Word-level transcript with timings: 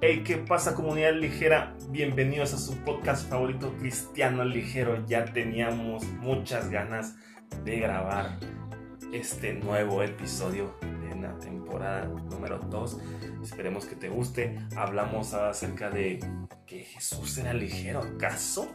Hey, 0.00 0.22
¿qué 0.24 0.36
pasa 0.36 0.76
comunidad 0.76 1.14
ligera? 1.14 1.74
Bienvenidos 1.88 2.54
a 2.54 2.58
su 2.58 2.76
podcast 2.84 3.28
favorito 3.28 3.74
Cristiano 3.80 4.44
Ligero. 4.44 5.04
Ya 5.08 5.24
teníamos 5.24 6.04
muchas 6.20 6.70
ganas 6.70 7.16
de 7.64 7.80
grabar 7.80 8.38
este 9.12 9.54
nuevo 9.54 10.04
episodio 10.04 10.72
de 11.20 11.28
la 11.28 11.38
temporada 11.38 12.04
número 12.06 12.58
2. 12.58 12.98
Esperemos 13.42 13.86
que 13.86 13.96
te 13.96 14.08
guste. 14.08 14.58
Hablamos 14.76 15.34
acerca 15.34 15.90
de 15.90 16.20
que 16.66 16.84
Jesús 16.84 17.38
era 17.38 17.52
ligero, 17.52 18.00
¿acaso? 18.00 18.68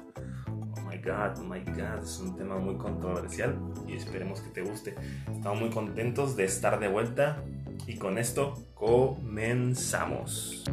Oh 0.47 0.81
my 0.81 0.97
god, 0.97 1.39
oh 1.39 1.43
my 1.43 1.59
god, 1.59 2.03
es 2.03 2.19
un 2.19 2.35
tema 2.35 2.57
muy 2.57 2.75
controversial 2.77 3.57
y 3.87 3.93
esperemos 3.93 4.41
que 4.41 4.49
te 4.49 4.61
guste. 4.61 4.95
Estamos 5.31 5.61
muy 5.61 5.69
contentos 5.69 6.35
de 6.35 6.43
estar 6.45 6.79
de 6.79 6.87
vuelta 6.87 7.43
y 7.87 7.95
con 7.97 8.17
esto 8.17 8.53
comenzamos. 8.73 10.63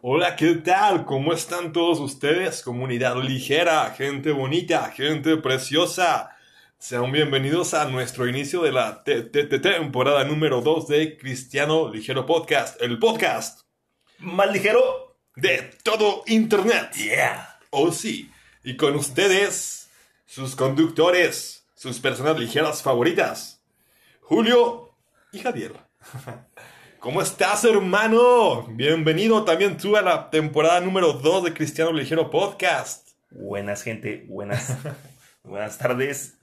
Hola, 0.00 0.36
¿qué 0.36 0.54
tal? 0.54 1.04
¿Cómo 1.04 1.32
están 1.32 1.72
todos 1.72 1.98
ustedes? 1.98 2.62
Comunidad 2.62 3.16
ligera, 3.16 3.92
gente 3.96 4.30
bonita, 4.30 4.90
gente 4.90 5.36
preciosa. 5.38 6.37
Sean 6.78 7.10
bienvenidos 7.10 7.74
a 7.74 7.86
nuestro 7.86 8.28
inicio 8.28 8.62
de 8.62 8.72
la 8.72 9.02
te- 9.02 9.22
te- 9.22 9.44
te- 9.44 9.58
temporada 9.58 10.24
número 10.24 10.60
2 10.60 10.86
de 10.88 11.16
Cristiano 11.18 11.90
Ligero 11.92 12.24
Podcast, 12.24 12.80
el 12.80 12.98
podcast 12.98 13.62
Más 14.18 14.50
ligero, 14.52 15.18
de 15.34 15.70
todo 15.82 16.22
Internet. 16.26 16.92
yeah. 16.94 17.58
Oh 17.70 17.90
sí, 17.92 18.30
y 18.62 18.76
con 18.76 18.94
ustedes, 18.94 19.88
sus 20.24 20.54
conductores, 20.54 21.66
sus 21.74 21.98
personas 21.98 22.38
ligeras 22.38 22.82
favoritas, 22.82 23.60
Julio 24.20 24.94
y 25.32 25.40
Javier. 25.40 25.72
¿Cómo 27.00 27.22
estás, 27.22 27.64
hermano? 27.64 28.66
Bienvenido 28.70 29.44
también 29.44 29.76
tú 29.76 29.96
a 29.96 30.02
la 30.02 30.30
temporada 30.30 30.80
número 30.80 31.12
2 31.12 31.44
de 31.44 31.54
Cristiano 31.54 31.92
Ligero 31.92 32.30
Podcast. 32.30 33.08
Buenas 33.30 33.82
gente, 33.82 34.24
buenas, 34.28 34.76
buenas 35.42 35.76
tardes. 35.78 36.37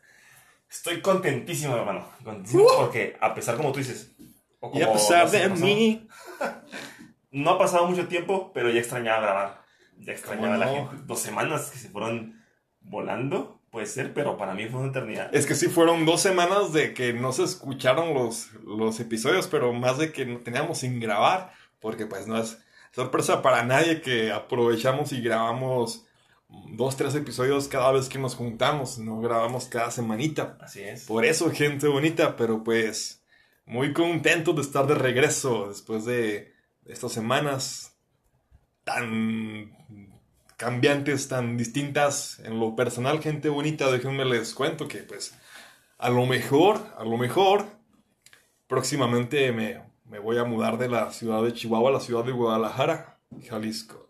Estoy 0.78 1.02
contentísimo, 1.02 1.76
hermano. 1.76 2.08
Contentísimo 2.24 2.68
porque 2.78 3.16
a 3.22 3.34
pesar, 3.34 3.56
como 3.58 3.72
tú 3.72 3.80
dices, 3.80 4.12
o 4.60 4.72
Y 4.74 4.82
a 4.82 4.92
pesar 4.92 5.30
de 5.30 5.50
mí, 5.50 6.08
no 7.32 7.52
ha 7.52 7.58
pasado 7.58 7.88
mucho 7.88 8.08
tiempo, 8.08 8.52
pero 8.54 8.70
ya 8.70 8.80
extrañaba 8.80 9.22
grabar. 9.22 9.62
Ya 10.00 10.12
extrañaba 10.12 10.56
a 10.56 10.58
la 10.58 10.66
no? 10.66 10.90
gente. 10.90 11.04
Dos 11.06 11.20
semanas 11.20 11.70
que 11.72 11.78
se 11.78 11.90
fueron 11.90 12.44
volando, 12.82 13.62
puede 13.72 13.86
ser, 13.86 14.14
pero 14.14 14.38
para 14.38 14.54
mí 14.54 14.68
fue 14.68 14.82
una 14.82 14.90
eternidad. 14.90 15.34
es 15.34 15.46
que 15.46 15.56
sí 15.56 15.68
fueron 15.68 16.06
dos 16.06 16.22
semanas 16.22 16.74
de 16.74 16.94
que 16.94 17.14
no 17.14 17.32
se 17.32 17.44
escucharon 17.44 18.14
los, 18.14 18.52
los 18.66 19.00
episodios, 19.00 19.48
pero 19.48 19.74
más 19.74 19.98
de 19.98 20.12
que 20.12 20.26
no 20.26 20.40
teníamos 20.40 20.80
sin 20.80 21.00
grabar, 21.00 21.54
porque 21.80 22.06
pues 22.06 22.28
no 22.28 22.38
es 22.38 22.58
sorpresa 22.92 23.42
para 23.42 23.64
nadie 23.64 24.02
que 24.02 24.32
aprovechamos 24.32 25.12
y 25.14 25.22
grabamos 25.22 26.06
dos, 26.50 26.96
tres 26.98 27.16
episodios 27.16 27.68
cada 27.68 27.92
vez 27.92 28.10
que 28.10 28.20
nos 28.20 28.36
juntamos, 28.36 28.98
no 28.98 29.20
grabamos 29.20 29.66
cada 29.66 29.92
semanita. 29.92 30.58
Así 30.62 30.82
es. 30.82 31.06
Por 31.06 31.26
eso, 31.26 31.52
gente 31.52 31.88
bonita, 31.88 32.36
pero 32.36 32.64
pues 32.64 33.24
muy 33.66 33.94
contento 33.94 34.54
de 34.54 34.62
estar 34.62 34.88
de 34.88 34.96
regreso 34.96 35.70
después 35.70 36.06
de 36.06 36.54
estas 36.86 37.12
semanas 37.12 37.98
tan 38.84 39.76
cambiantes, 40.58 41.28
tan 41.28 41.58
distintas 41.58 42.40
en 42.40 42.60
lo 42.60 42.76
personal, 42.76 43.22
gente 43.22 43.50
bonita, 43.50 43.92
déjenme 43.92 44.24
les 44.26 44.54
cuento 44.54 44.88
que 44.88 45.00
pues 45.00 45.36
a 45.98 46.10
lo 46.10 46.26
mejor, 46.26 46.80
a 46.98 47.04
lo 47.04 47.18
mejor, 47.18 47.66
próximamente 48.68 49.52
me, 49.52 49.82
me 50.06 50.20
voy 50.20 50.38
a 50.38 50.44
mudar 50.44 50.78
de 50.78 50.88
la 50.88 51.12
ciudad 51.12 51.44
de 51.44 51.54
Chihuahua 51.54 51.90
a 51.90 51.94
la 51.94 52.00
ciudad 52.00 52.24
de 52.24 52.32
Guadalajara, 52.32 53.20
Jalisco, 53.50 54.05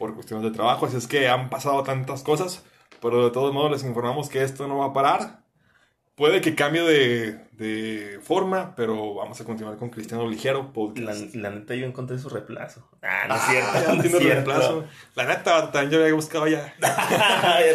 por 0.00 0.14
cuestiones 0.14 0.44
de 0.50 0.56
trabajo, 0.56 0.86
así 0.86 0.96
es 0.96 1.06
que 1.06 1.28
han 1.28 1.48
pasado 1.50 1.84
tantas 1.84 2.24
cosas, 2.24 2.64
pero 3.00 3.22
de 3.24 3.30
todos 3.30 3.52
modos 3.54 3.70
les 3.70 3.84
informamos 3.84 4.28
que 4.28 4.42
esto 4.42 4.66
no 4.66 4.78
va 4.78 4.86
a 4.86 4.92
parar. 4.92 5.38
Puede 6.16 6.42
que 6.42 6.54
cambie 6.54 6.82
de, 6.82 7.32
de 7.52 8.18
forma, 8.22 8.74
pero 8.76 9.14
vamos 9.14 9.40
a 9.40 9.44
continuar 9.44 9.76
con 9.78 9.88
Cristiano 9.88 10.28
Ligero 10.28 10.64
La, 10.64 10.72
Podcast. 10.72 11.34
la 11.34 11.48
neta, 11.50 11.74
yo 11.74 11.86
encontré 11.86 12.18
su 12.18 12.28
reemplazo. 12.28 12.86
Ah, 13.00 13.24
no 13.26 13.36
es 13.36 13.40
Ah, 13.42 13.48
cierto. 13.50 13.72
ya 13.72 13.86
no 13.86 13.94
es 13.94 14.00
tiene 14.02 14.18
cierto. 14.18 14.50
reemplazo. 14.50 14.84
La 15.14 15.24
neta, 15.24 15.72
también 15.72 15.90
yo 15.92 16.02
había 16.02 16.14
buscado 16.14 16.46
ya. 16.46 16.74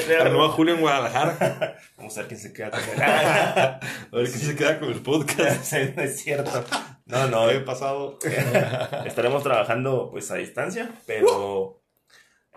Ya 0.10 0.24
nuevo 0.30 0.50
Julio 0.50 0.76
en 0.76 0.82
Guadalajara. 0.82 1.78
Vamos 1.98 2.16
a 2.18 2.20
ver 2.22 2.28
quién 2.28 2.40
se 2.40 2.54
queda 2.54 2.70
con 2.70 2.82
él. 2.82 3.02
A 3.02 3.80
ver 4.12 4.28
quién 4.28 4.40
se 4.40 4.56
queda 4.56 4.80
con 4.80 4.92
el 4.92 5.02
podcast. 5.02 5.74
no 5.96 6.04
es 6.04 6.20
cierto. 6.22 6.64
No, 7.08 7.28
no. 7.28 7.50
He 7.50 7.62
pasado. 7.62 8.20
Estaremos 9.06 9.42
trabajando 9.42 10.10
pues 10.12 10.30
a 10.30 10.36
distancia, 10.36 10.92
pero 11.08 11.82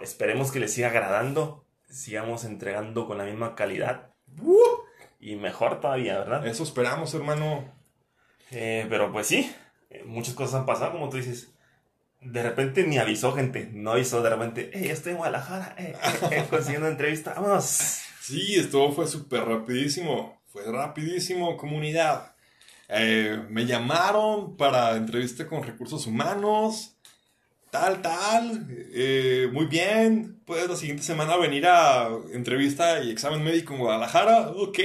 esperemos 0.00 0.52
que 0.52 0.60
les 0.60 0.72
siga 0.72 0.88
agradando. 0.88 1.64
Sigamos 1.88 2.44
entregando 2.44 3.06
con 3.06 3.18
la 3.18 3.24
misma 3.24 3.54
calidad. 3.54 4.10
Y 5.20 5.36
mejor 5.36 5.80
todavía, 5.80 6.18
¿verdad? 6.18 6.46
Eso 6.46 6.62
esperamos, 6.62 7.14
hermano. 7.14 7.64
Eh, 8.50 8.86
pero 8.88 9.10
pues 9.12 9.26
sí, 9.26 9.54
eh, 9.90 10.04
muchas 10.04 10.34
cosas 10.34 10.60
han 10.60 10.66
pasado, 10.66 10.92
como 10.92 11.08
tú 11.08 11.16
dices. 11.16 11.52
De 12.20 12.42
repente 12.42 12.84
ni 12.84 12.98
avisó 12.98 13.32
gente, 13.32 13.70
no 13.72 13.92
avisó 13.92 14.22
de 14.22 14.30
repente, 14.30 14.70
hey, 14.74 14.88
estoy 14.88 15.12
en 15.12 15.18
Guadalajara, 15.18 15.74
eh, 15.78 15.94
eh, 16.02 16.28
eh, 16.32 16.46
consiguiendo 16.50 16.88
entrevista, 16.88 17.34
vámonos. 17.34 17.64
Sí, 18.20 18.56
esto 18.56 18.90
fue 18.92 19.06
súper 19.06 19.44
rapidísimo. 19.44 20.38
Fue 20.48 20.64
rapidísimo, 20.64 21.56
comunidad. 21.56 22.34
Eh, 22.88 23.44
me 23.50 23.66
llamaron 23.66 24.56
para 24.56 24.96
entrevista 24.96 25.46
con 25.46 25.62
recursos 25.62 26.06
humanos. 26.06 26.97
Tal, 27.70 28.00
tal. 28.00 28.66
Eh, 28.70 29.48
muy 29.52 29.66
bien. 29.66 30.40
Puedes 30.46 30.68
la 30.68 30.76
siguiente 30.76 31.02
semana 31.02 31.36
venir 31.36 31.66
a 31.66 32.08
entrevista 32.32 33.02
y 33.02 33.10
examen 33.10 33.44
médico 33.44 33.74
en 33.74 33.80
Guadalajara. 33.80 34.52
Ok. 34.52 34.78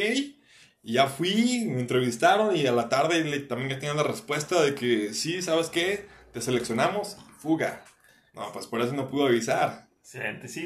Ya 0.82 1.08
fui, 1.08 1.66
me 1.66 1.80
entrevistaron 1.80 2.56
y 2.56 2.68
a 2.68 2.74
la 2.74 2.90
tarde 2.90 3.40
también 3.42 3.70
ya 3.70 3.80
tenían 3.80 3.96
la 3.96 4.04
respuesta 4.04 4.62
de 4.62 4.76
que 4.76 5.14
sí, 5.14 5.42
¿sabes 5.42 5.70
qué? 5.70 6.08
Te 6.34 6.42
seleccionamos. 6.42 7.18
Fuga. 7.38 7.86
No, 8.34 8.52
pues 8.52 8.68
por 8.68 8.82
eso 8.82 8.94
no 8.94 9.08
pudo 9.08 9.28
avisar. 9.28 9.88
Sí, 10.02 10.20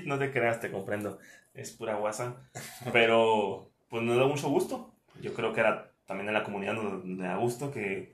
no 0.06 0.18
te 0.18 0.32
creas, 0.32 0.60
te 0.60 0.72
comprendo. 0.72 1.20
Es 1.54 1.72
pura 1.72 1.96
guasa. 1.96 2.50
Pero, 2.92 3.70
pues 3.90 4.02
nos 4.02 4.18
da 4.18 4.26
mucho 4.26 4.50
gusto. 4.50 4.96
Yo 5.22 5.34
creo 5.36 5.54
que 5.54 5.60
era 5.60 5.92
también 6.08 6.30
en 6.30 6.34
la 6.34 6.44
comunidad 6.44 6.74
nos 6.74 7.18
da 7.20 7.36
gusto 7.36 7.72
que, 7.72 8.12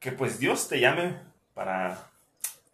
que 0.00 0.12
pues 0.12 0.38
Dios 0.38 0.68
te 0.68 0.80
llame 0.80 1.16
para 1.54 2.10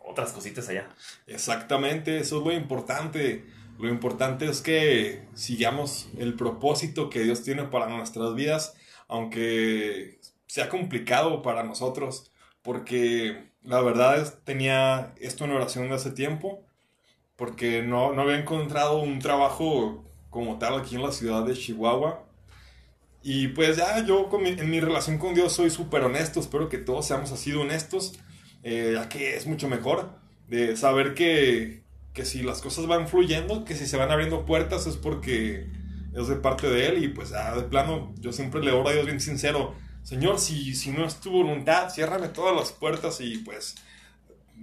otras 0.01 0.33
cositas 0.33 0.69
allá. 0.69 0.89
Exactamente, 1.27 2.19
eso 2.19 2.39
es 2.39 2.45
lo 2.45 2.53
importante. 2.53 3.45
Lo 3.79 3.89
importante 3.89 4.47
es 4.47 4.61
que 4.61 5.27
sigamos 5.35 6.09
el 6.19 6.35
propósito 6.35 7.09
que 7.11 7.21
Dios 7.23 7.43
tiene 7.43 7.65
para 7.65 7.89
nuestras 7.89 8.35
vidas, 8.35 8.75
aunque 9.09 10.21
sea 10.47 10.69
complicado 10.69 11.43
para 11.43 11.63
nosotros, 11.63 12.33
porque 12.63 13.51
la 13.63 13.81
verdad 13.81 14.21
es, 14.21 14.45
tenía 14.45 15.15
esto 15.19 15.45
en 15.45 15.53
oración 15.53 15.89
de 15.89 15.95
hace 15.95 16.11
tiempo, 16.11 16.65
porque 17.37 17.83
no, 17.83 18.13
no 18.13 18.23
había 18.23 18.39
encontrado 18.39 19.01
un 19.03 19.19
trabajo 19.21 20.05
como 20.31 20.59
tal 20.59 20.79
aquí 20.79 20.97
en 20.97 21.03
la 21.03 21.13
ciudad 21.13 21.45
de 21.45 21.55
Chihuahua. 21.55 22.25
Y 23.23 23.49
pues 23.49 23.77
ya 23.77 24.05
yo 24.05 24.29
con 24.29 24.43
mi- 24.43 24.51
en 24.51 24.71
mi 24.71 24.81
relación 24.81 25.19
con 25.19 25.35
Dios 25.35 25.53
soy 25.53 25.71
súper 25.71 26.03
honesto, 26.05 26.41
espero 26.41 26.69
que 26.69 26.79
todos 26.79 27.07
seamos 27.07 27.33
así 27.33 27.51
de 27.51 27.59
honestos, 27.59 28.15
eh, 28.63 28.93
ya 28.95 29.09
que 29.09 29.37
es 29.37 29.47
mucho 29.47 29.69
mejor 29.69 30.11
de 30.49 30.77
saber 30.77 31.15
que, 31.15 31.83
que 32.13 32.25
si 32.25 32.43
las 32.43 32.61
cosas 32.61 32.87
van 32.87 33.09
fluyendo, 33.09 33.65
que 33.65 33.75
si 33.75 33.87
se 33.87 33.97
van 33.97 34.11
abriendo 34.11 34.45
puertas 34.45 34.87
es 34.87 34.97
porque 34.97 35.67
es 36.15 36.29
de 36.29 36.37
parte 36.37 36.69
de 36.69 36.89
Él 36.89 37.05
y 37.05 37.09
pues 37.09 37.31
ya 37.31 37.55
de 37.55 37.63
plano 37.63 38.13
yo 38.19 38.33
siempre 38.33 38.63
le 38.63 38.73
oro 38.73 38.89
a 38.89 38.93
Dios 38.93 39.07
bien 39.07 39.21
sincero, 39.21 39.75
Señor, 40.03 40.39
si, 40.39 40.75
si 40.75 40.91
no 40.91 41.05
es 41.05 41.21
tu 41.21 41.31
voluntad, 41.31 41.91
ciérrame 41.91 42.29
todas 42.29 42.57
las 42.57 42.73
puertas 42.73 43.21
y 43.21 43.39
pues 43.39 43.77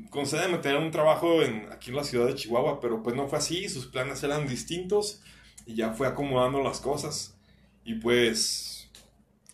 concédeme 0.10 0.58
tener 0.58 0.78
un 0.78 0.92
trabajo 0.92 1.42
en, 1.42 1.68
aquí 1.72 1.90
en 1.90 1.96
la 1.96 2.04
ciudad 2.04 2.28
de 2.28 2.36
Chihuahua, 2.36 2.80
pero 2.80 3.04
pues 3.04 3.16
no 3.16 3.28
fue 3.28 3.40
así, 3.40 3.70
sus 3.70 3.88
planes 3.88 4.24
eran 4.24 4.48
distintos 4.48 5.22
y 5.66 5.76
ya 5.76 5.94
fue 5.94 6.08
acomodando 6.08 6.62
las 6.62 6.80
cosas. 6.80 7.36
Y 7.84 7.96
pues, 7.96 8.90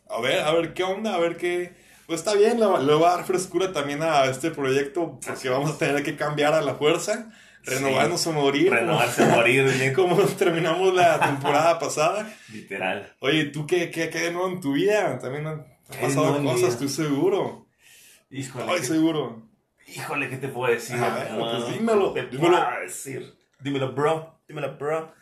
a 0.10 0.20
ver, 0.22 0.40
a 0.40 0.54
ver 0.54 0.74
qué 0.74 0.84
onda, 0.84 1.16
a 1.16 1.20
ver 1.20 1.38
qué... 1.38 1.83
Pues 2.08 2.20
está 2.20 2.34
bien, 2.34 2.60
le, 2.60 2.66
va- 2.66 2.80
le 2.80 2.94
va 2.96 3.14
a 3.14 3.16
dar 3.18 3.26
frescura 3.26 3.72
también 3.72 4.02
a 4.04 4.26
este 4.26 4.52
proyecto, 4.52 5.20
porque 5.26 5.50
vamos 5.50 5.72
a 5.72 5.78
tener 5.78 6.04
que 6.04 6.16
cambiar 6.16 6.54
a 6.54 6.62
la 6.62 6.76
fuerza, 6.76 7.32
renovarnos 7.64 8.28
o 8.28 8.34
morir. 8.34 8.72
Renovarse 8.72 9.24
a 9.24 9.28
morir, 9.28 9.64
bien 9.80 9.94
Como 9.94 10.18
terminamos 10.24 10.94
la 10.94 11.20
temporada 11.20 11.80
pasada. 11.80 12.32
literal. 12.52 13.14
Oye, 13.20 13.46
¿tú 13.46 13.66
qué, 13.66 13.90
qué, 13.90 14.10
qué 14.10 14.20
de 14.20 14.32
nuevo 14.32 14.50
en 14.50 14.60
tu 14.60 14.74
vida? 14.74 15.18
También 15.20 15.48
han 15.48 15.66
¿Qué 15.92 15.98
pasado 16.00 16.44
cosas, 16.44 16.70
estoy 16.74 16.90
seguro. 16.90 17.68
Híjole, 18.30 18.66
Ay, 18.68 18.80
¿qué- 18.82 18.86
seguro. 18.88 19.48
híjole, 19.88 20.30
¿qué 20.30 20.38
te 20.38 20.48
puedo 20.50 20.74
decir? 20.74 20.98
Pues 20.98 21.70
dímelo, 21.74 22.14
¿Qué 22.14 22.24
te 22.24 22.36
dímelo. 22.38 22.58
puedo 22.66 22.82
decir? 22.82 23.38
Dímelo, 23.60 23.94
bro. 23.94 24.40
Dímelo, 24.48 24.78
bro. 24.78 25.14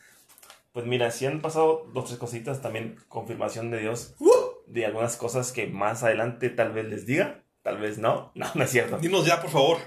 Pues 0.71 0.85
mira, 0.85 1.11
si 1.11 1.25
han 1.25 1.41
pasado 1.41 1.85
dos, 1.93 2.05
tres 2.05 2.17
cositas, 2.17 2.61
también 2.61 2.95
confirmación 3.09 3.69
de 3.71 3.79
Dios 3.79 4.15
Uh. 4.19 4.29
De 4.67 4.85
algunas 4.85 5.17
cosas 5.17 5.51
que 5.51 5.67
más 5.67 6.03
adelante 6.03 6.49
tal 6.49 6.71
vez 6.73 6.85
les 6.85 7.05
diga. 7.05 7.43
Tal 7.63 7.77
vez 7.77 7.97
no. 7.99 8.31
No, 8.35 8.47
no 8.55 8.63
es 8.63 8.71
cierto. 8.71 8.97
Dinos 8.97 9.25
ya, 9.25 9.41
por 9.41 9.51
favor. 9.51 9.77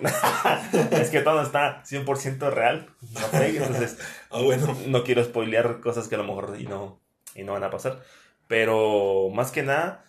es 0.92 1.10
que 1.10 1.20
todo 1.20 1.42
está 1.42 1.82
100% 1.84 2.50
real. 2.52 2.88
No 3.00 3.40
entonces 3.40 3.98
Ah, 4.30 4.40
bueno. 4.42 4.76
no 4.86 5.02
quiero 5.04 5.24
spoilear 5.24 5.80
cosas 5.80 6.08
que 6.08 6.14
a 6.14 6.18
lo 6.18 6.24
mejor 6.24 6.56
y 6.58 6.64
no, 6.66 7.00
y 7.34 7.42
no 7.42 7.52
van 7.54 7.64
a 7.64 7.70
pasar. 7.70 8.00
Pero 8.46 9.30
más 9.32 9.50
que 9.50 9.62
nada, 9.62 10.04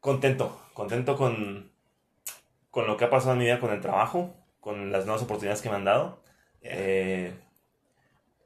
contento. 0.00 0.60
Contento 0.74 1.16
con, 1.16 1.70
con 2.70 2.86
lo 2.86 2.96
que 2.96 3.04
ha 3.06 3.10
pasado 3.10 3.32
en 3.32 3.38
mi 3.38 3.44
vida, 3.46 3.60
con 3.60 3.72
el 3.72 3.80
trabajo, 3.80 4.34
con 4.60 4.92
las 4.92 5.06
nuevas 5.06 5.22
oportunidades 5.22 5.62
que 5.62 5.70
me 5.70 5.76
han 5.76 5.84
dado. 5.84 6.22
eh, 6.60 7.32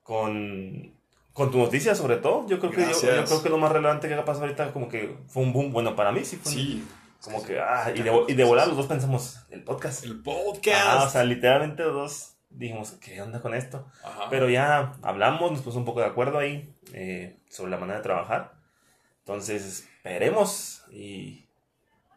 con, 0.02 0.92
con 1.40 1.50
tu 1.50 1.56
noticia, 1.58 1.94
sobre 1.94 2.16
todo. 2.18 2.46
Yo 2.48 2.58
creo, 2.60 2.70
que, 2.70 2.82
yo, 2.82 3.24
creo 3.24 3.42
que 3.42 3.48
lo 3.48 3.56
más 3.56 3.72
relevante 3.72 4.08
que 4.08 4.14
ha 4.14 4.24
pasado 4.26 4.44
ahorita, 4.44 4.72
como 4.74 4.88
que 4.88 5.16
fue 5.26 5.42
un 5.42 5.52
boom. 5.54 5.72
Bueno, 5.72 5.96
para 5.96 6.12
mí 6.12 6.22
sí 6.24 6.36
fue 6.36 6.52
un- 6.52 6.58
Sí. 6.58 6.88
Como 7.22 7.42
que, 7.42 7.58
ah, 7.58 7.90
y 7.94 8.02
de, 8.02 8.12
y 8.28 8.34
de 8.34 8.44
volar 8.44 8.68
los 8.68 8.76
dos 8.76 8.86
pensamos, 8.86 9.40
el 9.50 9.62
podcast. 9.64 10.04
El 10.04 10.12
Ah, 10.12 10.14
o 10.20 10.22
podcast. 10.22 11.12
sea, 11.12 11.24
literalmente 11.24 11.82
los 11.82 11.94
dos 11.94 12.34
dijimos, 12.50 12.92
¿qué 13.00 13.20
onda 13.22 13.40
con 13.40 13.54
esto? 13.54 13.86
Ajá. 14.04 14.28
Pero 14.30 14.48
ya 14.50 14.94
hablamos, 15.02 15.50
nos 15.52 15.60
pusimos 15.60 15.76
un 15.76 15.84
poco 15.86 16.00
de 16.00 16.06
acuerdo 16.06 16.38
ahí 16.38 16.74
eh, 16.92 17.38
sobre 17.48 17.70
la 17.70 17.76
manera 17.78 17.98
de 17.98 18.02
trabajar. 18.02 18.52
Entonces, 19.20 19.86
esperemos 19.96 20.82
y... 20.92 21.46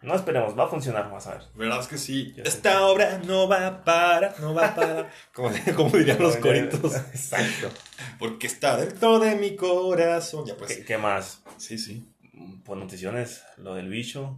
No 0.04 0.16
esperemos, 0.16 0.58
va 0.58 0.66
a 0.66 0.68
funcionar, 0.68 1.06
vamos 1.06 1.26
a 1.28 1.36
ver. 1.36 1.44
Verás 1.56 1.88
que 1.88 1.98
sí. 1.98 2.34
Yo 2.36 2.44
Esta 2.44 2.86
obra 2.88 3.22
no 3.26 3.48
va 3.48 3.68
a 3.68 3.84
parar, 3.86 4.36
no 4.42 4.54
va 4.54 4.68
a 4.68 4.76
parar. 4.76 5.10
como, 5.34 5.50
como 5.76 5.98
dirían 5.98 6.20
los 6.20 6.36
coritos. 6.38 6.96
Exacto. 7.14 7.70
Porque 8.20 8.48
está 8.48 8.76
dentro 8.76 9.20
de 9.20 9.36
mi 9.36 9.56
corazón. 9.56 10.46
Ya 10.46 10.58
pues. 10.58 10.76
¿Qué, 10.76 10.84
qué 10.84 10.98
más? 10.98 11.42
Sí, 11.58 11.78
sí. 11.78 12.06
Pues 12.66 12.80
noticias, 12.80 13.46
lo 13.58 13.76
del 13.76 13.88
bicho, 13.88 14.38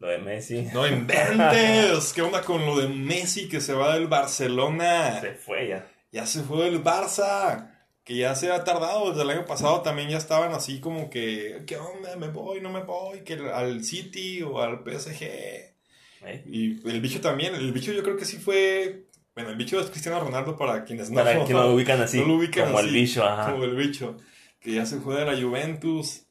lo 0.00 0.08
de 0.08 0.18
Messi. 0.18 0.68
No 0.72 0.86
inventes. 0.86 2.12
¿Qué 2.12 2.22
onda 2.22 2.42
con 2.42 2.66
lo 2.66 2.76
de 2.76 2.88
Messi 2.88 3.48
que 3.48 3.60
se 3.60 3.72
va 3.72 3.94
del 3.94 4.08
Barcelona? 4.08 5.20
Se 5.20 5.34
fue 5.34 5.68
ya. 5.68 5.86
Ya 6.10 6.26
se 6.26 6.42
fue 6.42 6.64
del 6.64 6.82
Barça. 6.82 7.73
Que 8.04 8.16
ya 8.16 8.34
se 8.34 8.52
ha 8.52 8.64
tardado. 8.64 9.10
Desde 9.10 9.22
el 9.22 9.30
año 9.30 9.46
pasado 9.46 9.80
también 9.80 10.10
ya 10.10 10.18
estaban 10.18 10.52
así 10.52 10.80
como 10.80 11.10
que. 11.10 11.64
¿Qué 11.66 11.76
onda? 11.76 12.16
¿Me 12.16 12.28
voy? 12.28 12.60
¿No 12.60 12.70
me 12.70 12.82
voy? 12.82 13.20
Que 13.20 13.34
al 13.34 13.82
City 13.82 14.42
o 14.42 14.60
al 14.60 14.80
PSG. 14.84 15.22
¿eh? 15.22 16.44
Y 16.46 16.88
el 16.88 17.00
bicho 17.00 17.20
también. 17.20 17.54
El 17.54 17.72
bicho 17.72 17.92
yo 17.92 18.02
creo 18.02 18.16
que 18.16 18.24
sí 18.24 18.36
fue. 18.36 19.06
Bueno, 19.34 19.50
el 19.50 19.56
bicho 19.56 19.80
es 19.80 19.90
Cristiano 19.90 20.20
Ronaldo 20.20 20.56
para 20.56 20.84
quienes 20.84 21.10
no, 21.10 21.16
Para 21.16 21.44
que 21.44 21.52
no 21.52 21.62
lo 21.62 21.74
ubican 21.74 22.00
así, 22.00 22.20
no 22.20 22.26
lo 22.26 22.34
ubican 22.34 22.66
como 22.66 22.78
el 22.78 22.86
así, 22.86 22.94
bicho, 22.94 23.24
ajá. 23.24 23.50
Como 23.50 23.64
el 23.64 23.74
bicho. 23.74 24.16
Que 24.60 24.72
ya 24.72 24.86
se 24.86 25.00
fue 25.00 25.16
de 25.16 25.24
la 25.24 25.40
Juventus 25.40 26.22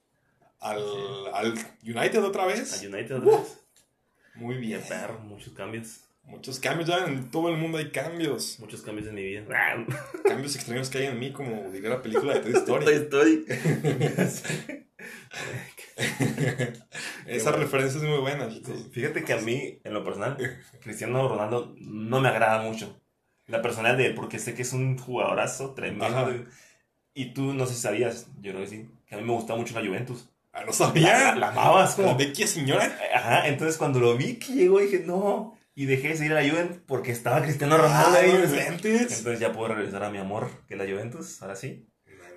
al, 0.59 0.81
al 1.33 1.53
United 1.83 2.23
otra 2.23 2.45
vez. 2.45 2.81
United 2.81 3.17
otra 3.17 3.37
vez. 3.39 3.59
Muy 4.35 4.55
bien. 4.55 4.81
perro, 4.87 5.19
muchos 5.19 5.53
cambios. 5.53 6.01
Muchos 6.25 6.59
cambios 6.59 6.89
ya 6.89 7.05
en 7.05 7.29
todo 7.29 7.49
el 7.49 7.57
mundo 7.57 7.77
hay 7.77 7.91
cambios. 7.91 8.57
Muchos 8.59 8.81
cambios 8.81 9.07
en 9.07 9.15
mi 9.15 9.23
vida. 9.23 9.43
Cambios 10.23 10.55
extraños 10.55 10.89
que 10.89 10.99
hay 10.99 11.05
en 11.05 11.19
mí, 11.19 11.31
como 11.31 11.69
diría 11.71 11.89
la 11.89 12.01
película 12.01 12.33
de 12.33 12.39
Toy 12.39 12.53
Story. 12.55 12.85
Toy 12.85 12.95
Story. 12.95 13.45
Esa 17.27 17.51
referencia 17.51 17.99
es 17.99 18.05
muy 18.07 18.19
buena, 18.19 18.49
chicos. 18.49 18.87
Fíjate 18.91 19.23
que 19.23 19.33
a 19.33 19.37
mí, 19.37 19.79
en 19.83 19.93
lo 19.93 20.03
personal, 20.03 20.37
Cristiano 20.81 21.27
Ronaldo 21.27 21.75
no 21.79 22.19
me 22.19 22.29
agrada 22.29 22.61
mucho. 22.61 22.99
La 23.47 23.61
personalidad 23.61 23.97
de 23.97 24.05
él, 24.07 24.15
porque 24.15 24.39
sé 24.39 24.53
que 24.53 24.61
es 24.61 24.73
un 24.73 24.97
jugadorazo 24.97 25.73
tremendo. 25.73 26.05
Ajá. 26.05 26.31
Y 27.13 27.33
tú 27.33 27.53
no 27.53 27.65
sé 27.65 27.75
si 27.75 27.81
sabías, 27.81 28.27
yo 28.41 28.51
creo 28.51 28.63
que 28.63 28.69
sí, 28.69 28.89
que 29.05 29.15
a 29.15 29.17
mí 29.17 29.23
me 29.23 29.33
gusta 29.33 29.55
mucho 29.55 29.79
la 29.79 29.85
Juventus. 29.85 30.29
Ah, 30.51 30.63
no 30.65 30.71
sabía. 30.71 31.35
la 31.35 31.49
amabas 31.49 31.97
La 31.97 32.05
como... 32.05 32.17
vecchia 32.17 32.47
señora. 32.47 32.97
Ajá, 33.13 33.47
entonces 33.47 33.77
cuando 33.77 33.99
lo 33.99 34.15
vi 34.15 34.35
que 34.35 34.53
llegó 34.53 34.79
dije, 34.79 35.03
no. 35.05 35.57
Y 35.75 35.85
dejé 35.85 36.09
de 36.09 36.17
seguir 36.17 36.33
a 36.33 36.41
la 36.41 36.49
Juventus 36.49 36.77
porque 36.85 37.11
estaba 37.11 37.41
Cristiano 37.41 37.77
Ronaldo 37.77 38.15
Ah, 38.17 38.21
ahí. 38.21 38.31
no 38.31 38.43
inventes. 38.43 39.17
Entonces 39.17 39.39
ya 39.39 39.51
puedo 39.53 39.73
regresar 39.73 40.03
a 40.03 40.09
mi 40.11 40.19
amor, 40.19 40.49
que 40.67 40.75
es 40.75 40.79
la 40.79 40.85
Juventus, 40.85 41.41
ahora 41.41 41.55
sí. 41.55 41.87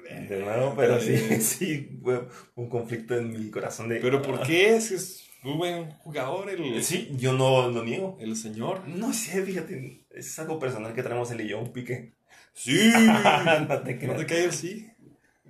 Eh, 0.08 0.26
De 0.28 0.38
nuevo, 0.40 0.74
pero 0.76 1.00
sí, 1.00 1.16
sí, 1.40 1.98
fue 2.02 2.28
un 2.54 2.68
conflicto 2.68 3.16
en 3.18 3.32
mi 3.32 3.50
corazón 3.50 3.88
de... 3.88 3.96
Pero 3.96 4.22
¿por 4.22 4.40
qué? 4.46 4.80
Si 4.80 4.94
es 4.94 5.24
muy 5.42 5.54
buen 5.56 5.90
jugador 5.98 6.48
el, 6.48 6.82
Sí, 6.82 7.10
yo 7.18 7.32
no 7.32 7.68
lo 7.68 7.84
niego. 7.84 8.16
el 8.20 8.36
señor. 8.36 8.86
No 8.88 9.12
sé, 9.12 9.42
fíjate, 9.42 10.06
es 10.10 10.38
algo 10.38 10.58
personal 10.58 10.94
que 10.94 11.02
tenemos 11.02 11.30
él 11.32 11.40
y 11.42 11.48
yo, 11.48 11.58
un 11.58 11.72
pique. 11.72 12.14
Sí. 12.54 12.90
no 13.68 13.80
te 13.82 13.94
¿No 13.94 13.98
creas. 13.98 14.16
te 14.18 14.26
cae 14.26 14.44
el 14.44 14.52
sí? 14.52 14.88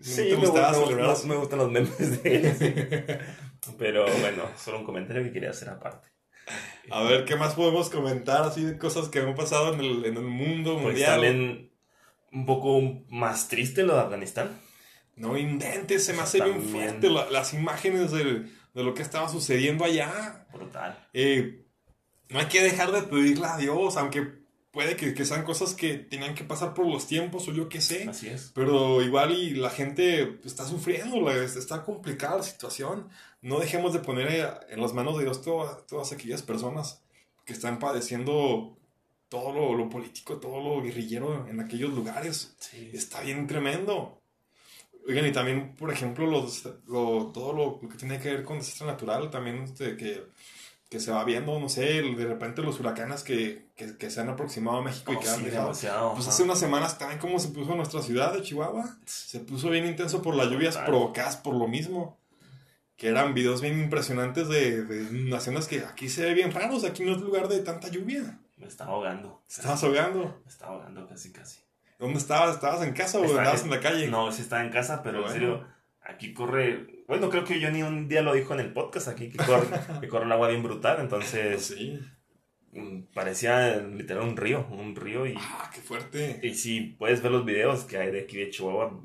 Sí, 0.00 0.22
¿No 0.22 0.26
te 0.28 0.36
me, 0.36 0.46
gustaba 0.48 0.72
no- 0.72 1.10
así? 1.10 1.26
me 1.28 1.36
gustan 1.36 1.58
los 1.60 1.70
memes 1.70 2.22
de 2.22 2.36
él. 2.36 2.54
sí. 2.58 2.74
Pero 3.78 4.04
bueno, 4.20 4.44
solo 4.58 4.78
un 4.80 4.84
comentario 4.84 5.22
que 5.22 5.32
quería 5.32 5.50
hacer 5.50 5.68
aparte. 5.68 6.08
A 6.90 7.02
ver, 7.02 7.24
¿qué 7.24 7.36
más 7.36 7.54
podemos 7.54 7.90
comentar 7.90 8.42
así 8.42 8.62
de 8.64 8.78
cosas 8.78 9.08
que 9.08 9.20
han 9.20 9.34
pasado 9.34 9.74
en 9.74 9.80
el, 9.80 10.04
en 10.04 10.16
el 10.16 10.22
mundo 10.24 10.74
Pues 10.74 10.84
mundial? 10.86 11.12
también 11.12 11.70
un 12.32 12.46
poco 12.46 12.80
más 13.08 13.48
triste 13.48 13.82
lo 13.82 13.94
de 13.94 14.00
Afganistán. 14.00 14.60
No 15.16 15.36
inventes, 15.38 16.04
se 16.04 16.12
me 16.12 16.20
hace 16.22 16.42
bien 16.42 16.62
fuerte 16.62 17.08
la- 17.08 17.30
las 17.30 17.54
imágenes 17.54 18.12
del- 18.12 18.52
de 18.74 18.82
lo 18.84 18.92
que 18.94 19.02
estaba 19.02 19.28
sucediendo 19.28 19.84
allá. 19.84 20.46
Brutal. 20.52 21.08
Eh, 21.14 21.64
no 22.28 22.38
hay 22.38 22.46
que 22.46 22.62
dejar 22.62 22.92
de 22.92 23.02
pedirle 23.02 23.46
a 23.46 23.56
Dios, 23.56 23.96
aunque 23.96 24.44
puede 24.76 24.94
que, 24.94 25.14
que 25.14 25.25
sean 25.25 25.43
cosas 25.43 25.73
que 25.73 25.94
tenían 25.94 26.34
que 26.34 26.44
pasar 26.44 26.75
por 26.75 26.87
los 26.87 27.06
tiempos 27.06 27.49
o 27.49 27.52
yo 27.55 27.67
qué 27.70 27.81
sé. 27.81 28.06
Así 28.06 28.26
es. 28.28 28.52
Pero 28.55 29.00
igual 29.02 29.32
y 29.32 29.55
la 29.55 29.70
gente 29.70 30.38
está 30.44 30.67
sufriendo, 30.67 31.19
la- 31.23 31.43
está 31.43 31.82
complicada 31.82 32.37
la 32.37 32.43
situación. 32.43 33.08
No 33.40 33.58
dejemos 33.58 33.94
de 33.94 34.00
poner 34.00 34.28
eh, 34.31 34.46
en 34.69 34.82
las 34.82 34.93
manos 34.93 35.17
de 35.17 35.25
Dios 35.25 35.40
todas, 35.40 35.87
todas 35.87 36.12
aquellas 36.12 36.43
personas 36.43 37.00
que 37.46 37.55
están 37.55 37.78
padeciendo 37.78 38.76
todo 39.31 39.50
lo, 39.52 39.75
lo 39.75 39.88
político, 39.88 40.37
todo 40.37 40.61
lo 40.62 40.82
guerrillero 40.82 41.49
en 41.49 41.58
aquellos 41.61 41.94
lugares. 41.94 42.55
Sí. 42.58 42.90
Está 42.93 43.23
bien 43.23 43.46
tremendo. 43.46 44.20
Oigan, 45.08 45.25
y 45.26 45.32
también, 45.32 45.75
por 45.76 45.90
ejemplo, 45.90 46.26
los, 46.26 46.67
lo- 46.87 47.31
todo 47.32 47.55
lo, 47.55 47.78
lo 47.81 47.88
que 47.88 47.96
tiene 47.96 48.20
que 48.20 48.28
ver 48.31 48.44
con 48.44 48.58
desastre 48.58 48.87
natural, 48.88 49.31
también 49.31 49.62
este, 49.62 49.96
que, 49.96 50.23
que 50.88 51.00
se 51.00 51.10
va 51.10 51.24
viendo, 51.24 51.58
no 51.58 51.68
sé, 51.68 52.00
de 52.02 52.26
repente 52.26 52.62
los 52.62 52.78
huracanes 52.78 53.24
que, 53.24 53.66
que, 53.74 53.96
que 53.96 54.08
se 54.10 54.20
han 54.20 54.28
aproximado 54.28 54.78
a 54.78 54.82
México 54.82 55.12
y 55.12 55.16
Oh, 55.16 55.20
que 55.20 55.28
han 55.28 55.38
sí, 55.38 55.44
dejado. 55.46 55.62
demasiado. 55.64 56.14
Pues 56.14 56.28
hace 56.28 56.42
unas 56.44 56.60
semanas 56.60 56.96
también 56.98 57.18
como 57.20 57.38
se 57.40 57.48
puso 57.48 57.74
nuestra 57.74 58.02
ciudad 58.02 58.32
de 58.32 58.42
Chihuahua. 58.42 58.96
Se 59.04 59.40
puso 59.40 59.68
bien 59.70 59.84
intenso 59.86 60.22
por 60.22 60.34
las 60.36 60.48
lluvias 60.48 60.76
provocadas 60.78 61.36
por 61.36 61.54
lo 61.54 61.66
mismo. 61.66 62.18
Que 62.96 63.08
eran 63.08 63.34
videos 63.34 63.61
bien 63.61 63.78
impresionantes 63.78 64.49
de, 64.49 64.82
de 64.84 65.11
naciones 65.28 65.66
que 65.68 65.80
aquí 65.80 66.08
se 66.08 66.25
ve 66.25 66.32
bien 66.34 66.50
raros, 66.52 66.82
aquí 66.84 67.02
no 67.04 67.12
es 67.12 67.20
lugar 67.20 67.49
de 67.49 67.58
tanta 67.58 67.88
lluvia. 67.88 68.38
Me 68.56 68.66
estaba 68.66 68.92
ahogando. 68.92 69.42
Estabas 69.50 69.82
ahogando. 69.84 70.40
Me 70.44 70.50
estaba 70.50 70.72
ahogando 70.76 71.06
casi, 71.06 71.30
casi. 71.30 71.61
¿Dónde 71.99 72.18
estabas? 72.18 72.54
¿Estabas 72.54 72.82
en 72.87 72.94
casa 72.94 73.18
o 73.18 73.25
Estaba- 73.25 73.40
andabas 73.42 73.64
en 73.64 73.70
la 73.70 73.80
calle? 73.80 74.08
No, 74.08 74.32
sí 74.32 74.40
estaba 74.42 74.62
en 74.62 74.70
casa, 74.70 75.02
pero 75.02 75.18
Bueno. 75.20 75.34
en 75.34 75.40
serio, 75.40 75.66
aquí 76.00 76.32
corre. 76.32 76.95
Bueno, 77.06 77.30
creo 77.30 77.44
que 77.44 77.60
yo 77.60 77.70
ni 77.70 77.82
un 77.82 78.08
día 78.08 78.22
lo 78.22 78.34
dijo 78.34 78.54
en 78.54 78.60
el 78.60 78.72
podcast 78.72 79.08
aquí, 79.08 79.28
que 79.30 79.38
corre, 79.38 79.66
que 80.00 80.08
corre 80.08 80.25
el 80.26 80.32
agua 80.32 80.48
bien 80.48 80.62
brutal. 80.62 80.98
Entonces, 81.00 81.64
Sí. 81.66 82.00
parecía 83.14 83.76
literal 83.76 84.25
un 84.25 84.36
río, 84.36 84.66
un 84.70 84.94
río. 84.96 85.26
Y, 85.26 85.34
Ah, 85.38 85.70
qué 85.72 85.80
fuerte. 85.80 86.40
y 86.42 86.54
si 86.54 86.80
puedes 86.80 87.22
ver 87.22 87.32
los 87.32 87.44
videos 87.44 87.84
que 87.84 87.96
hay 87.98 88.10
de 88.10 88.22
aquí 88.22 88.36
de 88.36 88.50
Chihuahua, 88.50 89.00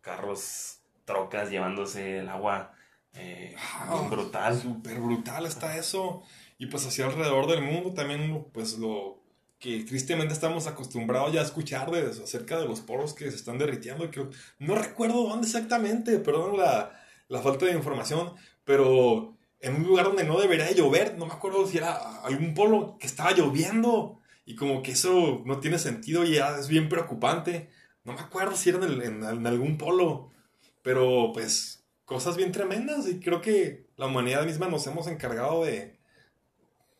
carros, 0.00 0.80
trocas 1.04 1.50
llevándose 1.50 2.18
el 2.18 2.28
agua 2.28 2.72
eh, 3.14 3.54
Ah, 3.58 3.94
bien 3.98 4.10
brutal. 4.10 4.58
Súper 4.58 4.98
brutal 4.98 5.44
está 5.46 5.76
eso. 5.76 6.22
Y 6.58 6.66
pues 6.66 6.86
hacia 6.86 7.06
alrededor 7.06 7.46
del 7.46 7.60
mundo 7.62 7.92
también, 7.92 8.46
pues 8.52 8.78
lo 8.78 9.20
que 9.58 9.84
tristemente 9.84 10.32
estamos 10.32 10.66
acostumbrados 10.66 11.32
ya 11.32 11.40
a 11.40 11.44
escuchar 11.44 11.90
de, 11.90 12.00
acerca 12.08 12.58
de 12.58 12.66
los 12.66 12.80
poros 12.80 13.12
que 13.14 13.30
se 13.30 13.36
están 13.36 13.58
derritiendo. 13.58 14.10
Que, 14.10 14.26
no 14.58 14.74
recuerdo 14.74 15.24
dónde 15.28 15.46
exactamente, 15.46 16.18
perdón 16.18 16.56
la, 16.56 16.98
la 17.28 17.40
falta 17.40 17.66
de 17.66 17.72
información, 17.72 18.34
pero 18.64 19.36
en 19.60 19.76
un 19.76 19.84
lugar 19.84 20.06
donde 20.06 20.24
no 20.24 20.40
debería 20.40 20.66
de 20.66 20.74
llover, 20.74 21.16
no 21.16 21.26
me 21.26 21.32
acuerdo 21.32 21.66
si 21.66 21.78
era 21.78 22.20
algún 22.22 22.54
polo 22.54 22.96
que 22.98 23.06
estaba 23.06 23.32
lloviendo. 23.32 24.20
Y 24.44 24.56
como 24.56 24.82
que 24.82 24.92
eso 24.92 25.42
no 25.46 25.60
tiene 25.60 25.78
sentido 25.78 26.24
y 26.24 26.34
ya 26.34 26.58
es 26.58 26.66
bien 26.68 26.88
preocupante. 26.88 27.70
No 28.04 28.12
me 28.12 28.20
acuerdo 28.20 28.56
si 28.56 28.70
era 28.70 28.84
en 28.84 29.46
algún 29.46 29.78
polo, 29.78 30.32
pero 30.82 31.30
pues 31.32 31.84
cosas 32.04 32.36
bien 32.36 32.52
tremendas 32.52 33.08
y 33.08 33.20
creo 33.20 33.40
que 33.40 33.86
la 33.96 34.06
humanidad 34.06 34.44
misma 34.44 34.68
nos 34.68 34.86
hemos 34.88 35.06
encargado 35.06 35.64
de, 35.64 35.98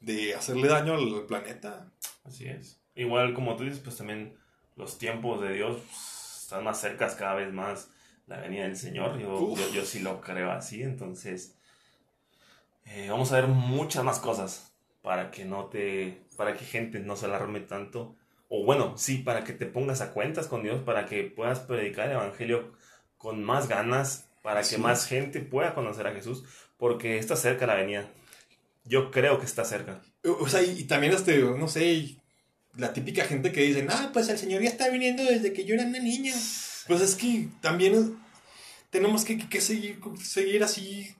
de 0.00 0.34
hacerle 0.34 0.68
daño 0.68 0.94
al 0.94 1.26
planeta. 1.26 1.92
Así 2.24 2.46
es. 2.46 2.80
Igual 2.94 3.34
como 3.34 3.56
tú 3.56 3.64
dices, 3.64 3.80
pues 3.80 3.96
también 3.96 4.36
los 4.76 4.98
tiempos 4.98 5.40
de 5.40 5.52
Dios 5.52 5.78
pues, 5.78 6.42
están 6.42 6.64
más 6.64 6.80
cercas 6.80 7.14
cada 7.16 7.34
vez 7.34 7.52
más 7.52 7.90
la 8.26 8.40
venida 8.40 8.64
del 8.64 8.76
Señor. 8.76 9.18
Yo, 9.18 9.54
yo, 9.56 9.72
yo 9.72 9.84
sí 9.84 10.00
lo 10.00 10.20
creo 10.20 10.50
así, 10.50 10.82
entonces 10.82 11.56
eh, 12.86 13.08
vamos 13.08 13.32
a 13.32 13.36
ver 13.36 13.48
muchas 13.48 14.04
más 14.04 14.18
cosas 14.18 14.72
para 15.02 15.30
que 15.30 15.44
no 15.44 15.66
te, 15.66 16.22
para 16.36 16.54
que 16.54 16.64
gente 16.64 17.00
no 17.00 17.16
se 17.16 17.26
alarme 17.26 17.60
tanto. 17.60 18.16
O 18.48 18.64
bueno, 18.64 18.98
sí, 18.98 19.18
para 19.18 19.44
que 19.44 19.52
te 19.52 19.66
pongas 19.66 20.00
a 20.00 20.12
cuentas 20.12 20.46
con 20.46 20.62
Dios, 20.62 20.82
para 20.82 21.06
que 21.06 21.24
puedas 21.24 21.60
predicar 21.60 22.06
el 22.06 22.12
Evangelio 22.16 22.72
con 23.16 23.42
más 23.42 23.68
ganas, 23.68 24.28
para 24.42 24.62
que 24.62 24.78
más 24.78 25.06
gente 25.06 25.40
pueda 25.40 25.74
conocer 25.74 26.06
a 26.06 26.12
Jesús, 26.12 26.44
porque 26.76 27.18
está 27.18 27.36
cerca 27.36 27.66
la 27.66 27.74
venida. 27.76 28.08
yo 28.84 29.10
creo 29.10 29.38
que 29.38 29.46
está 29.46 29.64
cerca. 29.64 30.02
O 30.40 30.48
sea, 30.48 30.62
y, 30.62 30.80
y 30.80 30.84
también 30.84 31.12
este, 31.12 31.38
no 31.40 31.68
sé, 31.68 32.16
la 32.76 32.92
típica 32.92 33.24
gente 33.24 33.52
que 33.52 33.62
dice, 33.62 33.86
ah, 33.88 34.10
pues 34.12 34.28
el 34.28 34.38
Señor 34.38 34.62
ya 34.62 34.70
está 34.70 34.88
viniendo 34.88 35.24
desde 35.24 35.52
que 35.52 35.64
yo 35.64 35.74
era 35.74 35.84
una 35.84 36.00
niña. 36.00 36.34
Pues 36.88 37.00
es 37.00 37.14
que 37.14 37.48
también 37.60 38.18
tenemos 38.90 39.24
que, 39.24 39.38
que 39.48 39.60
seguir, 39.60 40.00
seguir 40.22 40.64
así 40.64 41.14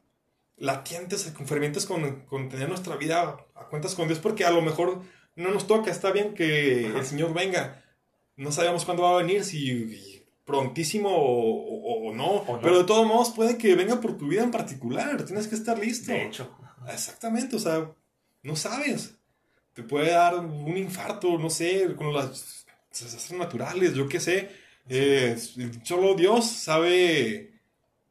latientes, 0.56 1.24
con 1.36 1.46
fervientes 1.46 1.86
con, 1.86 2.22
con 2.26 2.48
tener 2.48 2.68
nuestra 2.68 2.96
vida 2.96 3.36
a 3.54 3.64
cuentas 3.68 3.94
con 3.94 4.06
Dios, 4.08 4.18
porque 4.20 4.44
a 4.44 4.50
lo 4.50 4.62
mejor 4.62 5.02
no 5.36 5.50
nos 5.50 5.66
toca, 5.66 5.90
está 5.90 6.12
bien 6.12 6.34
que 6.34 6.86
Ajá. 6.88 6.98
el 6.98 7.06
Señor 7.06 7.32
venga. 7.34 7.82
No 8.36 8.52
sabemos 8.52 8.84
cuándo 8.84 9.02
va 9.04 9.14
a 9.14 9.22
venir, 9.22 9.44
si 9.44 10.24
prontísimo 10.44 11.08
o, 11.10 12.04
o- 12.04 12.10
o 12.10 12.14
no. 12.14 12.26
O 12.26 12.56
no. 12.56 12.62
Pero 12.62 12.78
de 12.78 12.84
todos 12.84 13.06
modos 13.06 13.30
puede 13.30 13.56
que 13.56 13.74
venga 13.74 14.00
por 14.00 14.16
tu 14.18 14.28
vida 14.28 14.42
en 14.42 14.50
particular. 14.50 15.24
Tienes 15.24 15.46
que 15.48 15.54
estar 15.54 15.78
listo. 15.78 16.12
De 16.12 16.24
hecho. 16.26 16.54
Exactamente, 16.92 17.56
o 17.56 17.58
sea, 17.60 17.90
no 18.42 18.56
sabes. 18.56 19.14
Te 19.74 19.82
puede 19.82 20.10
dar 20.10 20.34
un 20.36 20.76
infarto, 20.76 21.38
no 21.38 21.48
sé, 21.48 21.94
con 21.96 22.12
las 22.12 22.66
desastres 22.90 23.38
naturales, 23.38 23.94
yo 23.94 24.08
qué 24.08 24.20
sé. 24.20 24.50
Eh, 24.88 25.36
solo 25.84 26.14
Dios 26.14 26.46
sabe 26.46 27.60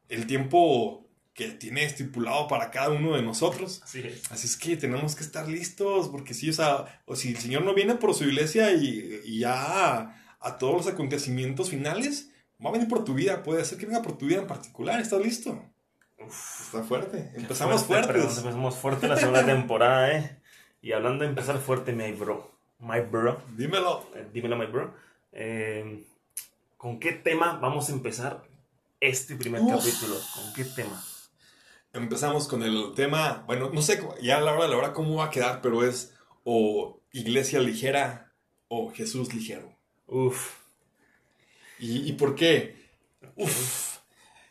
el 0.08 0.26
tiempo 0.26 1.06
que 1.34 1.48
tiene 1.48 1.84
estipulado 1.84 2.46
para 2.48 2.70
cada 2.70 2.90
uno 2.90 3.16
de 3.16 3.22
nosotros. 3.22 3.80
Así 3.84 4.00
es. 4.00 4.30
Así 4.30 4.46
es 4.46 4.56
que 4.56 4.76
tenemos 4.76 5.14
que 5.14 5.24
estar 5.24 5.48
listos, 5.48 6.08
porque 6.08 6.34
sí, 6.34 6.50
o 6.50 6.52
sea, 6.52 7.02
o 7.06 7.16
si 7.16 7.30
el 7.30 7.38
Señor 7.38 7.62
no 7.64 7.74
viene 7.74 7.94
por 7.94 8.14
su 8.14 8.24
iglesia 8.24 8.72
y, 8.72 9.20
y 9.24 9.38
ya 9.40 9.54
a, 9.54 10.22
a 10.40 10.58
todos 10.58 10.74
los 10.76 10.86
acontecimientos 10.86 11.70
finales, 11.70 12.30
va 12.64 12.68
a 12.68 12.72
venir 12.72 12.88
por 12.88 13.04
tu 13.04 13.14
vida, 13.14 13.42
puede 13.42 13.64
ser 13.64 13.78
que 13.78 13.86
venga 13.86 14.02
por 14.02 14.18
tu 14.18 14.26
vida 14.26 14.40
en 14.40 14.46
particular, 14.46 15.00
¿estás 15.00 15.20
listo? 15.22 15.64
Uf, 16.18 16.66
Está 16.66 16.82
fuerte, 16.84 17.30
empezamos 17.34 17.84
fuerte, 17.84 18.12
fuertes. 18.12 18.38
Empezamos 18.38 18.76
fuerte 18.76 19.08
la 19.08 19.16
segunda 19.16 19.44
temporada, 19.44 20.12
¿eh? 20.16 20.38
Y 20.82 20.92
hablando 20.92 21.24
de 21.24 21.30
empezar 21.30 21.58
fuerte, 21.58 21.92
my 21.92 22.12
bro. 22.12 22.52
My 22.78 23.00
bro. 23.00 23.42
Dímelo. 23.56 24.06
eh, 24.14 24.26
dímelo, 24.32 24.56
my 24.56 24.66
bro. 24.66 24.94
Eh, 25.32 26.04
¿Con 26.82 26.98
qué 26.98 27.12
tema 27.12 27.60
vamos 27.62 27.88
a 27.88 27.92
empezar 27.92 28.42
este 28.98 29.36
primer 29.36 29.60
Uf. 29.62 29.70
capítulo? 29.70 30.16
¿Con 30.34 30.52
qué 30.52 30.64
tema? 30.64 31.00
Empezamos 31.92 32.48
con 32.48 32.64
el 32.64 32.92
tema, 32.96 33.44
bueno, 33.46 33.70
no 33.72 33.80
sé 33.82 34.02
ya 34.20 34.38
a 34.38 34.40
la 34.40 34.52
hora 34.52 34.64
de 34.64 34.70
la 34.70 34.76
hora 34.78 34.92
cómo 34.92 35.14
va 35.14 35.26
a 35.26 35.30
quedar, 35.30 35.60
pero 35.62 35.86
es 35.86 36.12
o 36.42 36.98
iglesia 37.12 37.60
ligera 37.60 38.32
o 38.66 38.90
Jesús 38.92 39.32
ligero. 39.32 39.72
Uf. 40.08 40.54
¿Y, 41.78 41.98
y 42.08 42.14
por 42.14 42.34
qué? 42.34 42.74
Uf, 43.36 43.98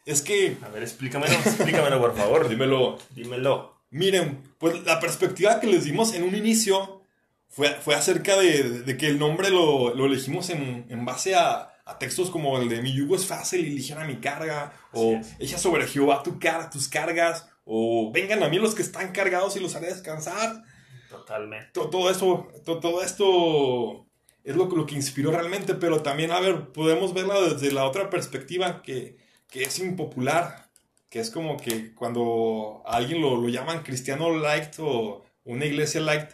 es 0.06 0.22
que, 0.22 0.56
A 0.64 0.70
ver, 0.70 0.84
explícamelo, 0.84 1.34
explícamelo, 1.34 2.00
por 2.00 2.16
favor. 2.16 2.48
dímelo, 2.50 2.98
Dímelo. 3.10 3.82
miren, 3.90 4.42
pues 4.58 4.82
la 4.86 5.02
perspectiva 5.02 5.60
que 5.60 5.68
les 5.68 5.84
dimos 5.84 6.14
en 6.14 6.24
un 6.24 6.34
inicio 6.34 7.04
fue, 7.50 7.72
fue 7.82 7.94
acerca 7.94 8.38
de, 8.38 8.84
de 8.84 8.96
que 8.96 9.08
el 9.08 9.20
nombre 9.20 9.50
lo, 9.50 9.94
lo 9.94 10.06
elegimos 10.06 10.50
en, 10.50 10.86
en 10.88 11.04
base 11.04 11.36
a, 11.36 11.68
a 11.92 12.00
textos 12.00 12.30
como 12.30 12.58
el 12.58 12.70
de 12.70 12.82
mi 12.82 12.94
yugo 12.94 13.16
es 13.16 13.26
fácil 13.26 13.66
y 13.66 13.70
ligera 13.72 14.06
mi 14.06 14.18
carga, 14.18 14.74
o 14.94 15.20
echa 15.40 15.58
sobre 15.58 15.88
Jehová 15.88 16.24
tu 16.24 16.40
car 16.40 16.70
tus 16.70 16.88
cargas, 16.88 17.48
o 17.66 18.12
vengan 18.14 18.42
a 18.44 18.50
mí 18.50 18.58
los 18.58 18.76
que 18.76 18.82
están 18.82 19.12
cargados 19.12 19.56
y 19.56 19.60
los 19.60 19.76
haré 19.76 19.88
descansar. 19.88 20.64
Totalmente. 21.10 21.70
To- 21.74 21.90
todo 21.90 22.10
eso, 22.10 22.48
to- 22.66 22.80
todo 22.80 23.04
esto 23.04 24.06
es 24.44 24.56
lo, 24.56 24.66
lo 24.66 24.86
que 24.86 24.96
inspiró 24.96 25.32
realmente, 25.32 25.76
pero 25.76 26.02
también, 26.02 26.32
a 26.32 26.40
ver, 26.40 26.70
podemos 26.72 27.14
verla 27.14 27.40
desde 27.42 27.72
la 27.72 27.86
otra 27.86 28.10
perspectiva 28.10 28.82
que, 28.82 29.18
que 29.50 29.64
es 29.64 29.80
impopular, 29.80 30.70
que 31.10 31.20
es 31.20 31.30
como 31.30 31.58
que 31.58 31.94
cuando 31.94 32.82
a 32.86 32.96
alguien 32.96 33.22
lo, 33.22 33.36
lo 33.36 33.50
llaman 33.50 33.84
cristiano 33.84 34.34
light 34.36 34.74
o 34.80 35.24
una 35.44 35.66
iglesia 35.66 36.02
light 36.02 36.30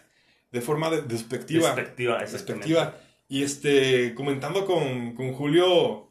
de 0.52 0.60
forma 0.60 0.88
de- 0.90 1.02
despectiva. 1.02 1.74
Perspectiva, 1.74 2.22
exactamente. 2.22 2.68
Despectiva. 2.68 3.00
Y 3.28 3.42
este, 3.42 4.14
comentando 4.14 4.64
con, 4.64 5.14
con 5.14 5.32
Julio, 5.34 6.10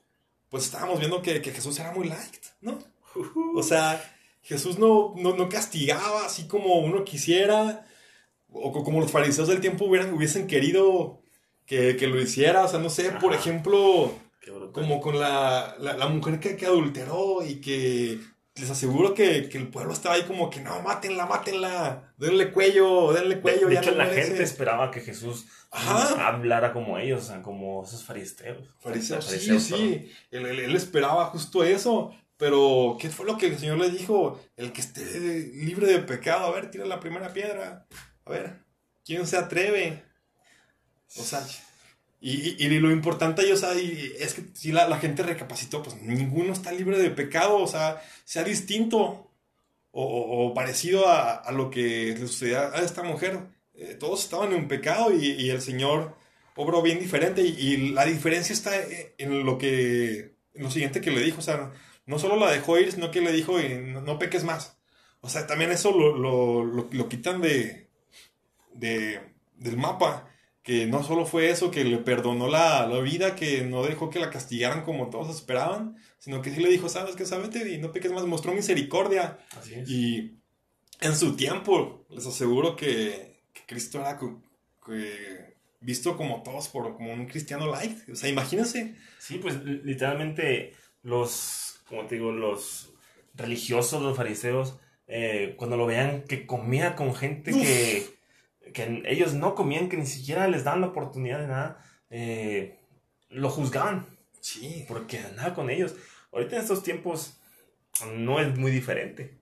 pues 0.50 0.66
estábamos 0.66 1.00
viendo 1.00 1.22
que, 1.22 1.42
que 1.42 1.52
Jesús 1.52 1.80
era 1.80 1.92
muy 1.92 2.08
light, 2.08 2.46
¿no? 2.62 2.78
O 3.56 3.64
sea, 3.64 4.00
Jesús 4.44 4.78
no, 4.78 5.14
no, 5.18 5.36
no 5.36 5.50
castigaba 5.50 6.26
así 6.26 6.48
como 6.48 6.76
uno 6.80 7.04
quisiera, 7.04 7.86
o 8.52 8.72
co- 8.72 8.84
como 8.84 9.00
los 9.02 9.12
fariseos 9.12 9.48
del 9.48 9.62
tiempo 9.62 9.86
hubieran, 9.86 10.14
hubiesen 10.14 10.46
querido 10.48 11.20
que, 11.66 11.96
que 11.98 12.08
lo 12.08 12.22
hiciera. 12.22 12.64
O 12.64 12.68
sea, 12.68 12.80
no 12.80 12.90
sé, 12.90 13.12
por 13.14 13.34
ejemplo, 13.34 14.14
como 14.72 15.02
con 15.02 15.20
la, 15.20 15.76
la, 15.80 15.98
la 15.98 16.08
mujer 16.08 16.40
que, 16.40 16.56
que 16.56 16.68
adulteró 16.68 17.44
y 17.44 17.56
que 17.56 18.20
les 18.60 18.70
aseguro 18.70 19.14
que, 19.14 19.50
que 19.50 19.58
el 19.58 19.68
pueblo 19.68 19.94
estaba 19.94 20.16
ahí 20.16 20.24
como 20.24 20.50
que 20.50 20.60
no, 20.62 20.82
mátenla, 20.82 21.26
mátenla, 21.26 22.14
denle 22.18 22.52
cuello, 22.52 23.14
denle 23.14 23.36
De, 23.36 23.42
cuello. 23.42 23.68
de 23.68 23.76
ya 23.76 23.82
hecho, 23.82 23.92
no 23.92 23.98
la 23.98 24.06
merece". 24.06 24.28
gente 24.30 24.44
esperaba 24.44 24.92
que 24.92 25.02
Jesús 25.02 25.46
Ajá. 25.72 26.28
hablara 26.28 26.74
como 26.74 26.98
ellos, 26.98 27.24
o 27.24 27.28
sea, 27.28 27.42
como 27.42 27.84
esos 27.84 28.04
fariseos. 28.04 28.70
Fariseos, 28.80 29.26
sí, 29.26 29.60
sí. 29.60 30.12
Él, 30.32 30.46
él- 30.46 30.60
él 30.60 30.76
esperaba 30.76 31.26
justo 31.26 31.64
eso. 31.64 32.14
Pero, 32.38 32.98
¿qué 33.02 33.10
fue 33.10 33.26
lo 33.26 33.36
que 33.38 33.48
el 33.48 33.58
Señor 33.58 33.80
le 33.80 33.90
dijo? 33.90 34.40
El 34.56 34.72
que 34.72 34.82
esté 34.82 35.04
libre 35.56 35.88
de 35.88 36.00
pecado, 36.00 36.46
a 36.46 36.52
ver, 36.52 36.70
tira 36.70 36.86
la 36.86 37.00
primera 37.00 37.34
piedra. 37.34 37.88
A 38.26 38.30
ver, 38.30 38.60
¿quién 39.04 39.26
se 39.26 39.38
atreve? 39.38 40.04
O 41.18 41.24
sea, 41.24 41.44
y, 42.20 42.32
y- 42.32 42.66
y 42.66 42.80
lo 42.80 42.92
importante 42.92 43.42
ahí, 43.44 43.52
o 43.52 43.58
sea, 43.58 43.76
y 43.76 44.14
es 44.20 44.34
que 44.34 44.44
si 44.54 44.72
la, 44.72 44.88
la 44.88 44.98
gente 45.00 45.24
recapacitó, 45.24 45.84
pues 45.84 46.02
ninguno 46.02 46.54
está 46.54 46.72
libre 46.72 46.98
de 47.00 47.12
pecado, 47.12 47.58
o 47.58 47.68
sea, 47.68 48.02
sea 48.26 48.44
distinto 48.44 49.32
o, 49.92 50.04
o- 50.04 50.48
o 50.48 50.54
parecido 50.54 51.08
a, 51.08 51.34
a 51.36 51.52
lo 51.52 51.70
que 51.70 52.16
le 52.20 52.28
sucedía 52.28 52.70
a 52.74 52.82
esta 52.82 53.04
mujer. 53.04 53.40
Eh, 53.76 53.96
todos 54.00 54.24
estaban 54.24 54.54
en 54.54 54.68
pecado 54.68 55.12
y, 55.14 55.32
y 55.34 55.50
el 55.52 55.62
Señor 55.62 56.16
obró 56.56 56.82
bien 56.82 57.00
diferente 57.00 57.42
y, 57.44 57.92
la 57.92 58.06
diferencia 58.06 58.54
está 58.54 58.72
en 59.20 59.46
lo 59.46 59.58
que, 59.60 60.34
en 60.56 60.64
lo 60.64 60.72
siguiente 60.72 61.02
que 61.02 61.12
le 61.12 61.22
dijo, 61.22 61.38
o 61.40 61.44
sea, 61.44 61.72
no 62.08 62.18
solo 62.20 62.36
la 62.38 62.52
dejó 62.52 62.80
ir, 62.80 62.92
sino 62.92 63.12
que 63.12 63.22
le 63.22 63.32
dijo, 63.32 63.60
no, 63.60 64.02
no 64.02 64.18
peques 64.20 64.44
más. 64.44 64.76
O 65.22 65.30
sea, 65.30 65.46
también 65.46 65.72
eso 65.72 65.92
lo, 65.92 66.18
lo, 66.18 66.64
lo- 66.66 66.90
lo 66.92 67.10
quitan 67.10 67.42
de, 67.42 67.88
de, 68.74 69.20
del 69.56 69.78
mapa, 69.78 70.28
que 70.68 70.86
no 70.86 71.02
solo 71.02 71.26
fue 71.26 71.50
eso, 71.50 71.72
que 71.72 71.86
le 71.86 71.98
perdonó 71.98 72.50
la, 72.50 72.86
la 72.88 73.00
vida, 73.00 73.36
que 73.38 73.62
no 73.62 73.84
dejó 73.84 74.10
que 74.10 74.20
la 74.20 74.30
castigaran 74.30 74.84
como 74.84 75.10
todos 75.10 75.34
esperaban, 75.34 75.96
sino 76.20 76.42
que 76.42 76.54
sí 76.54 76.60
le 76.62 76.70
dijo, 76.70 76.90
sabes 76.90 77.16
que 77.16 77.26
sábete 77.26 77.72
y 77.74 77.78
no 77.78 77.94
peques 77.94 78.12
más, 78.12 78.26
mostró 78.26 78.52
misericordia. 78.54 79.40
Así 79.58 79.76
es. 79.76 79.90
Y 79.90 80.36
en 81.00 81.16
su 81.16 81.38
tiempo, 81.38 82.06
les 82.10 82.26
aseguro 82.28 82.76
que, 82.76 83.40
que 83.54 83.62
Cristo 83.66 84.00
era 84.02 84.18
que- 84.18 85.56
visto 85.80 86.18
como 86.18 86.44
todos 86.44 86.68
por 86.68 86.96
como 86.98 87.14
un 87.14 87.28
cristiano 87.28 87.68
light. 87.72 87.98
O 88.12 88.16
sea, 88.16 88.30
imagínense. 88.30 88.96
Sí, 89.20 89.38
pues 89.38 89.64
li- 89.64 89.82
literalmente 89.86 90.74
los, 91.04 91.80
como 91.88 92.06
te 92.08 92.16
digo, 92.16 92.32
los 92.34 92.90
religiosos, 93.36 94.02
los 94.02 94.18
fariseos, 94.18 94.76
eh, 95.08 95.54
cuando 95.58 95.78
lo 95.78 95.86
vean 95.86 96.24
que 96.24 96.46
comía 96.46 96.96
con 96.98 97.16
gente 97.16 97.54
Uf. 97.54 97.62
que, 97.62 98.17
que 98.74 99.04
ellos 99.06 99.34
no 99.34 99.56
comían, 99.56 99.90
que 99.90 99.98
ni 99.98 100.06
siquiera 100.06 100.48
les 100.48 100.64
dan 100.64 100.82
la 100.82 100.88
oportunidad 100.88 101.40
de 101.40 101.48
nada, 101.48 101.80
eh, 102.10 102.80
lo 103.30 103.50
juzgaban 103.50 104.06
Sí. 104.42 104.86
porque 104.88 105.20
andaba 105.20 105.54
con 105.54 105.70
ellos. 105.70 105.96
Ahorita 106.32 106.56
en 106.56 106.62
estos 106.62 106.84
tiempos 106.84 107.40
no 108.16 108.40
es 108.40 108.56
muy 108.58 108.72
diferente. 108.72 109.38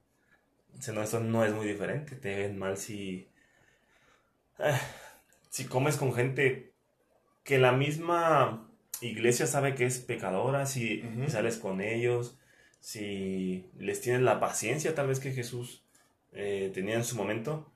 No, 0.94 1.02
eso 1.04 1.20
no 1.20 1.44
es 1.46 1.54
muy 1.54 1.68
diferente. 1.68 2.16
Te 2.16 2.36
ven 2.36 2.58
mal 2.58 2.78
si. 2.78 3.28
eh, 4.60 4.78
si 5.50 5.66
comes 5.66 5.98
con 5.98 6.14
gente 6.14 6.74
que 7.44 7.58
la 7.60 7.72
misma 7.72 8.70
iglesia 9.02 9.48
sabe 9.48 9.76
que 9.76 9.86
es 9.86 10.00
pecadora, 10.00 10.66
si 10.66 11.04
sales 11.28 11.58
con 11.58 11.82
ellos, 11.82 12.38
si 12.80 13.66
les 13.78 14.02
tienes 14.02 14.22
la 14.22 14.40
paciencia 14.40 14.96
tal 14.96 15.08
vez 15.08 15.20
que 15.20 15.32
Jesús 15.32 15.84
eh, 16.34 16.72
tenía 16.74 16.96
en 16.96 17.04
su 17.06 17.16
momento. 17.16 17.72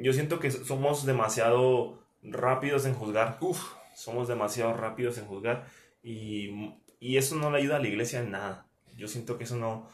Yo 0.00 0.12
siento 0.12 0.38
que 0.38 0.50
somos 0.50 1.04
demasiado 1.04 2.02
rápidos 2.22 2.86
en 2.86 2.94
juzgar 2.94 3.38
Uf. 3.40 3.74
somos 3.94 4.28
demasiado 4.28 4.74
rápidos 4.74 5.18
en 5.18 5.26
juzgar 5.26 5.66
y, 6.02 6.74
y 7.00 7.16
eso 7.16 7.36
no 7.36 7.50
le 7.50 7.58
ayuda 7.58 7.76
a 7.76 7.80
la 7.80 7.88
iglesia 7.88 8.20
en 8.20 8.30
nada. 8.30 8.66
Yo 8.96 9.08
siento 9.08 9.38
que 9.38 9.44
eso 9.44 9.56
no, 9.56 9.88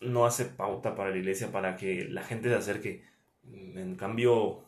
no 0.00 0.26
hace 0.26 0.44
pauta 0.44 0.94
para 0.94 1.10
la 1.10 1.16
iglesia 1.16 1.52
para 1.52 1.76
que 1.76 2.04
la 2.04 2.22
gente 2.22 2.48
se 2.48 2.54
acerque. 2.54 3.04
En 3.52 3.96
cambio, 3.96 4.64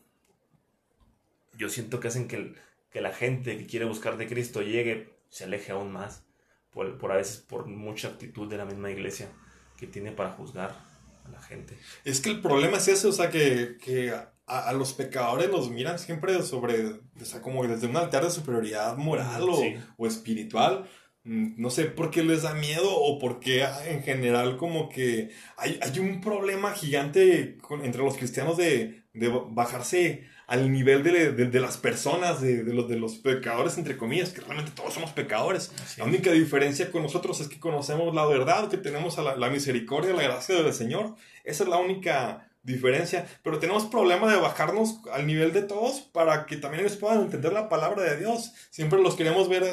yo 1.55 1.69
siento 1.69 2.01
que 2.01 2.09
hacen 2.09 2.29
que, 2.29 2.55
que 2.91 3.01
la 3.01 3.13
gente 3.13 3.59
que 3.59 3.67
quiere 3.67 3.85
buscar 3.85 4.17
de 4.17 4.29
Cristo 4.29 4.63
llegue, 4.63 5.13
se 5.29 5.45
aleje 5.45 5.73
aún 5.73 5.93
más, 5.93 6.25
por, 6.71 6.99
por 6.99 7.13
a 7.13 7.17
veces 7.17 7.39
por 7.39 7.67
mucha 7.67 8.09
actitud 8.09 8.49
de 8.49 8.59
la 8.59 8.65
misma 8.65 8.91
iglesia 8.91 9.29
que 9.77 9.87
tiene 9.87 10.13
para 10.13 10.31
juzgar 10.31 10.88
a 11.29 11.33
la 11.33 11.43
gente. 11.43 11.77
Es 12.05 12.21
que 12.21 12.31
el 12.31 12.41
problema 12.41 12.79
es 12.79 12.89
ese, 12.89 13.07
o 13.07 13.13
sea, 13.13 13.31
que, 13.31 13.77
que 13.83 14.11
a, 14.11 14.33
a 14.47 14.73
los 14.73 14.93
pecadores 14.95 15.51
los 15.51 15.71
miran 15.71 15.99
siempre 15.99 16.43
sobre, 16.43 16.85
o 16.87 17.25
sea, 17.25 17.41
como 17.43 17.67
desde 17.67 17.87
un 17.87 17.97
altar 17.97 18.25
de 18.25 18.31
superioridad 18.31 18.97
moral 18.97 19.43
o, 19.49 19.57
Sí. 19.57 19.77
o 19.97 20.07
espiritual. 20.07 20.89
mm, 21.25 21.55
no 21.61 21.69
sé 21.71 21.85
por 21.87 22.11
qué 22.11 22.23
les 22.23 22.43
da 22.43 22.55
miedo 22.55 22.91
o 22.91 23.19
porque 23.19 23.65
en 23.87 24.03
general 24.03 24.57
como 24.57 24.89
que 24.89 25.31
hay, 25.57 25.79
hay 25.83 25.99
un 25.99 26.21
problema 26.21 26.73
gigante 26.73 27.59
entre 27.83 28.03
los 28.03 28.17
cristianos 28.17 28.57
de, 28.57 29.05
de 29.13 29.29
bajarse 29.51 30.27
al 30.49 30.73
nivel 30.73 31.03
de, 31.03 31.33
de, 31.33 31.61
las 31.61 31.77
personas, 31.77 32.41
de, 32.41 32.65
los, 32.65 32.89
de 32.89 32.97
los 32.97 33.17
pecadores, 33.17 33.77
entre 33.77 33.99
comillas, 33.99 34.31
que 34.31 34.41
realmente 34.41 34.73
todos 34.75 34.95
somos 34.95 35.11
pecadores. 35.11 35.71
La 35.99 36.05
única 36.05 36.33
diferencia 36.33 36.91
con 36.91 37.03
nosotros 37.03 37.39
es 37.41 37.49
que 37.49 37.61
conocemos 37.61 38.15
la 38.15 38.25
verdad, 38.25 38.71
que 38.71 38.79
tenemos 38.79 39.19
la, 39.19 39.37
la, 39.37 39.51
misericordia, 39.51 40.15
la 40.15 40.23
gracia 40.23 40.55
del 40.55 40.73
Señor. 40.73 41.17
Esa 41.45 41.65
es 41.65 41.69
la 41.69 41.77
única 41.77 42.51
diferencia. 42.63 43.27
Pero 43.43 43.59
tenemos 43.59 43.85
problema 43.85 44.33
de 44.33 44.41
bajarnos 44.41 45.03
al 45.13 45.27
nivel 45.27 45.53
de 45.53 45.65
todos 45.65 46.01
para 46.01 46.47
que 46.47 46.57
también 46.57 46.83
ellos 46.83 46.97
puedan 46.97 47.21
entender 47.21 47.53
la 47.53 47.69
palabra 47.69 48.03
de 48.05 48.17
Dios. 48.17 48.55
Siempre 48.71 49.03
los 49.03 49.17
queremos 49.17 49.51
ver 49.51 49.65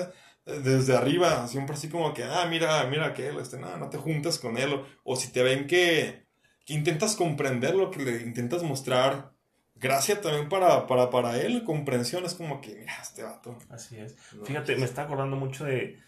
eh, 0.45 0.59
desde 0.61 0.93
arriba, 0.93 1.47
siempre 1.47 1.77
así 1.77 1.87
como 1.87 2.13
que, 2.13 2.25
ah, 2.25 2.47
mira, 2.49 2.83
mira 2.87 3.13
que 3.13 3.29
él, 3.29 3.37
este, 3.39 3.57
no, 3.57 3.77
no 3.77 3.89
te 3.89 3.97
juntas 3.97 4.39
con 4.39 4.57
él. 4.57 4.73
O, 4.73 4.85
o 5.05 5.15
si 5.15 5.31
te 5.31 5.41
ven 5.41 5.67
que, 5.67 6.25
que 6.65 6.73
intentas 6.73 7.15
comprender 7.15 7.75
lo 7.75 7.91
que 7.91 8.03
le 8.03 8.21
intentas 8.23 8.61
mostrar 8.61 9.34
gracia 9.75 10.21
también 10.21 10.49
para, 10.49 10.87
para, 10.87 11.09
para 11.09 11.39
él, 11.39 11.63
comprensión, 11.63 12.25
es 12.25 12.33
como 12.33 12.61
que, 12.61 12.75
mira, 12.75 12.97
este 13.01 13.23
vato. 13.23 13.57
Así 13.69 13.97
es. 13.97 14.15
Fíjate, 14.45 14.75
me 14.75 14.85
está 14.85 15.03
acordando 15.03 15.35
mucho 15.35 15.65
de, 15.65 15.99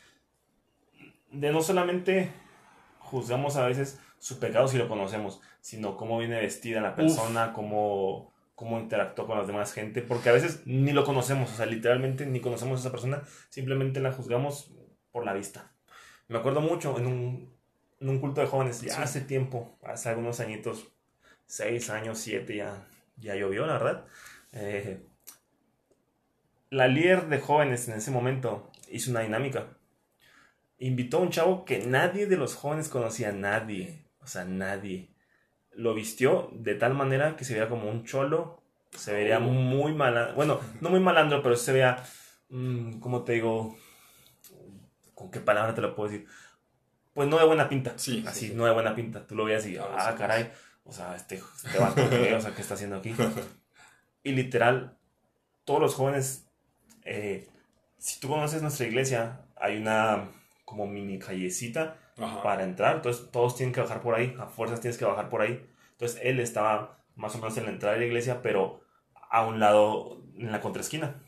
de 1.32 1.52
no 1.52 1.62
solamente 1.62 2.32
juzgamos 3.00 3.56
a 3.56 3.66
veces 3.66 4.00
su 4.20 4.40
pecado 4.40 4.68
si 4.68 4.78
lo 4.78 4.88
conocemos, 4.88 5.42
sino 5.62 5.96
cómo 5.98 6.18
viene 6.18 6.42
vestida 6.42 6.82
la 6.82 6.96
persona, 6.96 7.54
cómo, 7.54 8.34
cómo 8.56 8.80
interactúa 8.80 9.28
con 9.28 9.38
las 9.38 9.48
demás 9.48 9.74
gente, 9.74 10.02
porque 10.02 10.30
a 10.30 10.34
veces 10.34 10.62
ni 10.66 10.92
lo 10.92 11.04
conocemos, 11.04 11.52
o 11.52 11.56
sea, 11.56 11.66
literalmente 11.66 12.26
ni 12.26 12.40
conocemos 12.40 12.80
a 12.80 12.82
esa 12.82 12.92
persona, 12.92 13.24
simplemente 13.50 14.00
la 14.00 14.12
juzgamos 14.12 14.72
por 15.12 15.26
la 15.26 15.34
vista. 15.34 15.72
Me 16.28 16.38
acuerdo 16.38 16.62
mucho 16.62 16.98
en 16.98 17.08
un, 17.08 17.54
en 18.00 18.10
un 18.10 18.20
culto 18.20 18.42
de 18.42 18.48
jóvenes, 18.48 18.82
ya 18.82 19.02
hace 19.02 19.22
tiempo, 19.22 19.78
hace 19.84 20.10
algunos 20.10 20.40
añitos, 20.40 20.92
seis 21.46 21.90
años, 21.90 22.18
siete 22.18 22.58
ya, 22.58 22.88
ya 23.18 23.36
llovió, 23.36 23.66
la 23.66 23.74
verdad. 23.74 24.06
Eh, 24.54 25.06
la 26.70 26.88
líder 26.88 27.28
de 27.28 27.40
jóvenes 27.40 27.88
en 27.88 27.96
ese 27.96 28.12
momento 28.12 28.72
hizo 28.92 29.12
una 29.12 29.22
dinámica. 29.22 29.68
Invitó 30.80 31.18
a 31.18 31.22
un 31.22 31.32
chavo 31.32 31.66
que 31.66 31.86
nadie 31.86 32.28
de 32.28 32.38
los 32.38 32.56
jóvenes 32.56 32.90
conocía, 32.90 33.32
nadie, 33.32 34.06
o 34.22 34.28
sea, 34.28 34.46
nadie. 34.46 35.10
Lo 35.72 35.94
vistió 35.94 36.50
de 36.54 36.76
tal 36.76 36.94
manera 36.94 37.36
que 37.36 37.46
se 37.46 37.54
veía 37.54 37.70
como 37.70 37.90
un 37.90 38.04
cholo, 38.04 38.62
se 38.92 39.14
veía 39.14 39.38
oh. 39.38 39.42
muy 39.42 39.94
malandro, 39.94 40.36
bueno, 40.36 40.60
no 40.82 40.90
muy 40.90 41.00
malandro, 41.00 41.42
pero 41.42 41.56
se 41.56 41.74
veía, 41.74 42.04
mm, 42.50 43.00
¿cómo 43.00 43.24
te 43.24 43.34
digo? 43.34 43.76
¿Con 45.16 45.32
qué 45.32 45.40
palabra 45.40 45.74
te 45.74 45.82
lo 45.82 45.96
puedo 45.96 46.12
decir? 46.12 46.28
Pues 47.14 47.28
no 47.28 47.40
de 47.40 47.46
buena 47.46 47.68
pinta, 47.68 47.94
sí, 47.98 48.24
así, 48.28 48.54
no 48.54 48.66
de 48.66 48.74
buena 48.74 48.94
pinta. 48.94 49.26
Tú 49.26 49.36
lo 49.36 49.46
veías 49.46 49.66
y, 49.66 49.78
ah, 49.78 50.14
caray 50.16 50.52
o 50.88 50.94
sea, 50.94 51.16
este, 51.16 51.36
este 51.36 51.78
vato, 51.78 52.02
o 52.02 52.42
sea, 52.42 52.56
¿qué 52.56 52.62
está 52.62 52.76
haciendo 52.76 52.98
aquí? 52.98 53.14
Y 54.24 54.32
literal, 54.32 54.98
todos 55.66 55.82
los 55.82 55.96
jóvenes, 55.96 56.48
eh, 57.04 57.48
si 57.98 58.20
tú 58.20 58.30
conoces 58.30 58.62
nuestra 58.62 58.88
iglesia, 58.88 59.42
hay 59.56 59.78
una 59.78 60.30
como 60.66 60.88
mini 60.88 61.20
callecita 61.20 61.98
para 62.44 62.64
entrar, 62.64 62.98
entonces 62.98 63.30
todos 63.32 63.56
tienen 63.56 63.74
que 63.74 63.82
bajar 63.82 64.02
por 64.02 64.16
ahí, 64.16 64.36
a 64.40 64.48
fuerzas 64.48 64.82
tienes 64.82 64.98
que 64.98 65.06
bajar 65.06 65.30
por 65.30 65.42
ahí. 65.42 65.66
Entonces 65.92 66.20
él 66.24 66.40
estaba 66.40 67.00
más 67.16 67.36
o 67.36 67.38
menos 67.38 67.58
en 67.58 67.66
la 67.66 67.72
entrada 67.72 67.94
de 67.94 68.02
la 68.02 68.06
iglesia, 68.08 68.42
pero 68.42 68.82
a 69.30 69.46
un 69.46 69.60
lado, 69.60 70.24
en 70.36 70.52
la 70.52 70.62
contraesquina. 70.62 71.22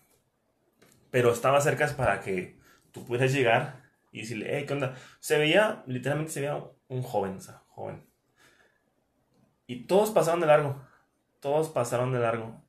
Pero 1.12 1.32
estaba 1.32 1.62
cerca 1.62 1.88
para 1.96 2.22
que 2.22 2.58
tú 2.92 3.06
pudieras 3.06 3.34
llegar 3.34 3.84
y 4.12 4.22
decirle, 4.22 4.48
hey, 4.52 4.66
¿qué 4.68 4.74
onda? 4.74 4.96
Se 5.20 5.38
veía, 5.38 5.84
literalmente 5.86 6.32
se 6.32 6.42
veía 6.42 6.64
un 6.88 7.02
joven, 7.02 7.38
o 7.38 7.42
sea, 7.42 7.64
joven 7.68 8.09
y 9.70 9.84
todos 9.84 10.10
pasaron 10.10 10.40
de 10.40 10.48
largo. 10.48 10.82
Todos 11.42 11.70
pasaron 11.70 12.12
de 12.12 12.18
largo. 12.18 12.60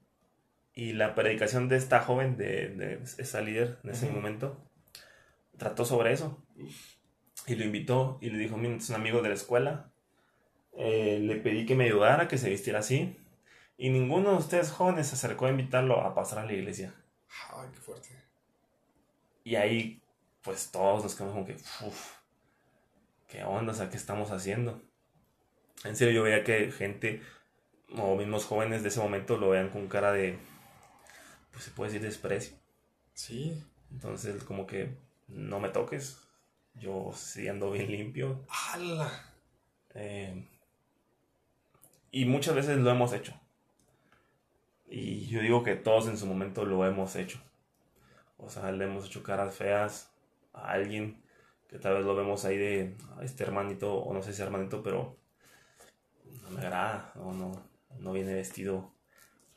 Y 0.75 0.93
la 0.93 1.15
predicación 1.15 1.67
de 1.67 1.77
esta 1.77 2.01
joven, 2.03 2.37
de, 2.37 3.01
esa 3.17 3.41
líder 3.41 3.79
en 3.83 3.91
ese 3.91 4.11
momento, 4.11 4.63
trató 5.57 5.87
sobre 5.87 6.13
eso. 6.13 6.45
Y 7.47 7.55
lo 7.55 7.65
invitó 7.65 8.19
y 8.21 8.29
le 8.29 8.37
dijo, 8.37 8.59
mira, 8.59 8.75
es 8.75 8.91
un 8.91 8.97
amigo 8.97 9.23
de 9.23 9.31
la 9.31 9.35
escuela. 9.35 9.91
Eh, 10.75 11.21
le 11.23 11.37
pedí 11.37 11.65
que 11.65 11.75
me 11.75 11.85
ayudara, 11.87 12.29
que 12.29 12.37
se 12.37 12.51
vistiera 12.51 12.81
así. 12.81 13.17
Y 13.79 13.89
ninguno 13.89 14.33
de 14.33 14.37
ustedes 14.37 14.71
jóvenes 14.71 15.07
se 15.07 15.15
acercó 15.15 15.47
a 15.47 15.51
invitarlo 15.51 16.03
a 16.03 16.15
pasar 16.15 16.41
a 16.41 16.45
la 16.45 16.53
iglesia. 16.53 16.93
Ay, 17.51 17.71
qué 17.73 17.81
fuerte. 17.81 18.11
Y 19.43 19.55
ahí, 19.55 20.03
pues 20.43 20.71
todos 20.71 21.03
nos 21.03 21.15
quedamos 21.15 21.33
como 21.33 21.47
que, 21.47 21.55
uff, 21.55 22.13
¿qué 23.27 23.43
onda? 23.43 23.73
O 23.73 23.75
sea, 23.75 23.89
¿qué 23.89 23.97
estamos 23.97 24.31
haciendo? 24.33 24.83
En 25.85 25.97
serio, 25.97 26.15
yo 26.15 26.23
veía 26.23 26.45
que 26.45 26.71
gente, 26.73 27.23
o 27.97 28.17
mismos 28.17 28.45
jóvenes 28.45 28.83
de 28.83 28.89
ese 28.89 29.01
momento, 29.01 29.39
lo 29.39 29.51
vean 29.51 29.71
con 29.71 29.89
cara 29.89 30.13
de, 30.13 30.39
pues 31.53 31.65
se 31.65 31.71
puede 31.71 31.93
decir 31.93 32.07
desprecio. 32.07 32.57
Sí. 33.15 33.63
Entonces, 33.91 34.45
como 34.45 34.67
que, 34.67 34.95
no 35.29 35.59
me 35.61 35.71
toques, 35.71 36.21
yo 36.75 37.13
sí 37.15 37.49
ando 37.49 37.71
bien 37.71 37.91
limpio. 37.91 38.45
¡Hala! 38.49 39.11
Eh, 39.95 40.47
y 42.11 42.25
muchas 42.25 42.55
veces 42.55 42.79
lo 42.79 42.91
hemos 42.91 43.13
hecho. 43.13 43.35
Y 44.89 45.27
yo 45.27 45.41
digo 45.41 45.63
que 45.63 45.77
todos 45.77 46.09
en 46.09 46.19
su 46.19 46.27
momento 46.27 46.65
lo 46.65 46.85
hemos 46.85 47.15
hecho. 47.17 47.41
O 48.37 48.51
sea, 48.51 48.73
le 48.73 48.85
hemos 48.85 49.07
hecho 49.07 49.23
caras 49.23 49.55
feas 49.55 50.11
a 50.53 50.73
alguien 50.73 51.23
que 51.69 51.79
tal 51.79 51.95
vez 51.95 52.05
lo 52.05 52.17
vemos 52.17 52.45
ahí 52.45 52.57
de 52.57 52.97
este 53.23 53.45
hermanito, 53.45 53.95
o 53.95 54.13
no 54.13 54.23
sé 54.23 54.33
si 54.33 54.43
hermanito, 54.43 54.83
pero 54.83 55.17
no 56.51 56.59
me 56.59 56.67
agrada, 56.67 57.13
o 57.17 57.33
no, 57.33 57.53
no 57.99 58.13
viene 58.13 58.35
vestido 58.35 58.93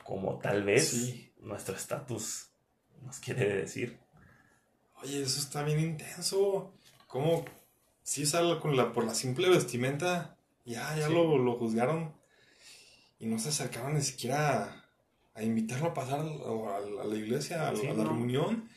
como 0.02 0.38
tal 0.38 0.62
vez 0.62 1.32
nuestro 1.40 1.74
estatus 1.74 2.50
nos 3.02 3.18
quiere 3.18 3.56
decir. 3.56 3.98
Oye, 5.02 5.22
eso 5.22 5.40
está 5.40 5.62
bien 5.62 5.80
intenso. 5.80 6.72
¿Cómo? 7.06 7.44
Si 8.02 8.26
sale 8.26 8.58
con 8.60 8.76
la, 8.76 8.92
por 8.92 9.04
la 9.04 9.14
simple 9.14 9.48
vestimenta, 9.48 10.36
ya, 10.64 10.96
ya 10.96 11.08
lo, 11.08 11.38
lo, 11.38 11.56
juzgaron 11.56 12.14
y 13.18 13.26
no 13.26 13.38
se 13.38 13.50
acercaron 13.50 13.94
ni 13.94 14.02
siquiera 14.02 14.84
a, 15.34 15.42
invitarlo 15.42 15.88
a 15.88 15.94
pasar 15.94 16.20
a, 16.20 17.04
la 17.06 17.16
iglesia, 17.16 17.68
a, 17.68 17.72
la 17.72 18.04
reunión. 18.04 18.68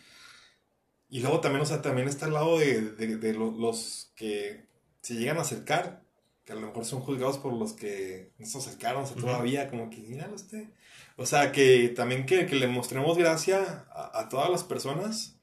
Y 1.09 1.21
luego 1.21 1.39
también, 1.39 1.61
o 1.61 1.65
sea, 1.65 1.81
también 1.81 2.07
está 2.07 2.25
al 2.25 2.33
lado 2.33 2.59
de, 2.59 2.81
de, 2.91 3.33
los 3.33 4.11
que 4.15 4.65
se 5.01 5.15
llegan 5.15 5.37
a 5.37 5.41
acercar 5.41 6.03
que 6.47 6.53
a 6.53 6.55
lo 6.55 6.65
mejor 6.65 6.85
son 6.85 7.01
juzgados 7.01 7.37
por 7.39 7.51
los 7.51 7.73
que 7.73 8.31
no 8.37 8.45
se 8.45 8.57
acercaron 8.59 9.03
todavía, 9.15 9.69
como 9.69 9.89
que, 9.89 9.97
mira 9.97 10.29
usted. 10.33 10.69
O 11.17 11.25
sea, 11.25 11.51
que 11.51 11.89
también 11.89 12.25
que, 12.25 12.45
le 12.45 12.67
mostremos 12.67 13.17
gracia 13.17 13.85
a, 13.91 14.29
todas 14.29 14.49
las 14.49 14.63
personas, 14.63 15.35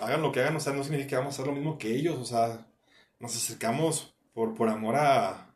hagan 0.00 0.22
lo 0.22 0.32
que 0.32 0.40
hagan, 0.40 0.56
o 0.56 0.60
sea, 0.60 0.72
no 0.72 0.84
significa 0.84 1.10
que 1.10 1.16
vamos 1.16 1.34
a 1.34 1.42
hacer 1.42 1.46
lo 1.48 1.52
mismo 1.52 1.76
que 1.76 1.94
ellos, 1.94 2.16
o 2.16 2.24
sea, 2.24 2.66
nos 3.20 3.36
acercamos 3.36 4.14
por, 4.32 4.54
por 4.54 4.70
amor 4.70 4.96
a, 4.96 5.54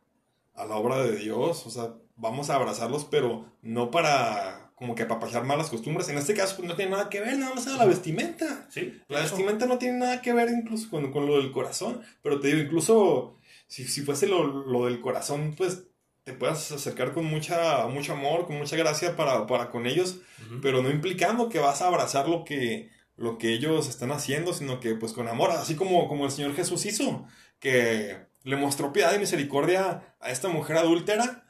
a 0.55 0.67
la 0.67 0.77
obra 0.77 0.99
de 0.99 1.17
Dios, 1.17 1.67
o 1.67 1.71
sea, 1.71 1.95
vamos 2.17 2.51
a 2.51 2.57
abrazarlos, 2.57 3.07
pero 3.07 3.47
no 3.62 3.91
para 3.91 4.73
como 4.75 4.95
que 4.95 5.05
apapajar 5.05 5.45
malas 5.45 5.71
costumbres. 5.71 6.11
En 6.11 6.19
este 6.19 6.35
caso, 6.35 6.57
pues 6.57 6.69
no 6.69 6.77
tiene 6.77 6.91
nada 6.91 7.09
que 7.09 7.21
ver, 7.21 7.39
nada 7.39 7.55
más 7.55 7.67
a 7.67 7.79
la 7.79 7.87
vestimenta. 7.87 8.67
Sí. 8.69 9.01
La 9.09 9.21
vestimenta 9.21 9.65
no 9.65 9.79
tiene 9.79 10.01
nada 10.01 10.21
que 10.21 10.35
ver 10.35 10.51
incluso 10.51 10.91
con, 10.91 11.11
con, 11.12 11.27
lo 11.27 11.39
del 11.39 11.51
corazón. 11.51 12.03
Pero 12.23 12.41
te 12.41 12.49
digo, 12.49 12.61
incluso 12.61 13.39
si, 13.66 13.85
si 13.85 14.02
fuese 14.02 14.26
lo, 14.26 14.44
lo, 14.44 14.87
del 14.87 15.00
corazón, 15.00 15.55
pues 15.57 15.85
te 16.24 16.33
puedas 16.33 16.72
acercar 16.72 17.12
con 17.12 17.24
mucha, 17.24 17.87
mucho 17.87 18.12
amor, 18.12 18.46
con 18.46 18.59
mucha 18.59 18.76
gracia 18.76 19.16
para, 19.16 19.46
para 19.46 19.70
con 19.70 19.87
ellos, 19.87 20.18
pero 20.61 20.83
no 20.83 20.90
implicando 20.90 21.48
que 21.48 21.59
vas 21.59 21.83
a 21.83 21.88
abrazar 21.88 22.29
lo 22.29 22.44
que, 22.44 22.90
lo 23.16 23.38
que 23.38 23.52
ellos 23.52 23.88
están 23.88 24.11
haciendo, 24.11 24.52
sino 24.52 24.81
que 24.81 24.94
pues 24.94 25.12
con 25.12 25.29
amor, 25.29 25.50
así 25.50 25.76
como, 25.76 26.09
como 26.09 26.24
el 26.24 26.33
Señor 26.33 26.55
Jesús 26.55 26.85
hizo, 26.85 27.26
que 27.61 28.26
le 28.42 28.57
mostró 28.57 28.92
piedad 28.92 29.14
y 29.14 29.18
misericordia 29.18 30.14
a 30.20 30.31
esta 30.31 30.48
mujer 30.48 30.79
adúltera, 30.79 31.44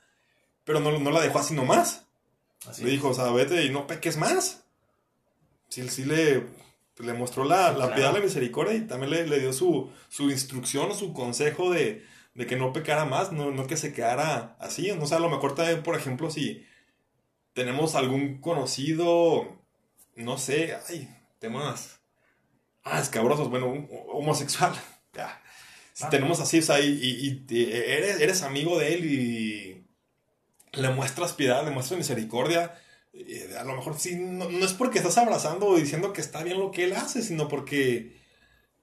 pero 0.64 0.81
no, 0.81 0.98
no 0.98 1.11
la 1.11 1.20
dejó 1.20 1.38
así 1.38 1.55
nomás. 1.55 2.07
Así 2.66 2.85
le 2.85 2.90
dijo, 2.90 3.09
o 3.09 3.14
sea, 3.14 3.31
vete 3.31 3.64
y 3.64 3.70
no 3.70 3.87
peques 3.87 4.16
más. 4.16 4.64
Sí, 5.68 5.88
sí 5.88 6.05
le, 6.05 6.46
le 6.98 7.12
mostró 7.12 7.44
la, 7.44 7.72
la 7.72 7.94
piedad, 7.94 8.12
la 8.12 8.20
misericordia 8.20 8.74
y 8.74 8.87
también 8.87 9.11
le, 9.11 9.26
le 9.26 9.40
dio 9.40 9.52
su, 9.52 9.90
su, 10.09 10.30
instrucción, 10.30 10.94
su 10.94 11.12
consejo 11.12 11.70
de, 11.70 12.04
de, 12.35 12.46
que 12.46 12.56
no 12.56 12.72
pecara 12.72 13.04
más, 13.04 13.32
no, 13.32 13.50
no 13.50 13.66
que 13.66 13.76
se 13.76 13.92
quedara 13.92 14.56
así. 14.61 14.90
No 14.92 15.06
sé, 15.06 15.14
a 15.14 15.20
lo 15.20 15.28
mejor 15.28 15.54
también, 15.54 15.82
por 15.82 15.96
ejemplo, 15.96 16.30
si 16.30 16.64
tenemos 17.52 17.94
algún 17.94 18.40
conocido, 18.40 19.61
no 20.14 20.38
sé, 20.38 20.76
ay, 20.88 21.09
temas, 21.38 22.00
ah, 22.85 23.00
escabrosos, 23.00 23.50
bueno, 23.50 23.88
homosexual, 24.12 24.72
ya. 25.12 25.42
Si 25.92 26.04
ah. 26.04 26.11
tenemos 26.11 26.40
así, 26.40 26.59
o 26.59 26.62
sea, 26.62 26.80
y, 26.80 26.87
y, 26.88 27.44
y, 27.48 27.72
eres, 27.72 28.20
eres 28.20 28.42
amigo 28.42 28.78
de 28.78 28.94
él 28.94 29.04
y 29.04 29.87
le 30.72 30.90
muestras 30.90 31.32
piedad, 31.32 31.64
le 31.64 31.70
muestras 31.70 31.98
misericordia, 31.98 32.78
a 33.59 33.64
lo 33.64 33.76
mejor 33.76 33.98
sí, 33.98 34.16
no, 34.16 34.48
es 34.48 34.72
porque 34.72 34.98
estás 34.98 35.18
abrazando 35.18 35.66
o 35.66 35.76
diciendo 35.76 36.12
que 36.12 36.20
está 36.20 36.42
bien 36.42 36.59
lo 36.59 36.70
que 36.70 36.85
él 36.85 36.92
hace, 36.92 37.22
sino 37.22 37.48
porque 37.48 38.16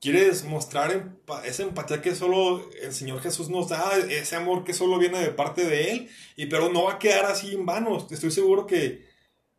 quieres 0.04 0.44
mostrar 0.44 1.16
esa 1.46 1.64
empatía 1.64 2.02
que 2.02 2.14
solo 2.14 2.70
el 2.82 2.94
Señor 2.94 3.22
Jesús 3.22 3.50
nos 3.50 3.70
da, 3.70 3.98
ese 3.98 4.36
amor 4.36 4.66
que 4.66 4.74
solo 4.74 4.98
viene 4.98 5.20
de 5.20 5.30
parte 5.30 5.66
de 5.66 5.92
Él, 5.92 6.10
y 6.36 6.48
pero 6.48 6.70
no 6.70 6.84
va 6.84 6.94
a 6.94 7.00
quedar 7.00 7.26
así 7.26 7.54
en 7.54 7.66
vano. 7.66 8.06
Estoy 8.12 8.30
seguro 8.30 8.68
que, 8.68 9.08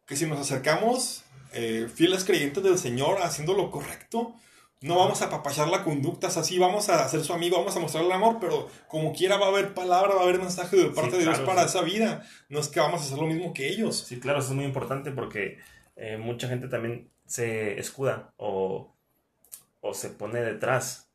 que 0.05 0.17
si 0.17 0.27
nos 0.27 0.39
acercamos 0.39 1.25
eh, 1.55 1.89
fieles 1.93 2.25
creyentes 2.25 2.63
del 2.63 2.79
Señor 2.79 3.23
haciendo 3.23 3.55
lo 3.55 3.71
correcto, 3.71 4.35
no 4.81 4.97
vamos 4.99 5.23
a 5.23 5.31
papachar 5.31 5.69
la 5.69 5.83
conducta, 5.83 6.27
así 6.27 6.59
vamos 6.59 6.89
a 6.89 7.09
ser 7.09 7.25
su 7.25 7.33
amigo, 7.33 7.57
vamos 7.57 7.77
a 7.77 7.81
mostrarle 7.81 8.13
amor, 8.13 8.39
pero 8.41 8.69
como 8.89 9.13
quiera 9.13 9.39
va 9.39 9.47
a 9.47 9.49
haber 9.49 9.75
palabra, 9.75 10.15
va 10.15 10.21
a 10.21 10.25
haber 10.25 10.39
mensaje 10.39 10.77
de 10.77 10.87
parte 10.91 11.17
de 11.17 11.23
Dios 11.23 11.41
para 11.41 11.63
esa 11.63 11.83
vida. 11.83 12.27
No 12.49 12.61
es 12.61 12.69
que 12.69 12.81
vamos 12.81 13.01
a 13.01 13.05
hacer 13.05 13.19
lo 13.19 13.27
mismo 13.27 13.55
que 13.55 13.69
ellos. 13.69 14.05
Sí, 14.07 14.21
claro, 14.21 14.41
eso 14.41 14.49
es 14.51 14.55
muy 14.55 14.65
importante 14.65 15.11
porque 15.11 15.59
eh, 15.97 16.19
mucha 16.19 16.49
gente 16.49 16.69
también 16.69 17.11
se 17.27 17.79
escuda 17.79 18.35
o 18.37 18.95
o 19.85 19.93
se 19.93 20.09
pone 20.09 20.41
detrás 20.41 21.13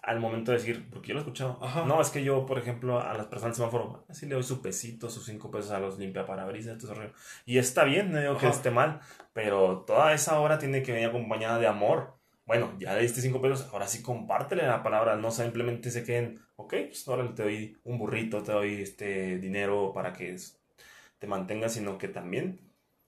al 0.00 0.20
momento 0.20 0.52
de 0.52 0.58
decir, 0.58 0.88
porque 0.88 1.08
yo 1.08 1.14
lo 1.14 1.20
he 1.20 1.22
escuchado. 1.22 1.58
No, 1.86 2.00
es 2.00 2.10
que 2.10 2.22
yo, 2.22 2.46
por 2.46 2.58
ejemplo, 2.58 3.00
a 3.00 3.14
las 3.14 3.26
personas 3.26 3.56
del 3.56 3.66
semáforo, 3.66 4.04
así 4.08 4.26
le 4.26 4.34
doy 4.34 4.44
su 4.44 4.62
pesito, 4.62 5.10
sus 5.10 5.24
cinco 5.24 5.50
pesos 5.50 5.72
a 5.72 5.80
los 5.80 5.98
limpia 5.98 6.24
parabrisas, 6.24 6.78
todo 6.78 6.92
eso. 6.92 7.12
Y 7.44 7.58
está 7.58 7.82
bien, 7.82 8.12
no 8.12 8.20
digo 8.20 8.36
que 8.38 8.46
esté 8.46 8.70
mal, 8.70 9.00
pero 9.32 9.82
toda 9.84 10.12
esa 10.12 10.38
hora 10.38 10.58
tiene 10.58 10.82
que 10.82 10.92
venir 10.92 11.08
acompañada 11.08 11.58
de 11.58 11.66
amor. 11.66 12.14
Bueno, 12.46 12.76
ya 12.78 12.94
le 12.94 13.02
diste 13.02 13.22
cinco 13.22 13.40
pesos, 13.40 13.68
ahora 13.72 13.88
sí 13.88 14.02
compártele 14.02 14.66
la 14.66 14.82
palabra, 14.82 15.16
no 15.16 15.30
simplemente 15.30 15.90
se 15.90 16.04
queden, 16.04 16.40
ok, 16.56 16.74
pues 16.88 17.08
ahora 17.08 17.34
te 17.34 17.42
doy 17.42 17.78
un 17.84 17.98
burrito, 17.98 18.42
te 18.42 18.52
doy 18.52 18.82
este 18.82 19.38
dinero 19.38 19.92
para 19.94 20.12
que 20.12 20.36
te 21.18 21.26
mantengas, 21.26 21.72
sino 21.72 21.96
que 21.96 22.08
también 22.08 22.60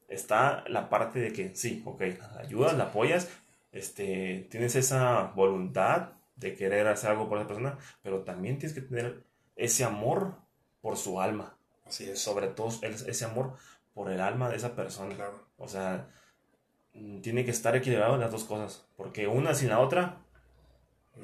está 0.08 0.64
la 0.68 0.88
parte 0.88 1.18
de 1.20 1.32
que 1.32 1.54
sí, 1.54 1.82
ok, 1.84 2.02
ayudas, 2.38 2.76
la 2.78 2.84
apoyas, 2.84 3.28
este, 3.72 4.46
tienes 4.50 4.74
esa 4.74 5.32
voluntad 5.34 6.12
de 6.36 6.54
querer 6.54 6.86
hacer 6.86 7.10
algo 7.10 7.28
por 7.28 7.38
esa 7.38 7.46
persona, 7.46 7.78
pero 8.02 8.22
también 8.22 8.58
tienes 8.58 8.74
que 8.74 8.82
tener 8.82 9.24
ese 9.56 9.84
amor 9.84 10.36
por 10.80 10.96
su 10.96 11.20
alma. 11.20 11.58
Así 11.84 12.08
es. 12.08 12.18
Sobre 12.18 12.48
todo 12.48 12.68
ese 12.82 13.24
amor 13.24 13.54
por 13.94 14.10
el 14.10 14.20
alma 14.20 14.48
de 14.48 14.56
esa 14.56 14.74
persona. 14.74 15.14
Claro. 15.14 15.46
O 15.56 15.68
sea, 15.68 16.08
tiene 17.22 17.44
que 17.44 17.50
estar 17.50 17.74
equilibrado 17.76 18.16
las 18.16 18.30
dos 18.30 18.44
cosas, 18.44 18.84
porque 18.96 19.26
una 19.26 19.54
sin 19.54 19.68
la 19.68 19.80
otra 19.80 20.18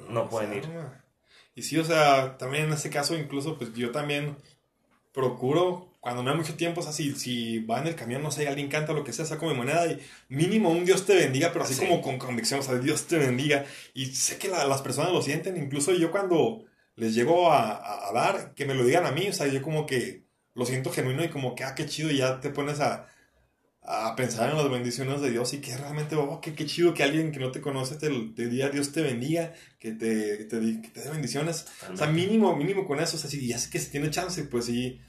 no, 0.09 0.29
pueden 0.29 0.53
ir. 0.53 0.63
Y 1.55 1.63
sí, 1.63 1.77
o 1.77 1.85
sea, 1.85 2.37
también 2.37 2.65
en 2.65 2.73
ese 2.73 2.89
caso 2.89 3.15
incluso 3.15 3.57
pues 3.57 3.73
yo 3.73 3.91
también 3.91 4.35
procuro 5.13 5.93
cuando 6.03 6.21
me 6.21 6.31
da 6.31 6.35
mucho 6.35 6.55
tiempo, 6.55 6.81
o 6.81 6.83
sea, 6.83 6.91
si, 6.91 7.15
si 7.15 7.59
va 7.59 7.79
en 7.79 7.87
el 7.87 7.95
camión, 7.95 8.21
no 8.21 8.29
sé, 8.29 8.45
alguien 8.49 8.67
canta 8.67 8.91
lo 8.91 9.05
que 9.05 9.13
sea, 9.13 9.23
saco 9.23 9.47
mi 9.47 9.53
moneda 9.53 9.87
y 9.87 10.01
mínimo 10.27 10.69
un 10.69 10.83
Dios 10.83 11.05
te 11.05 11.15
bendiga, 11.15 11.53
pero 11.53 11.63
así 11.63 11.75
como 11.75 12.01
con 12.01 12.17
convicción, 12.17 12.59
o 12.59 12.63
sea, 12.63 12.75
Dios 12.75 13.07
te 13.07 13.17
bendiga. 13.17 13.63
Y 13.93 14.07
sé 14.07 14.37
que 14.37 14.49
las 14.49 14.81
personas 14.81 15.13
lo 15.13 15.21
sienten, 15.21 15.55
incluso 15.55 15.93
yo 15.93 16.11
cuando 16.11 16.65
les 16.97 17.15
llego 17.15 17.53
a, 17.53 18.09
a, 18.09 18.11
dar, 18.11 18.53
que 18.53 18.65
me 18.65 18.73
lo 18.73 18.83
digan 18.83 19.05
a 19.05 19.11
mí, 19.11 19.29
o 19.29 19.33
sea, 19.33 19.47
yo 19.47 19.61
como 19.61 19.85
que 19.85 20.25
lo 20.55 20.65
siento 20.65 20.91
genuino 20.91 21.23
y 21.23 21.29
como 21.29 21.55
que, 21.55 21.63
ah, 21.63 21.73
qué 21.73 21.85
chido, 21.85 22.11
y 22.11 22.17
ya 22.17 22.41
te 22.41 22.49
pones 22.49 22.81
a, 22.81 23.07
a 23.85 24.15
pensar 24.15 24.49
en 24.49 24.57
las 24.57 24.69
bendiciones 24.69 25.21
de 25.21 25.31
Dios 25.31 25.53
y 25.53 25.59
que 25.59 25.75
realmente, 25.75 26.15
oh, 26.15 26.39
qué, 26.41 26.53
qué 26.55 26.65
chido 26.65 26.93
que 26.93 27.03
alguien 27.03 27.31
que 27.31 27.39
no 27.39 27.51
te 27.51 27.61
conoce 27.61 27.95
te, 27.95 28.09
te 28.09 28.47
diga 28.47 28.69
Dios 28.69 28.91
te 28.91 29.01
bendiga, 29.01 29.53
que 29.79 29.91
te, 29.91 30.45
te, 30.45 30.59
que 30.81 30.89
te 30.89 31.01
dé 31.01 31.09
bendiciones. 31.09 31.65
O 31.91 31.97
sea, 31.97 32.07
mínimo, 32.07 32.55
mínimo 32.55 32.87
con 32.87 32.99
eso, 32.99 33.17
o 33.17 33.19
sea, 33.19 33.29
si 33.29 33.45
ya 33.45 33.57
sé 33.57 33.69
que 33.69 33.79
se 33.79 33.91
tiene 33.91 34.09
chance, 34.09 34.43
pues 34.43 34.65
sí 34.65 35.01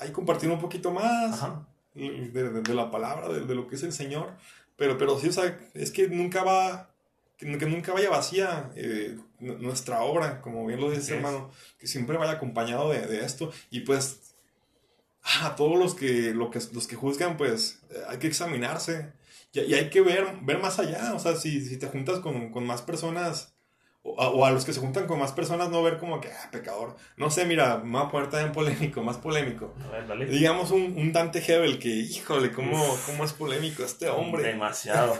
ahí 0.00 0.10
compartir 0.10 0.50
un 0.50 0.58
poquito 0.58 0.90
más 0.90 1.40
de, 1.94 2.74
la 2.74 2.90
palabra, 2.90 3.28
de, 3.28 3.54
lo 3.54 3.68
que 3.68 3.76
es 3.76 3.82
el 3.82 3.92
Señor. 3.92 4.34
Pero, 4.76 4.96
pero 4.96 5.18
sí, 5.18 5.28
o 5.28 5.32
sea, 5.32 5.58
es 5.74 5.90
que 5.90 6.08
nunca 6.08 6.42
va, 6.42 6.90
que, 7.36 7.46
nunca 7.46 7.92
vaya 7.92 8.08
vacía 8.08 8.70
eh, 8.74 9.18
nuestra 9.38 10.02
obra, 10.02 10.40
como 10.40 10.66
bien 10.66 10.80
lo 10.80 10.90
dice 10.90 11.16
hermano, 11.16 11.50
que 11.78 11.86
siempre 11.86 12.16
vaya 12.16 12.32
acompañado 12.32 12.90
de, 12.90 13.24
esto. 13.24 13.52
Y 13.70 13.80
pues, 13.80 14.29
a 15.22 15.54
todos 15.56 15.78
los 15.78 15.94
que, 15.94 16.32
lo 16.34 16.50
que, 16.50 16.60
los 16.72 16.86
que 16.86 16.96
juzgan, 16.96 17.36
pues 17.36 17.80
eh, 17.90 18.02
hay 18.08 18.18
que 18.18 18.26
examinarse. 18.26 19.12
Y, 19.52 19.60
y, 19.60 19.74
hay 19.74 19.90
que 19.90 20.00
ver, 20.00 20.26
ver 20.42 20.58
más 20.58 20.78
allá, 20.78 21.12
o 21.14 21.18
sea, 21.18 21.36
si, 21.36 21.64
si 21.64 21.76
te 21.76 21.88
juntas 21.88 22.20
con, 22.20 22.50
con 22.50 22.64
más 22.66 22.82
personas 22.82 23.54
o 24.02 24.46
a, 24.46 24.50
los 24.50 24.64
que 24.64 24.72
se 24.72 24.80
juntan 24.80 25.06
con 25.06 25.18
más 25.18 25.32
personas 25.32 25.68
no 25.68 25.82
ver 25.82 25.98
como 25.98 26.20
que, 26.20 26.28
ah, 26.28 26.48
pecador. 26.50 26.96
No 27.16 27.30
sé, 27.30 27.44
mira, 27.44 27.78
me 27.78 27.98
voy 27.98 28.06
a 28.06 28.08
poner 28.08 28.30
también 28.30 28.52
polémico, 28.52 29.02
más 29.02 29.18
polémico. 29.18 29.74
Digamos 30.30 30.70
un, 30.70 30.94
un, 30.96 31.12
Dante 31.12 31.42
Hebel 31.46 31.78
que, 31.78 31.88
híjole, 31.88 32.50
¿cómo, 32.50 32.82
cómo 33.06 33.24
es 33.24 33.32
polémico 33.34 33.82
este 33.82 34.08
hombre? 34.08 34.42
Demasiado. 34.44 35.16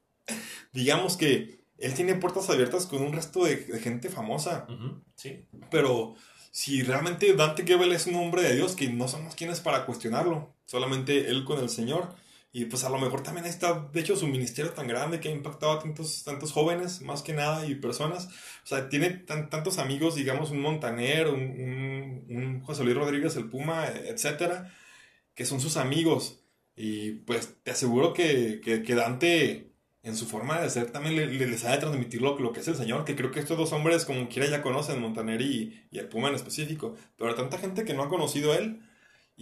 Digamos 0.72 1.16
que 1.16 1.64
él 1.78 1.94
tiene 1.94 2.14
puertas 2.14 2.50
abiertas 2.50 2.86
con 2.86 3.02
un 3.02 3.12
resto 3.12 3.44
de, 3.44 3.56
gente 3.56 4.10
famosa. 4.10 4.66
Sí. 5.14 5.46
Pero 5.70 6.14
si 6.50 6.82
realmente 6.82 7.32
Dante 7.34 7.64
Gebel 7.66 7.92
es 7.92 8.06
un 8.06 8.16
hombre 8.16 8.42
de 8.42 8.56
Dios, 8.56 8.74
que 8.74 8.88
no 8.88 9.08
somos 9.08 9.34
quienes 9.34 9.60
para 9.60 9.86
cuestionarlo, 9.86 10.54
solamente 10.64 11.30
él 11.30 11.44
con 11.44 11.58
el 11.58 11.68
Señor 11.68 12.14
y 12.52 12.64
pues 12.64 12.82
a 12.84 12.90
lo 12.90 12.98
mejor 12.98 13.22
también 13.22 13.46
está, 13.46 13.88
de 13.92 14.00
hecho, 14.00 14.16
su 14.16 14.26
ministerio 14.26 14.72
tan 14.72 14.88
grande 14.88 15.20
que 15.20 15.28
ha 15.28 15.32
impactado 15.32 15.72
a 15.72 15.78
tantos, 15.78 16.24
tantos 16.24 16.50
jóvenes, 16.52 17.00
más 17.00 17.22
que 17.22 17.32
nada, 17.32 17.64
y 17.66 17.76
personas. 17.76 18.26
O 18.64 18.66
sea, 18.66 18.88
tiene 18.88 19.10
tantos 19.10 19.78
amigos, 19.78 20.16
digamos, 20.16 20.50
un 20.50 20.60
Montaner, 20.60 21.28
un, 21.28 22.24
un, 22.28 22.60
José 22.62 22.82
Luis 22.82 22.96
Rodríguez, 22.96 23.36
el 23.36 23.48
Puma, 23.48 23.86
etcétera, 23.86 24.72
que 25.34 25.46
son 25.46 25.60
sus 25.60 25.76
amigos. 25.76 26.42
Y 26.74 27.12
pues 27.12 27.56
te 27.62 27.70
aseguro 27.72 28.12
que, 28.14 28.60
que, 28.62 28.94
Dante, 28.94 29.69
en 30.02 30.16
su 30.16 30.26
forma 30.26 30.60
de 30.60 30.70
ser, 30.70 30.90
también 30.90 31.16
le, 31.16 31.26
les 31.26 31.64
ha 31.64 31.72
de 31.72 31.78
transmitir 31.78 32.22
lo, 32.22 32.38
lo, 32.38 32.52
que 32.52 32.60
es 32.60 32.68
el 32.68 32.76
Señor, 32.76 33.04
que 33.04 33.16
creo 33.16 33.30
que 33.30 33.40
estos 33.40 33.58
dos 33.58 33.72
hombres, 33.72 34.04
como 34.04 34.28
quiera, 34.28 34.48
ya 34.48 34.62
conocen, 34.62 35.00
Montaner 35.00 35.40
y, 35.42 35.86
y 35.90 35.98
el 35.98 36.08
Puma 36.08 36.28
en 36.28 36.34
específico. 36.34 36.96
Pero 37.16 37.34
tanta 37.34 37.58
gente 37.58 37.84
que 37.84 37.94
no 37.94 38.02
ha 38.02 38.08
conocido 38.08 38.52
a 38.52 38.56
él 38.56 38.80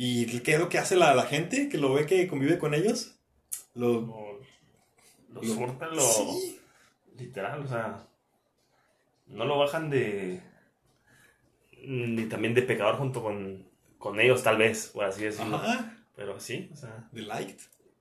¿Y 0.00 0.26
qué 0.42 0.52
es 0.52 0.60
lo 0.60 0.68
que 0.68 0.78
hace 0.78 0.94
la, 0.94 1.12
la 1.12 1.24
gente 1.24 1.68
que 1.68 1.76
lo 1.76 1.92
ve 1.92 2.06
que 2.06 2.28
convive 2.28 2.56
con 2.56 2.72
ellos? 2.72 3.18
Lo, 3.74 4.38
lo, 5.28 5.42
lo 5.42 6.00
Sí. 6.00 6.60
Literal, 7.16 7.62
o 7.62 7.66
sea. 7.66 8.06
No 9.26 9.44
lo 9.44 9.58
bajan 9.58 9.90
de. 9.90 10.40
Ni 11.84 12.26
también 12.26 12.54
de 12.54 12.62
pecador 12.62 12.94
junto 12.94 13.24
con, 13.24 13.66
con 13.98 14.20
ellos, 14.20 14.44
tal 14.44 14.58
vez, 14.58 14.90
por 14.94 15.04
así 15.04 15.24
decirlo. 15.24 15.56
Ajá. 15.56 15.96
Pero 16.14 16.38
sí, 16.38 16.70
o 16.72 16.76
sea. 16.76 17.08
De 17.10 17.22
light. 17.22 17.58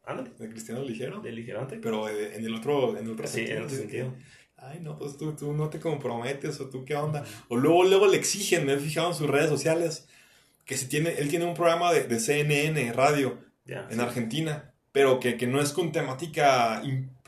Ándale. 0.07 0.31
De 0.39 0.49
cristiano 0.49 0.81
ligero. 0.81 1.19
De 1.19 1.31
ligerante. 1.31 1.77
Pero 1.77 2.09
en 2.09 2.43
el 2.43 2.55
otro, 2.55 2.97
en 2.97 3.05
el 3.05 3.11
otro 3.11 3.27
sí, 3.27 3.41
en 3.41 3.63
otro 3.63 3.77
sentido. 3.77 4.13
Ay, 4.55 4.79
no, 4.81 4.97
pues 4.97 5.17
tú, 5.17 5.35
tú 5.35 5.53
no 5.53 5.69
te 5.69 5.79
comprometes 5.79 6.59
o 6.61 6.69
tú 6.69 6.83
qué 6.83 6.95
onda. 6.95 7.23
O 7.49 7.57
luego, 7.57 7.83
luego 7.83 8.07
le 8.07 8.17
exigen, 8.17 8.65
me 8.65 8.73
he 8.73 8.77
fijado 8.77 9.09
en 9.09 9.13
sus 9.13 9.27
redes 9.27 9.49
sociales 9.49 10.07
que 10.65 10.77
si 10.77 10.87
tiene, 10.87 11.11
él 11.17 11.29
tiene 11.29 11.45
un 11.45 11.53
programa 11.53 11.93
de, 11.93 12.03
de 12.03 12.19
CNN 12.19 12.91
radio 12.93 13.39
en 13.65 13.99
Argentina, 13.99 14.73
pero 14.91 15.19
que, 15.19 15.37
que, 15.37 15.47
no 15.47 15.61
es 15.61 15.71
con 15.71 15.91
temática 15.91 16.81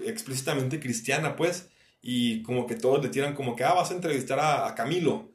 explícitamente 0.06 0.80
cristiana, 0.80 1.36
pues, 1.36 1.70
y 2.02 2.44
como 2.44 2.68
que 2.68 2.76
todos 2.76 3.02
le 3.02 3.10
tiran 3.10 3.36
como 3.36 3.56
que, 3.56 3.64
ah, 3.64 3.74
vas 3.74 3.92
a 3.92 3.94
entrevistar 3.94 4.40
a, 4.40 4.76
Camilo, 4.76 5.32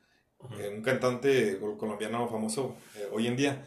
eh, 0.58 0.70
un 0.74 0.82
cantante 0.82 1.58
colombiano 1.78 2.28
famoso 2.28 2.76
eh, 2.96 3.08
hoy 3.10 3.26
en 3.26 3.36
día. 3.36 3.66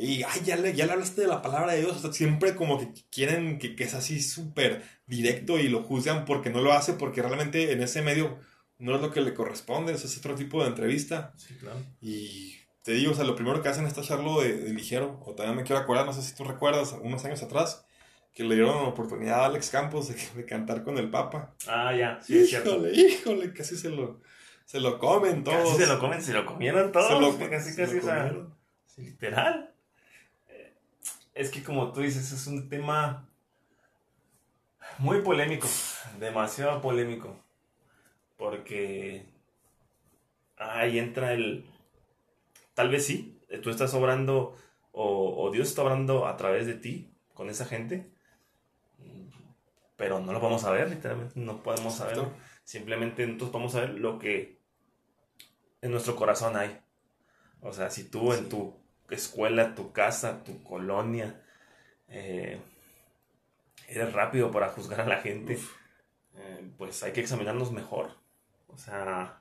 Y, 0.00 0.22
ay, 0.22 0.40
ya 0.44 0.56
le, 0.56 0.74
ya 0.74 0.86
le 0.86 0.92
hablaste 0.92 1.22
de 1.22 1.28
la 1.28 1.42
palabra 1.42 1.72
de 1.72 1.80
Dios. 1.80 1.96
O 1.96 2.00
sea, 2.00 2.12
siempre 2.12 2.56
como 2.56 2.78
que 2.78 2.92
quieren 3.10 3.58
que, 3.58 3.76
que 3.76 3.84
es 3.84 3.94
así 3.94 4.20
súper 4.20 4.82
directo 5.06 5.58
y 5.58 5.68
lo 5.68 5.82
juzgan 5.82 6.24
porque 6.24 6.50
no 6.50 6.60
lo 6.60 6.72
hace, 6.72 6.94
porque 6.94 7.22
realmente 7.22 7.72
en 7.72 7.82
ese 7.82 8.02
medio 8.02 8.38
no 8.78 8.96
es 8.96 9.02
lo 9.02 9.12
que 9.12 9.20
le 9.20 9.34
corresponde, 9.34 9.92
es 9.92 10.18
otro 10.18 10.34
tipo 10.34 10.62
de 10.62 10.68
entrevista. 10.68 11.34
Sí, 11.36 11.54
claro. 11.54 11.78
Y 12.00 12.56
te 12.82 12.92
digo, 12.92 13.12
o 13.12 13.14
sea, 13.14 13.24
lo 13.24 13.36
primero 13.36 13.62
que 13.62 13.68
hacen 13.68 13.86
es 13.86 13.94
tacharlo 13.94 14.40
de, 14.40 14.56
de, 14.56 14.72
ligero. 14.72 15.20
O 15.26 15.34
también 15.34 15.56
me 15.56 15.64
quiero 15.64 15.82
acordar, 15.82 16.06
no 16.06 16.12
sé 16.12 16.22
si 16.22 16.34
tú 16.34 16.44
recuerdas, 16.44 16.96
unos 17.02 17.24
años 17.24 17.42
atrás, 17.42 17.84
que 18.32 18.42
le 18.42 18.54
dieron 18.54 18.82
la 18.82 18.88
oportunidad 18.88 19.40
a 19.40 19.46
Alex 19.46 19.70
Campos 19.70 20.08
de, 20.34 20.46
cantar 20.46 20.82
con 20.82 20.96
el 20.98 21.10
Papa. 21.10 21.54
Ah, 21.68 21.94
ya, 21.94 22.20
sí, 22.22 22.38
es 22.38 22.48
cierto. 22.48 22.76
Híjole, 22.76 22.92
híjole, 22.92 23.52
casi 23.52 23.76
se 23.76 23.90
lo, 23.90 24.20
se 24.64 24.80
lo 24.80 24.98
comen 24.98 25.44
todos. 25.44 25.70
Casi 25.70 25.82
se 25.82 25.86
lo 25.86 25.98
comen, 25.98 26.22
se 26.22 26.32
lo 26.32 26.46
comieron 26.46 26.90
todos. 26.90 27.08
Se 27.08 27.20
lo, 27.20 27.50
casi, 27.50 27.76
casi, 27.76 27.98
o 27.98 28.02
sea, 28.02 28.32
literal. 28.96 29.69
Es 31.40 31.50
que 31.50 31.62
como 31.62 31.92
tú 31.92 32.00
dices, 32.02 32.32
es 32.32 32.46
un 32.46 32.68
tema 32.68 33.26
muy 34.98 35.22
polémico, 35.22 35.66
demasiado 36.18 36.82
polémico. 36.82 37.34
Porque 38.36 39.24
ahí 40.58 40.98
entra 40.98 41.32
el 41.32 41.64
Tal 42.74 42.90
vez 42.90 43.06
sí, 43.06 43.40
tú 43.62 43.70
estás 43.70 43.94
obrando 43.94 44.54
o, 44.92 45.50
Dios 45.50 45.68
está 45.68 45.82
obrando 45.82 46.26
a 46.26 46.36
través 46.36 46.66
de 46.66 46.74
ti 46.74 47.10
con 47.32 47.48
esa 47.48 47.64
gente, 47.64 48.10
pero 49.96 50.20
no 50.20 50.32
lo 50.32 50.40
vamos 50.40 50.64
a 50.64 50.72
ver, 50.72 50.90
literalmente, 50.90 51.38
no 51.38 51.62
podemos 51.62 51.94
saberlo. 51.94 52.32
Simplemente 52.64 53.26
nosotros 53.26 53.52
vamos 53.52 53.74
a 53.74 53.80
ver 53.80 53.90
lo 53.94 54.18
que 54.18 54.58
en 55.80 55.90
nuestro 55.90 56.16
corazón 56.16 56.56
hay. 56.56 56.80
O 57.62 57.72
sea, 57.72 57.88
si 57.88 58.04
tú 58.10 58.34
en 58.34 58.48
tu 58.50 58.79
escuela, 59.14 59.74
tu 59.74 59.92
casa, 59.92 60.42
tu 60.44 60.62
colonia, 60.62 61.40
eh, 62.08 62.60
eres 63.88 64.12
rápido 64.12 64.50
para 64.50 64.68
juzgar 64.68 65.00
a 65.00 65.06
la 65.06 65.18
gente, 65.18 65.58
eh, 66.36 66.70
pues 66.78 67.02
hay 67.02 67.12
que 67.12 67.20
examinarnos 67.20 67.72
mejor. 67.72 68.16
O 68.68 68.78
sea, 68.78 69.40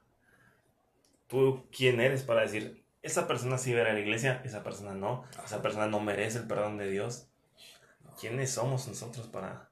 tú 1.27 1.65
quién 1.71 2.01
eres 2.01 2.23
para 2.23 2.41
decir, 2.41 2.83
esa 3.01 3.27
persona 3.27 3.57
sí 3.57 3.73
va 3.73 3.81
a 3.81 3.93
la 3.93 3.99
iglesia, 3.99 4.41
esa 4.43 4.63
persona 4.63 4.93
no, 4.93 5.25
esa 5.45 5.61
persona 5.61 5.87
no 5.87 5.99
merece 5.99 6.39
el 6.39 6.47
perdón 6.47 6.77
de 6.77 6.89
Dios. 6.89 7.27
¿Quiénes 8.19 8.51
somos 8.51 8.87
nosotros 8.87 9.27
para, 9.27 9.69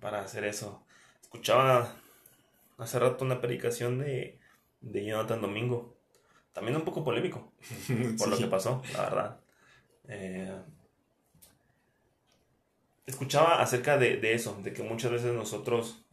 para 0.00 0.20
hacer 0.20 0.44
eso? 0.44 0.86
Escuchaba 1.20 1.92
hace 2.78 2.98
rato 2.98 3.24
una 3.24 3.40
predicación 3.40 3.98
de, 3.98 4.38
de 4.80 5.04
Jonathan 5.04 5.42
Domingo, 5.42 5.95
también 6.56 6.74
un 6.74 6.86
poco 6.86 7.04
polémico 7.04 7.52
por 8.18 8.28
lo 8.28 8.38
que 8.38 8.46
pasó, 8.46 8.82
la 8.94 9.02
verdad. 9.02 9.40
Eh, 10.08 10.58
escuchaba 13.04 13.60
acerca 13.60 13.98
de, 13.98 14.16
de 14.16 14.32
eso, 14.32 14.58
de 14.62 14.72
que 14.72 14.82
muchas 14.82 15.10
veces 15.10 15.34
nosotros 15.34 16.06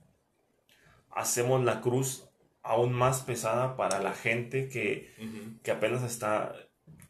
hacemos 1.11 1.63
la 1.63 1.79
cruz 1.79 2.27
aún 2.61 2.91
más 2.91 3.21
pesada 3.21 3.77
para 3.77 4.01
la 4.01 4.13
gente 4.13 4.67
que, 4.67 5.13
que 5.63 5.71
apenas 5.71 6.03
está 6.03 6.53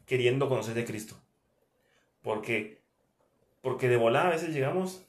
queriendo 0.06 0.48
conocer 0.48 0.74
de 0.74 0.84
Cristo. 0.84 1.20
Porque, 2.22 2.82
porque 3.62 3.88
de 3.88 3.96
volada 3.96 4.28
a 4.28 4.32
veces 4.32 4.54
llegamos, 4.54 5.04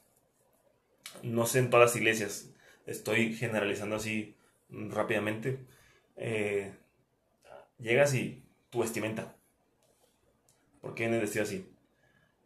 no 1.22 1.46
sé 1.46 1.60
en 1.60 1.70
todas 1.70 1.92
las 1.92 1.96
iglesias, 1.96 2.50
estoy 2.88 3.36
generalizando 3.36 3.98
así 3.98 4.36
rápidamente, 4.72 5.60
eh, 6.16 6.74
llegas 7.80 8.14
y 8.14 8.46
tu 8.70 8.80
vestimenta. 8.80 9.36
¿Por 10.82 10.96
qué 10.96 11.04
vienes 11.04 11.22
vestido 11.22 11.44
así? 11.44 11.72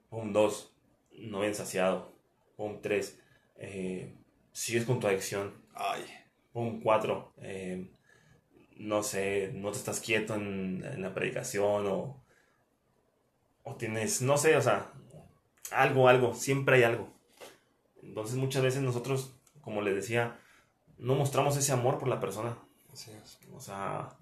Un 0.10 0.34
dos, 0.34 0.74
no 1.12 1.42
bien 1.42 1.56
saciado. 1.56 2.16
Un 2.58 2.82
tres, 2.82 3.20
eh, 3.56 4.16
sigues 4.52 4.86
con 4.86 5.00
tu 5.00 5.08
adicción. 5.08 5.54
Ay 5.74 6.06
un 6.54 6.82
4, 6.82 7.34
eh, 7.38 7.92
no 8.78 9.04
sé, 9.04 9.52
no 9.54 9.72
te 9.72 9.78
estás 9.78 10.00
quieto 10.00 10.36
en, 10.36 11.02
la 11.02 11.14
predicación 11.14 11.88
o, 11.88 12.24
o 13.64 13.76
tienes, 13.76 14.22
no 14.22 14.38
sé, 14.38 14.56
o 14.56 14.62
sea, 14.62 14.92
algo, 15.72 16.08
algo, 16.08 16.34
siempre 16.34 16.78
hay 16.78 16.84
algo. 16.84 17.14
Entonces 18.02 18.38
muchas 18.38 18.64
veces 18.64 18.82
nosotros, 18.82 19.36
como 19.62 19.82
les 19.82 19.96
decía, 19.96 20.40
no 20.98 21.16
mostramos 21.16 21.58
ese 21.58 21.72
amor 21.72 22.00
por 22.00 22.08
la 22.08 22.20
persona. 22.20 22.58
O 23.54 23.60
sea, 23.60 24.18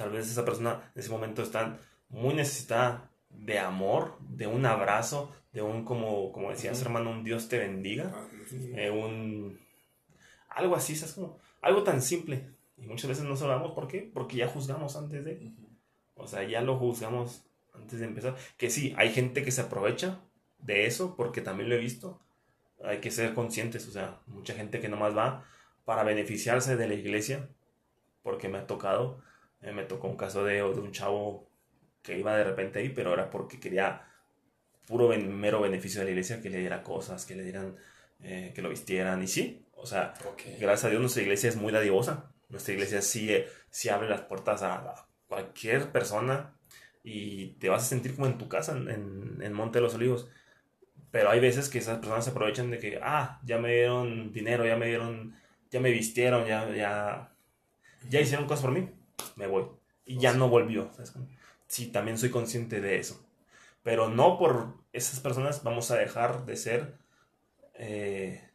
tal 0.00 0.10
vez 0.12 0.30
esa 0.30 0.46
persona 0.46 0.90
en 0.94 1.00
ese 1.00 1.10
momento 1.10 1.42
está 1.42 1.78
muy 2.08 2.32
necesitada 2.32 3.10
de 3.28 3.58
amor, 3.58 4.16
de 4.30 4.46
un 4.46 4.64
abrazo, 4.64 5.30
de 5.52 5.60
un, 5.60 5.84
como, 5.84 6.32
como 6.32 6.48
decías, 6.48 6.80
hermano, 6.80 7.10
un 7.10 7.22
Dios 7.22 7.50
te 7.50 7.58
bendiga, 7.58 8.10
ah, 8.14 8.26
eh, 8.76 8.90
un 8.90 9.60
algo 10.48 10.74
así, 10.74 10.94
es 10.94 11.12
como 11.12 11.38
algo 11.60 11.82
tan 11.82 12.00
simple. 12.00 12.46
Y 12.78 12.86
muchas 12.86 13.10
veces 13.10 13.24
no 13.24 13.36
sabemos 13.36 13.72
por 13.72 13.88
qué, 13.88 14.10
porque 14.12 14.38
ya 14.38 14.48
juzgamos 14.48 14.96
antes 14.96 15.22
de. 15.22 15.52
O 16.14 16.26
sea, 16.26 16.44
ya 16.44 16.62
lo 16.62 16.78
juzgamos 16.78 17.44
antes 17.74 18.00
de 18.00 18.06
empezar. 18.06 18.36
Que 18.56 18.70
sí, 18.70 18.94
hay 18.96 19.10
gente 19.10 19.44
que 19.44 19.50
se 19.50 19.60
aprovecha 19.60 20.22
de 20.60 20.86
eso, 20.86 21.14
porque 21.14 21.42
también 21.42 21.68
lo 21.68 21.74
he 21.74 21.78
visto. 21.78 22.22
Hay 22.82 23.00
que 23.00 23.10
ser 23.10 23.34
conscientes, 23.34 23.86
o 23.86 23.90
sea, 23.90 24.18
mucha 24.26 24.54
gente 24.54 24.80
que 24.80 24.88
nomás 24.88 25.14
va 25.14 25.44
para 25.84 26.04
beneficiarse 26.04 26.78
de 26.78 26.88
la 26.88 26.94
iglesia, 26.94 27.50
porque 28.22 28.48
me 28.48 28.56
ha 28.56 28.66
tocado, 28.66 29.20
eh, 29.62 29.72
me 29.72 29.84
tocó 29.84 30.08
un 30.08 30.16
caso 30.16 30.44
de, 30.44 30.54
de, 30.54 30.62
un 30.62 30.92
chavo 30.92 31.48
que 32.02 32.18
iba 32.18 32.36
de 32.36 32.44
repente 32.44 32.78
ahí, 32.78 32.88
pero 32.90 33.12
era 33.12 33.30
porque 33.30 33.60
quería 33.60 34.02
puro 34.86 35.08
mero 35.08 35.60
beneficio 35.60 36.00
de 36.00 36.06
la 36.06 36.10
iglesia, 36.10 36.40
que 36.40 36.50
le 36.50 36.58
diera 36.58 36.82
cosas, 36.82 37.26
que 37.26 37.34
le 37.34 37.44
dieran, 37.44 37.76
eh, 38.22 38.52
que 38.54 38.62
lo 38.62 38.70
vistieran, 38.70 39.22
y 39.22 39.28
sí, 39.28 39.66
o 39.74 39.86
sea, 39.86 40.14
gracias 40.58 40.84
a 40.84 40.90
Dios 40.90 41.00
nuestra 41.00 41.22
iglesia 41.22 41.48
es 41.48 41.56
muy 41.56 41.72
dadivosa. 41.72 42.32
Nuestra 42.48 42.74
iglesia 42.74 43.00
sí, 43.00 43.30
sí 43.70 43.88
abre 43.88 44.08
las 44.08 44.22
puertas 44.22 44.62
a, 44.62 45.06
cualquier 45.28 45.92
persona 45.92 46.52
y 47.04 47.52
te 47.60 47.68
vas 47.68 47.84
a 47.84 47.86
sentir 47.86 48.16
como 48.16 48.26
en 48.26 48.36
tu 48.36 48.48
casa, 48.48 48.72
en, 48.76 49.38
en, 49.40 49.52
Monte 49.52 49.78
de 49.78 49.82
los 49.82 49.94
Olivos. 49.94 50.28
Pero 51.12 51.30
hay 51.30 51.40
veces 51.40 51.68
que 51.68 51.78
esas 51.78 51.98
personas 51.98 52.24
se 52.24 52.30
aprovechan 52.32 52.70
de 52.70 52.78
que, 52.78 53.00
ah, 53.02 53.40
ya 53.44 53.58
me 53.58 53.72
dieron 53.72 54.32
dinero, 54.32 54.66
ya 54.66 54.76
me 54.76 54.86
dieron, 54.86 55.34
ya 55.70 55.80
me 55.80 55.90
vistieron, 55.92 56.46
ya, 56.46 56.68
ya, 56.74 57.32
ya 58.08 58.20
hicieron 58.20 58.46
cosas 58.46 58.64
por 58.64 58.72
mí, 58.72 58.90
me 59.36 59.46
voy. 59.46 59.66
Y 60.04 60.18
ya 60.18 60.32
no 60.32 60.48
volvió. 60.48 60.90
Sí, 61.66 61.86
también 61.86 62.18
soy 62.18 62.30
consciente 62.30 62.80
de 62.80 62.98
eso. 62.98 63.24
Pero 63.82 64.08
no 64.08 64.38
por 64.38 64.74
esas 64.92 65.20
personas 65.20 65.62
vamos 65.62 65.90
a 65.90 65.96
dejar 65.96 66.44
de 66.44 66.56
ser 66.56 66.98
eh, 67.74 68.48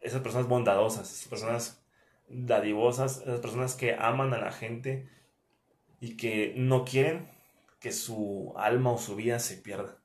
esas 0.00 0.20
personas 0.20 0.48
bondadosas, 0.48 1.10
esas 1.12 1.28
personas 1.28 1.82
dadivosas, 2.28 3.22
esas 3.22 3.40
personas 3.40 3.74
que 3.74 3.94
aman 3.94 4.34
a 4.34 4.38
la 4.38 4.52
gente 4.52 5.08
y 6.00 6.16
que 6.16 6.54
no 6.56 6.84
quieren 6.84 7.28
que 7.80 7.92
su 7.92 8.52
alma 8.56 8.92
o 8.92 8.98
su 8.98 9.16
vida 9.16 9.38
se 9.38 9.56
pierda. 9.56 9.96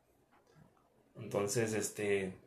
Entonces, 1.17 1.73
este, 1.73 2.37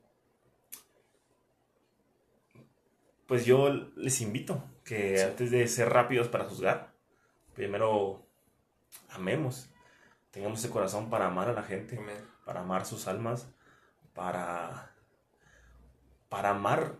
pues 3.26 3.44
yo 3.44 3.70
les 3.96 4.20
invito 4.20 4.62
que 4.84 5.22
antes 5.22 5.50
de 5.50 5.66
ser 5.68 5.90
rápidos 5.90 6.28
para 6.28 6.44
juzgar, 6.44 6.92
primero 7.58 8.24
amemos, 9.08 9.68
tengamos 10.30 10.60
ese 10.60 10.70
corazón 10.70 11.10
para 11.10 11.26
amar 11.26 11.48
a 11.48 11.52
la 11.52 11.64
gente, 11.64 11.98
para 12.44 12.60
amar 12.60 12.86
sus 12.86 13.08
almas, 13.08 13.48
para, 14.14 14.94
para 16.28 16.50
amar 16.50 16.94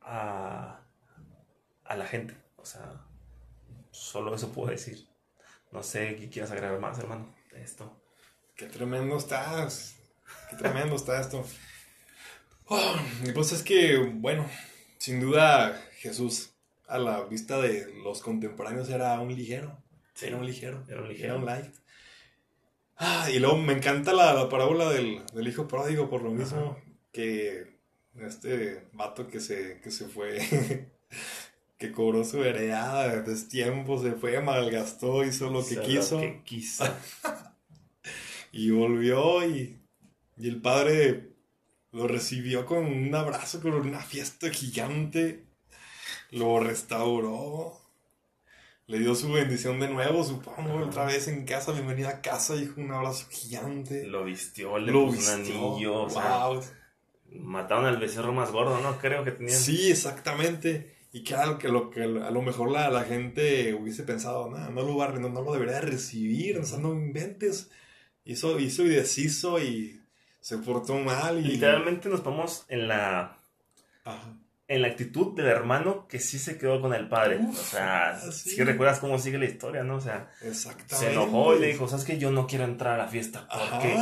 a, 0.00 0.80
la 1.88 2.06
gente. 2.08 2.36
O 2.56 2.66
sea, 2.66 3.00
solo 3.92 4.34
eso 4.34 4.50
puedo 4.50 4.70
decir. 4.70 5.06
No 5.70 5.84
sé 5.84 6.16
qué 6.16 6.28
quieras 6.28 6.50
agregar 6.50 6.80
más, 6.80 6.98
hermano, 6.98 7.32
de 7.52 7.62
esto. 7.62 8.02
Qué 8.56 8.66
tremendo 8.66 9.18
estás. 9.18 10.00
Qué 10.50 10.56
tremendo 10.56 10.96
está 10.96 11.20
esto. 11.20 11.46
Oh, 12.66 12.96
pues 13.34 13.52
es 13.52 13.62
que, 13.62 13.98
bueno, 13.98 14.44
sin 14.98 15.20
duda 15.20 15.80
Jesús 15.98 16.53
a 16.86 16.98
la 16.98 17.24
vista 17.24 17.60
de 17.60 17.92
los 18.02 18.20
contemporáneos 18.20 18.88
era 18.88 19.18
un 19.20 19.34
ligero. 19.34 19.82
era 20.20 20.36
un 20.36 20.46
ligero. 20.46 20.84
Era 20.88 21.02
un 21.02 21.08
ligero. 21.08 21.36
un 21.36 21.46
light. 21.46 21.74
Ah, 22.96 23.28
y 23.30 23.38
luego 23.38 23.56
me 23.56 23.72
encanta 23.72 24.12
la, 24.12 24.48
parábola 24.48 24.90
del, 24.90 25.22
hijo 25.46 25.66
pródigo 25.66 26.08
por 26.08 26.22
lo 26.22 26.30
mismo 26.30 26.78
que 27.12 27.74
este 28.20 28.86
vato 28.92 29.26
que 29.26 29.40
se, 29.40 29.80
que 29.80 29.90
se 29.90 30.06
fue, 30.06 30.38
que 31.78 31.90
cobró 31.90 32.24
su 32.24 32.44
heredad 32.44 33.24
de 33.24 33.36
tiempo, 33.42 34.00
se 34.00 34.12
fue, 34.12 34.40
malgastó, 34.40 35.24
hizo 35.24 35.50
lo 35.50 35.66
que 35.66 35.80
quiso. 35.80 36.20
y 38.52 38.70
volvió 38.70 39.48
y, 39.48 39.80
y 40.36 40.48
el 40.48 40.60
padre 40.60 41.30
lo 41.90 42.08
recibió 42.08 42.66
con 42.66 42.86
un 42.86 43.14
abrazo, 43.14 43.60
con 43.60 43.74
una 43.74 44.00
fiesta 44.00 44.50
gigante, 44.50 45.43
lo 46.34 46.60
restauró. 46.60 47.80
Le 48.86 48.98
dio 48.98 49.14
su 49.14 49.32
bendición 49.32 49.80
de 49.80 49.88
nuevo, 49.88 50.24
supongo, 50.24 50.84
otra 50.84 51.06
vez 51.06 51.26
en 51.28 51.46
casa, 51.46 51.72
bienvenida 51.72 52.10
a 52.10 52.20
casa, 52.20 52.54
hijo, 52.56 52.80
un 52.80 52.92
abrazo 52.92 53.26
gigante. 53.30 54.06
Lo 54.06 54.24
vistió, 54.24 54.78
le 54.78 54.92
puso 54.92 55.32
un 55.32 55.40
anillo. 55.40 56.06
Wow 56.06 56.62
mataron 57.40 57.86
al 57.86 57.98
becerro 57.98 58.32
más 58.32 58.50
gordo, 58.52 58.80
¿no? 58.80 58.98
Creo 58.98 59.24
que 59.24 59.32
tenían. 59.32 59.58
Sí, 59.58 59.90
exactamente. 59.90 60.94
Y 61.12 61.22
claro 61.22 61.58
que 61.58 61.68
lo 61.68 61.90
que 61.90 62.02
a 62.02 62.30
lo 62.30 62.42
mejor 62.42 62.70
la, 62.70 62.90
la 62.90 63.04
gente 63.04 63.74
hubiese 63.74 64.02
pensado, 64.02 64.50
no, 64.50 64.70
no 64.70 64.82
lo, 64.82 64.96
va, 64.96 65.08
no, 65.08 65.28
no 65.28 65.42
lo 65.42 65.52
debería 65.52 65.80
recibir, 65.80 66.58
o 66.58 66.64
sea, 66.64 66.78
no 66.78 66.92
inventes. 66.92 67.70
Hizo, 68.24 68.58
hizo 68.58 68.84
y 68.84 68.88
deshizo 68.88 69.60
y 69.60 70.00
se 70.40 70.58
portó 70.58 70.96
mal. 70.96 71.38
Y... 71.38 71.52
Literalmente 71.52 72.08
nos 72.08 72.20
ponemos 72.20 72.64
en 72.68 72.88
la. 72.88 73.38
En 74.66 74.82
la 74.82 74.88
actitud 74.88 75.34
del 75.34 75.46
hermano 75.46 76.06
que 76.08 76.18
sí 76.18 76.38
se 76.38 76.56
quedó 76.56 76.80
con 76.80 76.94
el 76.94 77.08
padre. 77.08 77.40
o 77.48 77.52
sea, 77.52 78.18
si 78.18 78.62
recuerdas 78.62 78.98
cómo 78.98 79.18
sigue 79.18 79.38
la 79.38 79.44
historia, 79.44 79.84
¿no? 79.84 79.96
O 79.96 80.00
sea, 80.00 80.30
se 80.86 81.12
enojó 81.12 81.56
y 81.56 81.60
le 81.60 81.66
dijo, 81.68 81.88
¿sabes 81.88 82.04
que 82.04 82.18
Yo 82.18 82.30
no 82.30 82.46
quiero 82.46 82.64
entrar 82.64 82.94
a 82.94 83.04
la 83.04 83.08
fiesta. 83.08 83.46
¿Por 83.48 83.80
qué? 83.80 83.96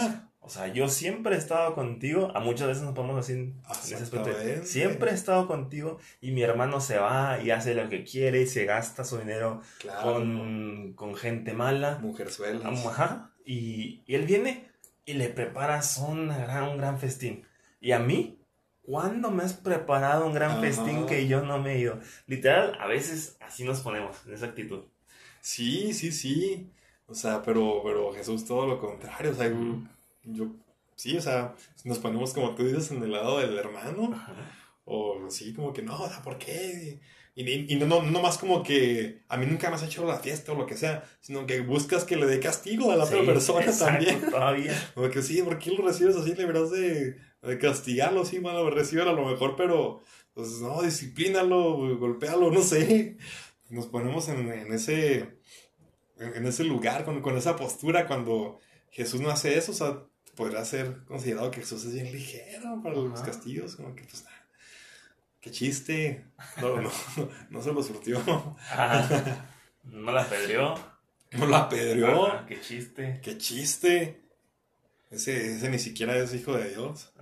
O 0.45 0.49
sea, 0.49 0.67
yo 0.67 0.89
siempre 0.89 1.37
he 1.37 1.39
estado 1.39 1.75
contigo. 1.75 2.33
A 2.35 2.41
muchas 2.41 2.67
veces 2.67 2.83
nos 2.83 2.95
ponemos 2.95 3.21
así 3.21 3.33
en 3.33 3.63
ese 3.71 4.65
Siempre 4.65 5.13
he 5.13 5.15
estado 5.15 5.47
contigo 5.47 5.99
y 6.21 6.33
mi 6.33 6.43
hermano 6.43 6.81
se 6.81 6.99
va 6.99 7.39
y 7.41 7.53
hace 7.53 7.75
lo 7.75 7.89
que 7.89 8.03
quiere 8.03 8.43
y 8.43 8.47
se 8.49 8.65
gasta 8.65 9.05
su 9.05 9.19
dinero 9.19 9.61
con, 10.03 10.95
con, 10.95 11.15
gente 11.15 11.53
mala. 11.53 11.99
Mujerzuelas. 12.01 12.87
Ajá. 12.87 13.31
Y, 13.45 14.03
y, 14.05 14.17
él 14.17 14.27
viene 14.27 14.69
y 15.05 15.15
le 15.15 15.29
preparas 15.29 15.99
un 15.99 16.27
gran, 16.27 16.65
un 16.65 16.77
gran 16.77 16.99
festín. 16.99 17.47
Y 17.81 17.93
a 17.93 18.01
mí, 18.01 18.42
¿cuándo 18.83 19.31
me 19.31 19.43
has 19.43 19.55
preparado 19.55 20.27
un 20.27 20.35
gran 20.35 20.61
festín 20.61 21.07
que 21.07 21.27
yo 21.27 21.43
no 21.43 21.59
me 21.59 21.75
he 21.75 21.79
ido? 21.81 22.01
Literal, 22.27 22.77
a 22.81 22.87
veces 22.87 23.37
así 23.41 23.65
nos 23.65 23.81
ponemos, 23.81 24.17
en 24.27 24.35
esa 24.35 24.47
actitud. 24.47 24.85
Sí, 25.41 25.93
sí, 25.93 26.13
sí. 26.13 26.71
O 27.07 27.15
sea, 27.15 27.43
pero, 27.43 27.83
pero 27.85 28.13
Jesús 28.13 28.45
todo 28.45 28.67
lo 28.67 28.79
contrario. 28.79 29.33
O 29.33 29.35
sea, 29.35 29.53
yo, 30.25 30.47
sí, 30.95 31.17
o 31.17 31.21
sea, 31.21 31.55
nos 31.85 31.99
ponemos 31.99 32.33
como 32.33 32.55
tú 32.55 32.65
dices 32.65 32.91
en 32.91 33.03
el 33.03 33.13
lado 33.13 33.39
del 33.39 33.57
hermano. 33.57 34.15
O 34.85 35.29
sí, 35.29 35.53
como 35.53 35.73
que 35.73 35.83
no, 35.83 36.01
o 36.01 36.09
sea, 36.09 36.23
¿por 36.23 36.39
qué? 36.39 36.99
Y, 37.35 37.73
y, 37.73 37.77
no, 37.77 37.87
no, 37.87 38.03
no 38.03 38.21
más 38.21 38.37
como 38.37 38.63
que 38.63 39.23
a 39.29 39.39
mí 39.39 39.47
nunca 39.47 39.71
me 39.71 39.77
has 39.77 39.83
hecho 39.83 40.07
la 40.07 40.19
fiesta 40.19 40.53
o 40.53 40.55
lo 40.55 40.67
que 40.67 40.77
sea, 40.77 41.05
sino 41.21 41.47
que 41.47 41.61
buscas 41.61 42.05
que 42.05 42.17
le 42.17 42.27
dé 42.27 42.41
castigo 42.41 42.93
a 42.93 42.97
la 42.97 43.05
otra 43.05 43.25
persona 43.25 43.73
también. 43.79 44.21
Todavía. 44.31 44.75
Porque 44.95 45.23
sí, 45.23 45.43
¿por 45.43 45.59
qué 45.59 45.71
lo 45.71 45.87
recibes 45.87 46.17
así? 46.17 46.35
Deberás 46.35 46.71
de, 46.71 47.17
de 47.43 47.59
castigarlo, 47.59 48.25
sí, 48.25 48.41
mano, 48.41 48.71
recibe 48.71 49.03
a 49.03 49.07
lo 49.07 49.27
mejor, 49.27 49.57
pero 49.57 50.01
pues 50.35 50.61
no, 50.61 50.83
disciplínalo, 50.83 51.99
golpéalo, 51.99 52.51
no 52.51 52.63
sé. 52.63 53.17
Nos 53.69 53.87
ponemos 53.87 54.29
en, 54.29 54.53
en 54.53 54.73
ese 54.73 55.39
en 56.19 56.47
ese 56.47 56.65
lugar, 56.65 57.05
con, 57.05 57.21
con, 57.21 57.37
esa 57.37 57.57
postura, 57.57 58.07
cuando 58.07 58.61
Jesús 58.91 59.21
no 59.21 59.31
hace 59.31 59.57
eso, 59.57 59.73
o 59.73 59.75
sea, 59.75 60.03
podrá 60.35 60.65
ser 60.65 61.05
considerado 61.05 61.51
que 61.51 61.61
Jesús 61.61 61.85
es 61.85 61.95
bien 61.95 62.13
ligero 62.13 62.81
para 62.83 62.95
los 62.95 63.21
castigos, 63.21 63.77
como 63.77 63.95
que 63.95 64.05
pues, 64.05 64.25
qué 65.41 65.51
chiste, 65.51 66.25
no, 66.61 66.81
no, 66.81 66.91
no, 67.51 67.63
se 67.63 67.73
lo 67.73 67.83
surtió. 67.83 68.23
no 69.85 70.13
la 70.13 70.29
pedrió. 70.29 70.75
No 71.33 71.47
la 71.47 71.69
pedrió. 71.69 72.45
qué 72.47 72.61
chiste. 72.61 73.21
Qué 73.23 73.39
chiste. 73.39 74.22
Ese, 75.13 75.57
ese 75.57 75.69
ni 75.69 75.79
siquiera 75.79 76.17
es 76.17 76.33
hijo 76.35 76.55
de 76.57 76.71
Dios. 76.71 77.13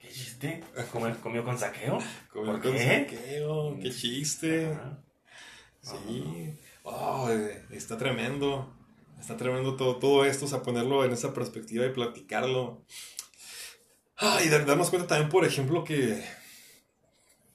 ¿Qué 0.00 0.08
chiste? 0.08 0.64
¿Comió, 0.92 1.16
comió 1.20 1.44
con 1.44 1.56
saqueo? 1.56 1.98
Comió 2.32 2.60
con 2.60 2.72
qué? 2.72 3.06
saqueo, 3.06 3.78
qué 3.80 3.90
chiste. 3.90 4.76
Sí. 5.80 6.54
Oh, 6.82 7.30
está 7.70 7.96
tremendo. 7.96 8.74
Está 9.20 9.36
tremendo 9.36 9.76
todo, 9.76 9.96
todo 9.96 10.24
esto, 10.24 10.46
o 10.46 10.48
sea, 10.48 10.62
ponerlo 10.62 11.04
en 11.04 11.12
esa 11.12 11.32
perspectiva 11.32 11.86
y 11.86 11.90
platicarlo. 11.90 12.84
Ah, 14.16 14.40
y 14.44 14.48
darnos 14.48 14.90
cuenta 14.90 15.06
también, 15.08 15.30
por 15.30 15.44
ejemplo, 15.44 15.84
que 15.84 16.24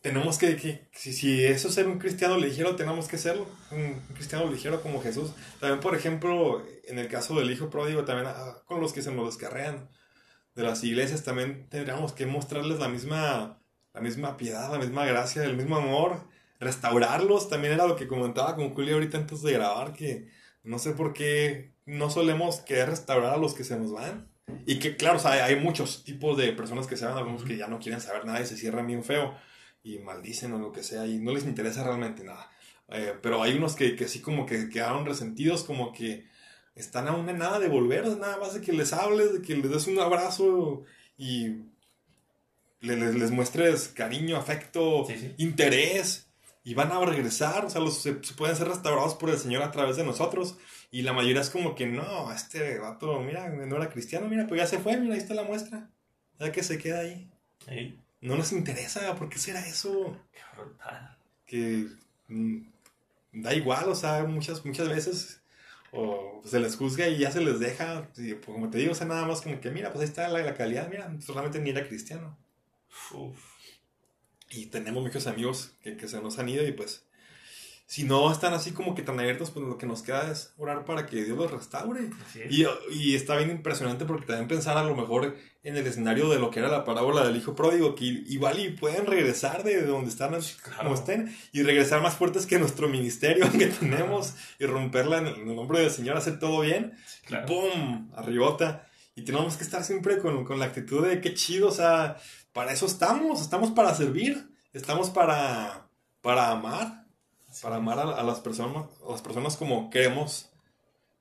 tenemos 0.04 0.38
que, 0.38 0.58
que 0.58 0.90
si, 0.92 1.14
si, 1.14 1.46
eso 1.46 1.70
es 1.70 1.74
ser 1.74 1.88
un 1.88 1.98
cristiano 1.98 2.38
ligero, 2.38 2.76
tenemos 2.76 3.08
que 3.08 3.18
serlo, 3.18 3.48
un, 3.72 4.02
cristiano 4.14 4.52
ligero 4.52 4.82
como 4.82 5.02
Jesús. 5.02 5.32
También, 5.62 5.80
por 5.80 5.96
ejemplo, 5.96 6.62
en 6.84 7.00
el 7.00 7.08
caso 7.08 7.40
del 7.40 7.50
hijo 7.50 7.70
pródigo, 7.70 8.04
también 8.04 8.28
ah, 8.28 8.62
con 8.66 8.82
los 8.82 8.92
que 8.92 9.02
se 9.02 9.14
nos 9.14 9.28
descarrean 9.28 9.90
de 10.56 10.64
las 10.64 10.84
iglesias, 10.84 11.24
también 11.24 11.70
tendríamos 11.70 12.12
que 12.12 12.26
mostrarles 12.26 12.80
la 12.80 12.90
misma, 12.90 13.62
la 13.94 14.02
misma 14.02 14.36
piedad, 14.36 14.70
la 14.74 14.78
misma 14.78 15.06
gracia, 15.06 15.46
el 15.46 15.56
mismo 15.56 15.78
amor 15.78 16.28
restaurarlos. 16.60 17.48
También 17.48 17.74
era 17.74 17.88
lo 17.88 17.96
que 17.96 18.08
comentaba 18.08 18.58
con 18.58 18.74
Julio 18.74 18.96
ahorita 18.96 19.18
antes 19.18 19.42
de 19.42 19.54
grabar, 19.54 19.94
que 19.94 20.28
no 20.64 20.80
sé 20.80 20.92
por 20.92 21.14
qué 21.14 21.76
no 21.86 22.10
solemos 22.10 22.60
querer 22.60 22.90
restaurar 22.90 23.36
a 23.36 23.38
los 23.38 23.54
que 23.54 23.64
se 23.64 23.80
nos 23.80 23.94
van. 23.94 24.28
Y 24.66 24.80
que, 24.80 24.98
claro, 24.98 25.18
hay, 25.24 25.56
muchos 25.56 26.04
tipos 26.04 26.38
de 26.38 26.52
personas 26.52 26.88
que 26.88 26.98
se 26.98 27.06
van, 27.06 27.18
algunos 27.18 27.46
que 27.46 27.56
ya 27.56 27.68
no 27.68 27.80
quieren 27.80 28.02
saber 28.02 28.26
nada 28.26 28.42
y 28.42 28.46
se 28.46 28.58
cierran 28.58 28.86
bien 28.86 29.06
feo 29.06 29.34
y 29.84 30.00
maldicen 30.00 30.54
o 30.54 30.60
lo 30.60 30.72
que 30.72 30.84
sea 30.84 31.06
y 31.06 31.20
no 31.20 31.34
les 31.34 31.46
interesa 31.46 31.84
realmente 31.84 32.24
nada. 32.24 32.50
Eh, 32.90 33.14
pero 33.22 33.44
hay 33.44 33.58
unos 33.58 33.76
que, 33.76 33.96
que 33.96 34.08
sí 34.08 34.22
como 34.22 34.46
que 34.46 34.70
quedaron 34.70 35.06
resentidos, 35.06 35.64
como 35.64 35.92
que 35.92 36.26
están 36.76 37.08
aún 37.08 37.30
en 37.30 37.38
nada 37.38 37.60
de 37.60 37.68
volver, 37.68 38.06
nada 38.18 38.38
más 38.38 38.54
de 38.54 38.62
que 38.62 38.74
les 38.74 38.94
hables, 38.94 39.34
de 39.34 39.42
que 39.42 39.56
les 39.56 39.70
des 39.70 39.88
un 39.88 40.00
abrazo 40.00 40.84
y 41.18 41.66
les, 42.82 43.16
les 43.16 43.32
muestres 43.32 43.90
cariño, 43.90 44.38
afecto, 44.38 45.06
interés 45.38 46.28
y 46.64 46.74
van 46.76 46.92
a 46.92 47.04
regresar, 47.04 47.66
o 47.66 47.70
sea, 47.70 47.82
los, 47.82 48.02
se, 48.02 48.14
pueden 48.14 48.56
ser 48.56 48.70
restaurados 48.70 49.16
por 49.16 49.30
el 49.30 49.38
Señor 49.38 49.64
a 49.64 49.72
través 49.72 49.98
de 49.98 50.06
nosotros. 50.06 50.58
Y 50.92 51.02
la 51.02 51.12
mayoría 51.12 51.42
es 51.42 51.50
como 51.50 51.76
que 51.76 51.88
no, 51.88 52.32
este 52.32 52.80
vato, 52.80 53.20
mira, 53.20 53.50
no 53.50 53.76
era 53.76 53.90
cristiano, 53.90 54.28
mira, 54.30 54.48
pues 54.48 54.62
ya 54.62 54.68
se 54.68 54.80
fue, 54.80 54.98
mira, 54.98 55.16
ahí 55.16 55.20
está 55.20 55.34
la 55.34 55.44
muestra. 55.44 55.90
Ya 56.40 56.52
que 56.52 56.64
se 56.64 56.78
queda 56.78 57.00
ahí. 57.00 57.30
No 58.24 58.38
nos 58.38 58.54
interesa, 58.54 59.16
¿por 59.16 59.28
qué 59.28 59.38
será 59.38 59.60
eso? 59.68 60.18
Qué 60.32 60.40
brutal. 60.56 61.18
Que 61.46 61.88
mm, 62.30 62.62
da 63.34 63.54
igual, 63.54 63.90
o 63.90 63.96
sea, 63.96 64.24
muchas, 64.24 64.66
muchas 64.66 64.88
veces 64.88 65.42
o 65.92 66.42
se 66.46 66.60
les 66.60 66.78
juzga 66.78 67.08
y 67.10 67.20
ya 67.20 67.32
se 67.32 67.42
les 67.42 67.60
deja, 67.60 68.10
y, 68.18 68.34
pues, 68.34 68.46
como 68.46 68.70
te 68.70 68.78
digo, 68.78 68.94
o 68.94 68.96
sea, 68.96 69.08
nada 69.08 69.26
más 69.28 69.42
como 69.42 69.60
que, 69.60 69.70
mira, 69.72 69.92
pues 69.92 70.02
ahí 70.02 70.08
está 70.08 70.30
la, 70.30 70.40
la 70.40 70.56
calidad, 70.56 70.90
mira, 70.90 71.14
solamente 71.20 71.60
ni 71.60 71.70
era 71.70 71.86
cristiano. 71.86 72.38
Uf. 73.12 73.38
Y 74.50 74.68
tenemos 74.68 75.04
muchos 75.04 75.28
amigos 75.28 75.74
que, 75.82 75.98
que 75.98 76.08
se 76.08 76.22
nos 76.22 76.40
han 76.40 76.48
ido 76.48 76.66
y 76.66 76.72
pues 76.72 77.04
si 77.94 78.06
no 78.06 78.32
están 78.32 78.56
así 78.56 78.72
como 78.72 78.96
que 78.96 79.04
tan 79.04 79.20
abiertos, 79.20 79.52
pues 79.52 79.68
lo 79.68 79.78
que 79.78 79.86
nos 79.86 80.02
queda 80.02 80.32
es 80.32 80.52
orar 80.58 80.84
para 80.84 81.06
que 81.06 81.24
Dios 81.24 81.38
los 81.38 81.52
restaure. 81.52 82.10
Y, 82.50 82.66
y, 82.90 83.14
está 83.14 83.38
bien 83.38 83.52
impresionante 83.52 84.04
porque 84.06 84.26
también 84.26 84.48
pensar 84.48 84.80
a 84.80 84.84
lo 84.84 84.96
mejor 84.96 85.38
en 85.62 85.78
el 85.78 85.86
escenario 85.86 86.28
de 86.30 86.40
lo 86.40 86.50
que 86.50 86.58
era 86.58 86.70
la 86.70 86.86
parábola 86.86 87.24
del 87.24 87.38
hijo 87.38 87.54
pródigo, 87.54 87.94
que 87.94 88.06
igual 88.06 88.60
y 88.60 88.72
pueden 88.72 89.06
regresar 89.06 89.62
de 89.62 89.86
donde 89.86 90.10
están, 90.10 90.36
como 90.76 90.96
estén, 90.96 91.38
y 91.52 91.62
regresar 91.62 92.02
más 92.02 92.16
fuertes 92.16 92.48
que 92.48 92.58
nuestro 92.58 92.90
ministerio 92.90 93.46
que 93.60 93.68
tenemos, 93.68 94.34
y 94.58 94.66
romperla 94.66 95.20
en 95.20 95.28
el, 95.28 95.56
nombre 95.56 95.82
del 95.82 95.92
Señor, 95.92 96.18
hacer 96.18 96.40
todo 96.40 96.62
bien, 96.62 96.94
claro. 97.28 97.46
¡pum! 97.46 98.10
Arribota. 98.16 98.88
Y 99.14 99.22
tenemos 99.22 99.56
que 99.56 99.66
estar 99.66 99.84
siempre 99.84 100.18
con, 100.18 100.46
con 100.46 100.58
la 100.58 100.66
actitud 100.66 101.06
de 101.08 101.22
qué 101.22 101.36
chido, 101.36 101.68
o 101.68 101.72
sea, 101.72 102.18
para 102.54 102.74
eso 102.74 102.88
estamos, 102.88 103.40
estamos 103.40 103.70
para 103.70 103.94
servir, 103.94 104.50
estamos 104.74 105.12
para, 105.12 105.90
para 106.22 106.50
amar, 106.50 107.03
para 107.62 107.78
amar 107.78 108.00
a, 108.00 108.24
las 108.24 108.40
personas, 108.40 108.86
a 109.06 109.12
las 109.12 109.22
personas 109.22 109.58
como 109.58 109.90
queremos 109.90 110.52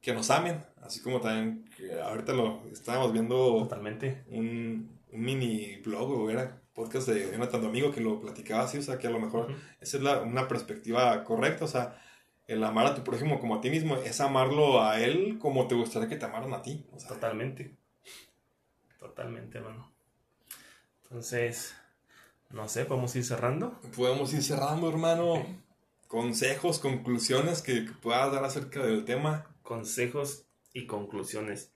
que 0.00 0.12
nos 0.12 0.30
amen, 0.30 0.64
así 0.82 1.00
como 1.00 1.20
también 1.20 1.64
ahorita 2.04 2.32
lo 2.32 2.62
estábamos 2.72 3.12
viendo 3.12 3.58
totalmente 3.58 4.24
un, 4.28 5.00
mini 5.12 5.76
blog 5.84 6.10
o 6.10 6.30
era 6.30 6.58
podcast 6.72 7.08
de 7.08 7.30
Jonathan 7.32 7.66
amigo 7.66 7.92
que 7.92 8.00
lo 8.00 8.18
platicaba 8.18 8.64
así, 8.64 8.78
o 8.78 8.82
sea 8.82 8.98
que 8.98 9.06
a 9.06 9.10
lo 9.10 9.20
mejor 9.20 9.54
esa 9.80 9.98
es 9.98 10.02
una 10.24 10.48
perspectiva 10.48 11.22
correcta, 11.22 11.66
o 11.66 11.68
sea, 11.68 12.00
el 12.46 12.64
amar 12.64 12.86
a 12.86 12.94
tu 12.94 13.04
prójimo 13.04 13.38
como 13.38 13.56
a 13.56 13.60
ti 13.60 13.70
mismo 13.70 13.96
es 13.96 14.20
amarlo 14.20 14.82
a 14.82 14.98
él 15.00 15.38
como 15.38 15.68
te 15.68 15.74
gustaría 15.74 16.08
que 16.08 16.16
te 16.16 16.24
amaran 16.24 16.54
a 16.54 16.62
ti. 16.62 16.86
totalmente, 17.06 17.76
totalmente, 18.98 19.58
hermano. 19.58 19.92
Entonces, 21.02 21.74
no 22.50 22.68
sé, 22.68 22.86
¿podemos 22.86 23.14
ir 23.16 23.24
cerrando? 23.24 23.78
Podemos 23.94 24.32
ir 24.32 24.42
cerrando, 24.42 24.88
hermano. 24.88 25.44
Consejos, 26.12 26.78
conclusiones 26.78 27.62
que, 27.62 27.86
puedas 28.02 28.30
dar 28.30 28.44
acerca 28.44 28.84
del 28.84 29.06
tema. 29.06 29.46
Consejos 29.62 30.44
y 30.74 30.86
conclusiones. 30.86 31.72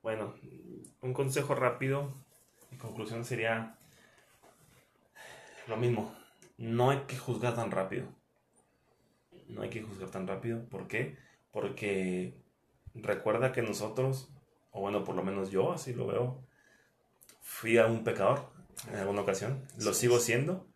Bueno, 0.00 0.36
un 1.00 1.12
consejo 1.12 1.56
rápido 1.56 2.14
y 2.70 2.76
conclusión 2.76 3.24
sería 3.24 3.76
lo 5.66 5.76
mismo. 5.76 6.14
No 6.56 6.90
hay 6.90 6.98
que 7.08 7.18
juzgar 7.18 7.56
tan 7.56 7.72
rápido. 7.72 8.06
No 9.48 9.62
hay 9.62 9.70
que 9.70 9.82
juzgar 9.82 10.08
tan 10.08 10.28
rápido. 10.28 10.64
¿Por 10.68 10.86
qué? 10.86 11.18
Porque 11.50 12.40
recuerda 12.94 13.50
que 13.50 13.62
nosotros, 13.62 14.30
o 14.70 14.82
bueno, 14.82 15.02
por 15.02 15.16
lo 15.16 15.24
menos 15.24 15.50
yo 15.50 15.72
así 15.72 15.92
lo 15.92 16.06
veo, 16.06 16.46
fui 17.40 17.76
a 17.76 17.86
un 17.86 18.04
pecador 18.04 18.52
en 18.88 19.00
alguna 19.00 19.22
ocasión. 19.22 19.66
Lo 19.78 19.94
sigo 19.94 20.20
siendo, 20.20 20.69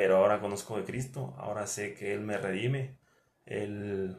pero 0.00 0.16
ahora 0.16 0.40
conozco 0.40 0.78
de 0.78 0.84
Cristo, 0.84 1.34
ahora 1.36 1.66
sé 1.66 1.92
que 1.92 2.14
Él 2.14 2.22
me 2.22 2.38
redime, 2.38 2.96
Él, 3.44 4.16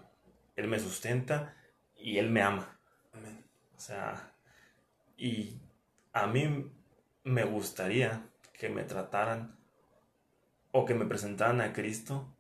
Él 0.56 0.68
me 0.68 0.78
sustenta 0.78 1.58
y 1.98 2.20
Él 2.20 2.30
me 2.30 2.44
ama. 2.44 2.80
O 3.76 3.80
sea, 3.80 4.32
y 5.18 5.60
a 6.14 6.28
mí 6.28 6.72
me 7.24 7.46
gustaría 7.46 8.30
que 8.54 8.70
me 8.70 8.84
trataran 8.84 9.58
o 10.72 10.86
que 10.86 10.94
me 10.94 11.08
presentaran 11.08 11.62
a 11.62 11.74
Cristo 11.74 12.32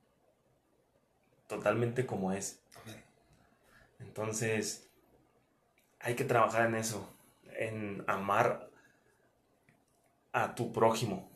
totalmente 1.47 2.05
como 2.05 2.33
es. 2.33 2.61
Entonces, 3.97 4.87
hay 5.99 6.13
que 6.13 6.25
trabajar 6.25 6.67
en 6.67 6.75
eso, 6.75 7.11
en 7.57 8.03
amar 8.05 8.69
a 10.31 10.53
tu 10.53 10.71
prójimo. 10.71 11.31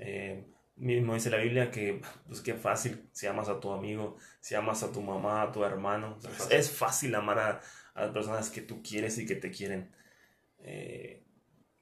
Eh, 0.00 0.44
mismo 0.78 1.14
dice 1.14 1.30
la 1.30 1.38
Biblia 1.38 1.70
que, 1.70 2.00
pues 2.26 2.40
qué 2.40 2.54
fácil 2.54 3.08
si 3.12 3.26
amas 3.26 3.48
a 3.48 3.60
tu 3.60 3.72
amigo, 3.72 4.16
si 4.40 4.54
amas 4.54 4.82
a 4.82 4.92
tu 4.92 5.02
mamá, 5.02 5.42
a 5.42 5.52
tu 5.52 5.64
hermano. 5.64 6.18
es 6.50 6.70
fácil 6.70 7.14
amar 7.14 7.38
a, 7.38 7.60
las 7.94 8.10
personas 8.12 8.50
que 8.50 8.60
tú 8.60 8.82
quieres 8.82 9.18
y 9.18 9.26
que 9.26 9.34
te 9.34 9.50
quieren. 9.50 9.90
Eh, 10.60 11.24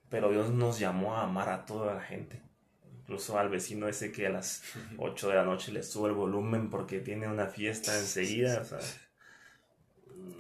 pero 0.09 0.31
Dios 0.31 0.51
nos 0.51 0.79
llamó 0.79 1.15
a 1.15 1.25
amar 1.25 1.51
a 1.51 1.67
toda 1.67 1.95
la 1.95 2.01
gente. 2.01 2.43
Incluso 3.01 3.39
al 3.39 3.51
vecino 3.51 3.87
ese 3.87 4.13
que 4.13 4.27
a 4.27 4.31
las 4.31 4.63
8 4.99 5.29
de 5.29 5.35
la 5.35 5.45
noche 5.45 5.73
le 5.73 5.83
sube 5.83 6.09
el 6.09 6.15
volumen 6.15 6.71
porque 6.71 7.01
tiene 7.01 7.29
una 7.29 7.47
fiesta 7.47 7.97
enseguida. 7.99 8.65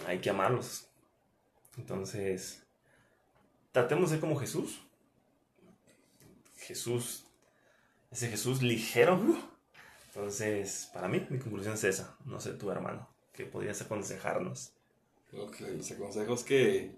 hay 0.06 0.18
que 0.20 0.30
amarlos. 0.30 0.88
Entonces, 1.76 2.66
tratemos 3.72 4.10
de 4.10 4.16
ser 4.16 4.20
como 4.20 4.36
Jesús. 4.36 4.82
Jesús, 6.56 7.25
ese 8.10 8.28
Jesús 8.28 8.62
ligero. 8.62 9.20
Entonces, 10.08 10.90
para 10.92 11.08
mí, 11.08 11.26
mi 11.28 11.38
conclusión 11.38 11.74
es 11.74 11.84
esa. 11.84 12.16
No 12.24 12.40
sé 12.40 12.52
tu 12.52 12.70
hermano, 12.70 13.08
que 13.32 13.44
podrías 13.44 13.80
aconsejarnos. 13.82 14.72
Ok, 15.32 15.60
los 15.60 15.92
consejos 15.92 16.44
que 16.44 16.96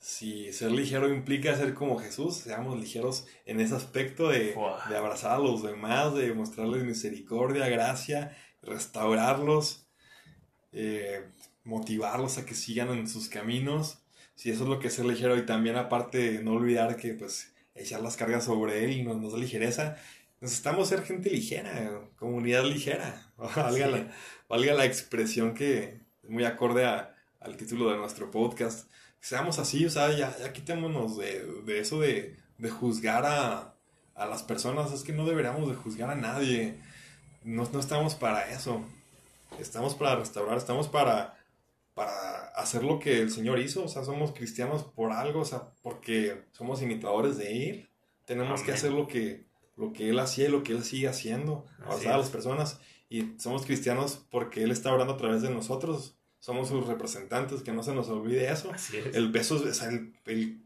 si 0.00 0.52
ser 0.52 0.72
ligero 0.72 1.12
implica 1.12 1.56
ser 1.56 1.74
como 1.74 1.98
Jesús, 1.98 2.36
seamos 2.36 2.80
ligeros 2.80 3.26
en 3.44 3.60
ese 3.60 3.74
aspecto 3.74 4.28
de, 4.28 4.54
de 4.88 4.96
abrazar 4.96 5.32
a 5.32 5.38
los 5.38 5.62
demás, 5.62 6.14
de 6.14 6.32
mostrarles 6.32 6.84
misericordia, 6.84 7.68
gracia, 7.68 8.36
restaurarlos, 8.62 9.86
eh, 10.72 11.24
motivarlos 11.64 12.38
a 12.38 12.46
que 12.46 12.54
sigan 12.54 12.88
en 12.88 13.08
sus 13.08 13.28
caminos. 13.28 13.98
Si 14.34 14.50
eso 14.50 14.64
es 14.64 14.70
lo 14.70 14.78
que 14.78 14.88
es 14.88 14.94
ser 14.94 15.04
ligero 15.04 15.36
y 15.36 15.44
también 15.44 15.76
aparte 15.76 16.40
no 16.42 16.54
olvidar 16.54 16.96
que 16.96 17.12
pues 17.12 17.52
echar 17.74 18.00
las 18.00 18.16
cargas 18.16 18.44
sobre 18.44 18.84
él 18.84 18.92
y 18.92 19.02
nos 19.02 19.32
da 19.32 19.38
ligereza. 19.38 19.98
Necesitamos 20.40 20.88
ser 20.88 21.02
gente 21.02 21.28
ligera, 21.28 22.00
comunidad 22.16 22.64
ligera. 22.64 23.30
Valga, 23.36 23.86
la, 23.86 24.10
valga 24.48 24.74
la 24.74 24.86
expresión 24.86 25.54
que 25.54 26.00
es 26.22 26.30
muy 26.30 26.44
acorde 26.44 26.86
al 26.86 27.56
título 27.56 27.90
de 27.90 27.98
nuestro 27.98 28.30
podcast. 28.30 28.88
Seamos 29.20 29.58
así, 29.58 29.84
o 29.84 29.90
sea, 29.90 30.16
ya, 30.16 30.34
ya 30.38 30.52
quitémonos 30.52 31.18
de, 31.18 31.44
de 31.64 31.80
eso 31.80 32.00
de, 32.00 32.36
de 32.56 32.70
juzgar 32.70 33.26
a, 33.26 33.74
a, 34.14 34.26
las 34.26 34.42
personas, 34.42 34.92
es 34.92 35.02
que 35.02 35.12
no 35.12 35.26
deberíamos 35.26 35.68
de 35.68 35.74
juzgar 35.74 36.08
a 36.10 36.14
nadie, 36.14 36.78
no, 37.44 37.68
no 37.70 37.80
estamos 37.80 38.14
para 38.14 38.50
eso, 38.50 38.82
estamos 39.58 39.94
para 39.94 40.16
restaurar, 40.16 40.56
estamos 40.56 40.88
para, 40.88 41.38
para 41.92 42.48
hacer 42.54 42.82
lo 42.82 42.98
que 42.98 43.20
el 43.20 43.30
Señor 43.30 43.58
hizo, 43.58 43.84
o 43.84 43.88
sea, 43.88 44.04
somos 44.04 44.32
cristianos 44.32 44.84
por 44.84 45.12
algo, 45.12 45.40
o 45.40 45.44
sea, 45.44 45.64
porque 45.82 46.44
somos 46.52 46.80
imitadores 46.80 47.36
de 47.36 47.70
Él, 47.70 47.88
tenemos 48.24 48.62
que 48.62 48.72
hacer 48.72 48.92
lo 48.92 49.06
que, 49.06 49.49
lo 49.80 49.92
que 49.94 50.10
Él 50.10 50.18
hacía 50.18 50.46
y 50.46 50.50
lo 50.50 50.62
que 50.62 50.72
Él 50.72 50.84
sigue 50.84 51.08
haciendo, 51.08 51.64
abrazar 51.80 52.12
a 52.12 52.18
las 52.18 52.28
personas, 52.28 52.80
y 53.08 53.32
somos 53.38 53.64
cristianos 53.64 54.24
porque 54.30 54.62
Él 54.62 54.70
está 54.70 54.92
orando 54.92 55.14
a 55.14 55.16
través 55.16 55.42
de 55.42 55.50
nosotros, 55.50 56.18
somos 56.38 56.68
sus 56.68 56.86
representantes, 56.86 57.62
que 57.62 57.72
no 57.72 57.82
se 57.82 57.94
nos 57.94 58.08
olvide 58.08 58.50
eso. 58.50 58.70
El 59.14 59.32
peso, 59.32 59.56
o 59.56 59.74
sea, 59.74 59.88
el, 59.88 60.14
el, 60.26 60.60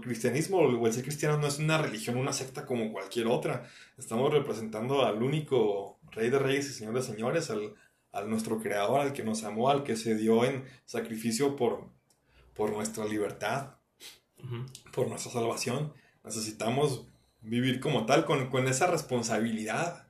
cristianismo 0.00 0.58
o 0.58 0.86
el 0.86 0.92
ser 0.92 1.02
cristiano 1.02 1.38
no 1.38 1.46
es 1.46 1.58
una 1.58 1.78
religión, 1.78 2.16
una 2.16 2.32
secta 2.32 2.64
como 2.64 2.92
cualquier 2.92 3.26
otra. 3.26 3.68
Estamos 3.98 4.32
representando 4.32 5.04
al 5.04 5.22
único 5.22 5.98
rey 6.12 6.30
de 6.30 6.38
reyes 6.38 6.68
y 6.68 6.72
señor 6.72 6.94
de 6.94 7.02
señores, 7.02 7.50
al, 7.50 7.74
al 8.12 8.30
nuestro 8.30 8.60
creador, 8.60 9.00
al 9.00 9.12
que 9.12 9.24
nos 9.24 9.44
amó, 9.44 9.68
al 9.70 9.84
que 9.84 9.96
se 9.96 10.16
dio 10.16 10.44
en 10.44 10.64
sacrificio 10.84 11.56
por, 11.56 11.90
por 12.54 12.70
nuestra 12.70 13.04
libertad, 13.04 13.76
por 14.92 15.08
nuestra 15.08 15.32
salvación. 15.32 15.92
Necesitamos 16.24 17.09
vivir 17.42 17.80
como 17.80 18.06
tal, 18.06 18.24
con, 18.24 18.48
con 18.50 18.68
esa 18.68 18.86
responsabilidad. 18.86 20.06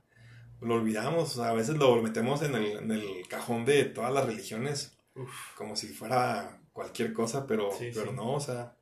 Lo 0.61 0.75
olvidamos, 0.75 1.39
a 1.39 1.53
veces 1.53 1.77
lo 1.77 2.01
metemos 2.01 2.43
en 2.43 2.55
el, 2.55 2.65
en 2.77 2.91
el 2.91 3.27
cajón 3.27 3.65
de 3.65 3.85
todas 3.85 4.13
las 4.13 4.25
religiones 4.25 4.97
como 5.55 5.75
si 5.75 5.87
fuera 5.87 6.59
cualquier 6.73 7.13
cosa, 7.13 7.45
pero, 7.47 7.69
pero 7.93 8.13
no, 8.13 8.33
o 8.33 8.39
sea, 8.39 8.75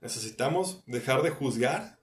necesitamos 0.00 0.82
dejar 0.86 1.22
de 1.22 1.30
juzgar 1.30 1.98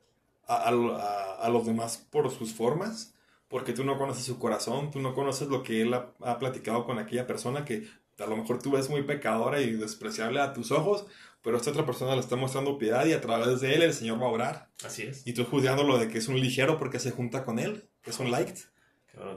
a, 0.47 0.67
a, 0.67 1.49
los 1.49 1.65
demás 1.65 1.97
por 1.97 2.29
sus 2.29 2.53
formas, 2.53 3.15
porque 3.47 3.73
tú 3.73 3.83
no 3.83 3.97
conoces 3.97 4.25
su 4.25 4.39
corazón, 4.39 4.91
tú 4.91 4.99
no 4.99 5.13
conoces 5.13 5.47
lo 5.47 5.63
que 5.63 5.81
él 5.81 5.93
ha, 5.93 6.39
platicado 6.39 6.85
con 6.85 6.99
aquella 6.99 7.27
persona 7.27 7.65
que 7.65 7.87
a 8.19 8.25
lo 8.25 8.37
mejor 8.37 8.61
tú 8.61 8.71
ves 8.71 8.89
muy 8.89 9.03
pecadora 9.03 9.61
y 9.61 9.71
despreciable 9.71 10.39
a 10.39 10.53
tus 10.53 10.71
ojos, 10.71 11.05
pero 11.41 11.57
esta 11.57 11.71
otra 11.71 11.85
persona 11.85 12.15
le 12.15 12.21
está 12.21 12.35
mostrando 12.35 12.77
piedad 12.77 13.05
y 13.05 13.13
a 13.13 13.21
través 13.21 13.61
de 13.61 13.75
él 13.75 13.81
el 13.81 13.93
Señor 13.93 14.21
va 14.21 14.27
a 14.27 14.29
orar. 14.29 14.69
Así 14.83 15.03
es. 15.03 15.25
Y 15.25 15.33
tú 15.33 15.45
juzgándolo 15.45 15.97
de 15.97 16.07
que 16.07 16.19
es 16.19 16.27
un 16.27 16.39
ligero 16.39 16.77
porque 16.77 16.99
se 16.99 17.11
junta 17.11 17.43
con 17.43 17.59
él, 17.59 17.89
que 18.01 18.11
es 18.11 18.19
un 18.19 18.31
light. 18.31 18.57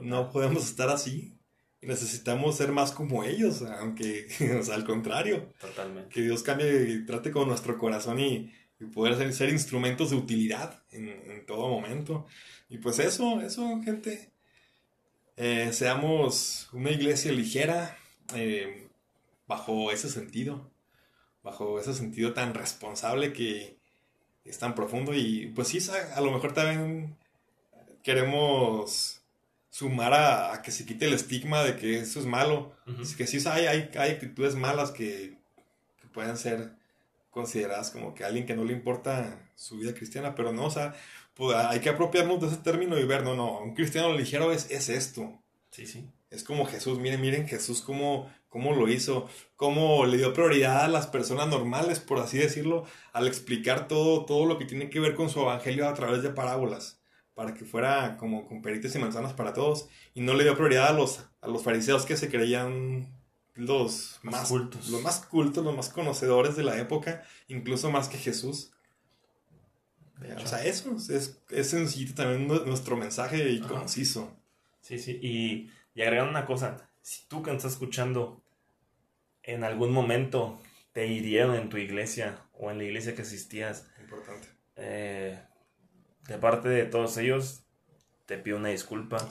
No 0.01 0.31
podemos 0.31 0.65
estar 0.65 0.89
así 0.89 1.37
necesitamos 1.81 2.57
ser 2.57 2.71
más 2.71 2.91
como 2.91 3.23
ellos, 3.23 3.61
aunque, 3.61 4.27
o 4.59 4.63
sea, 4.63 4.75
al 4.75 4.85
contrario. 4.85 5.53
Totalmente. 5.59 6.09
Que 6.09 6.21
Dios 6.21 6.43
cambie 6.43 6.89
y 6.89 7.05
trate 7.05 7.31
con 7.31 7.47
nuestro 7.47 7.77
corazón 7.77 8.19
y, 8.19 8.51
poder 8.93 9.15
ser, 9.15 9.33
ser, 9.33 9.49
instrumentos 9.49 10.11
de 10.11 10.17
utilidad 10.17 10.83
en, 10.91 11.45
todo 11.45 11.67
momento. 11.69 12.27
Y 12.69 12.77
pues 12.77 12.99
eso, 12.99 13.41
eso, 13.41 13.81
gente. 13.83 14.31
Eh, 15.35 15.71
seamos 15.71 16.67
una 16.73 16.91
iglesia 16.91 17.31
ligera 17.31 17.97
eh, 18.35 18.89
bajo 19.47 19.91
ese 19.91 20.09
sentido, 20.09 20.69
bajo 21.43 21.79
ese 21.79 21.93
sentido 21.93 22.33
tan 22.33 22.53
responsable 22.53 23.33
que 23.33 23.77
es 24.43 24.59
tan 24.59 24.75
profundo 24.75 25.13
y 25.13 25.47
pues 25.55 25.67
sí, 25.69 25.79
a 26.15 26.21
lo 26.21 26.31
mejor 26.31 26.53
también 26.53 27.17
queremos 28.03 29.21
sumar 29.69 30.13
a, 30.13 30.61
que 30.61 30.71
se 30.71 30.85
quite 30.85 31.05
el 31.05 31.13
estigma 31.13 31.63
de 31.63 31.75
que 31.75 31.99
eso 31.99 32.19
es 32.19 32.25
malo. 32.25 32.75
que 33.17 33.27
sí 33.27 33.37
hay, 33.47 33.67
hay, 33.67 33.91
hay, 33.97 34.11
actitudes 34.11 34.55
malas 34.55 34.91
que, 34.91 35.37
que, 36.01 36.07
pueden 36.07 36.37
ser 36.37 36.71
consideradas 37.29 37.91
como 37.91 38.15
que 38.15 38.23
alguien 38.23 38.45
que 38.45 38.55
no 38.55 38.63
le 38.63 38.73
importa 38.73 39.39
su 39.55 39.77
vida 39.77 39.93
cristiana, 39.93 40.33
pero 40.35 40.51
no, 40.51 40.65
o 40.65 40.71
sea, 40.71 40.95
pues 41.35 41.55
hay 41.55 41.79
que 41.79 41.89
apropiarnos 41.89 42.41
de 42.41 42.47
ese 42.47 42.57
término 42.57 42.97
y 42.97 43.05
ver, 43.05 43.23
no, 43.23 43.35
no, 43.35 43.59
un 43.59 43.75
cristiano 43.75 44.11
ligero 44.13 44.51
es, 44.51 44.71
es 44.71 44.89
esto. 44.89 45.39
Sí, 45.69 45.85
sí. 45.85 46.09
Es 46.29 46.43
como 46.43 46.65
Jesús, 46.65 46.99
miren, 46.99 47.21
miren 47.21 47.47
Jesús 47.47 47.81
cómo, 47.81 48.29
cómo 48.49 48.73
lo 48.73 48.89
hizo, 48.89 49.29
cómo 49.55 50.05
le 50.05 50.17
dio 50.17 50.33
prioridad 50.33 50.83
a 50.83 50.87
las 50.89 51.07
personas 51.07 51.47
normales, 51.47 51.99
por 51.99 52.19
así 52.19 52.37
decirlo, 52.37 52.85
al 53.13 53.27
explicar 53.27 53.87
todo, 53.87 54.25
todo 54.25 54.45
lo 54.45 54.57
que 54.57 54.65
tiene 54.65 54.89
que 54.89 54.99
ver 54.99 55.15
con 55.15 55.29
su 55.29 55.39
evangelio 55.41 55.87
a 55.87 55.93
través 55.93 56.23
de 56.23 56.29
parábolas 56.29 56.99
para 57.37 57.53
que 57.53 57.65
fuera 57.65 58.17
como 58.17 58.47
con 58.47 58.63
peritos 58.63 58.95
y 58.95 58.99
manzanas 58.99 59.33
para 59.33 59.53
todos 59.53 59.89
y 60.15 60.21
no 60.21 60.33
le 60.33 60.43
dio 60.43 60.55
prioridad 60.55 60.87
a 60.87 60.93
los, 60.93 61.23
a 61.39 61.47
los 61.47 61.61
fariseos 61.61 62.03
que 62.03 62.17
se 62.17 62.29
creían 62.29 63.15
los 63.53 64.19
más, 64.23 64.49
cultos. 64.49 64.89
Los 64.89 65.03
más 65.03 65.19
cultos, 65.19 65.63
los 65.63 65.75
más 65.75 65.89
conocedores 65.89 66.55
de 66.55 66.63
la 66.63 66.79
época, 66.79 67.23
incluso 67.47 67.91
más 67.91 68.09
que 68.09 68.17
Jesús. 68.17 68.71
O 70.43 70.47
sea, 70.47 70.65
eso 70.65 70.95
es, 70.95 71.39
es 71.49 71.69
sencillo 71.69 72.15
también 72.15 72.47
nuestro 72.47 72.97
mensaje 72.97 73.51
y 73.51 73.59
conciso. 73.59 74.35
Sí, 74.81 74.97
sí, 74.97 75.19
y, 75.21 75.69
y 75.97 76.03
agregando 76.03 76.29
una 76.29 76.45
cosa, 76.45 76.77
si 77.01 77.25
tú 77.27 77.41
que 77.41 77.49
estás 77.49 77.71
escuchando 77.71 78.43
en 79.41 79.63
algún 79.63 79.91
momento 79.91 80.61
te 80.93 81.07
hirieron 81.07 81.55
en 81.55 81.69
tu 81.69 81.77
iglesia 81.77 82.39
o 82.53 82.69
en 82.69 82.77
la 82.77 82.83
iglesia 82.83 83.15
que 83.15 83.23
asistías, 83.23 83.87
Importante. 83.99 84.47
Eh, 84.75 85.41
de 86.27 86.37
parte 86.37 86.69
de 86.69 86.85
todos 86.85 87.17
ellos, 87.17 87.63
te 88.27 88.37
pido 88.37 88.57
una 88.57 88.69
disculpa. 88.69 89.27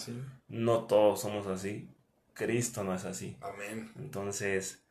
No 0.49 0.87
todos 0.87 1.21
somos 1.21 1.47
así. 1.47 1.89
Cristo 2.35 2.83
no 2.83 2.95
es 2.97 3.05
así. 3.05 3.37
Amén. 3.43 3.93
Entonces, 3.97 4.83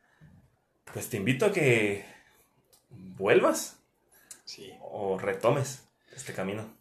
pues 0.94 1.10
te 1.10 1.18
invito 1.18 1.44
a 1.44 1.52
que 1.52 2.06
vuelvas. 2.88 3.82
Sí. 4.46 4.72
O 4.80 5.18
retomes 5.18 5.86
este 6.14 6.32
camino. 6.32 6.74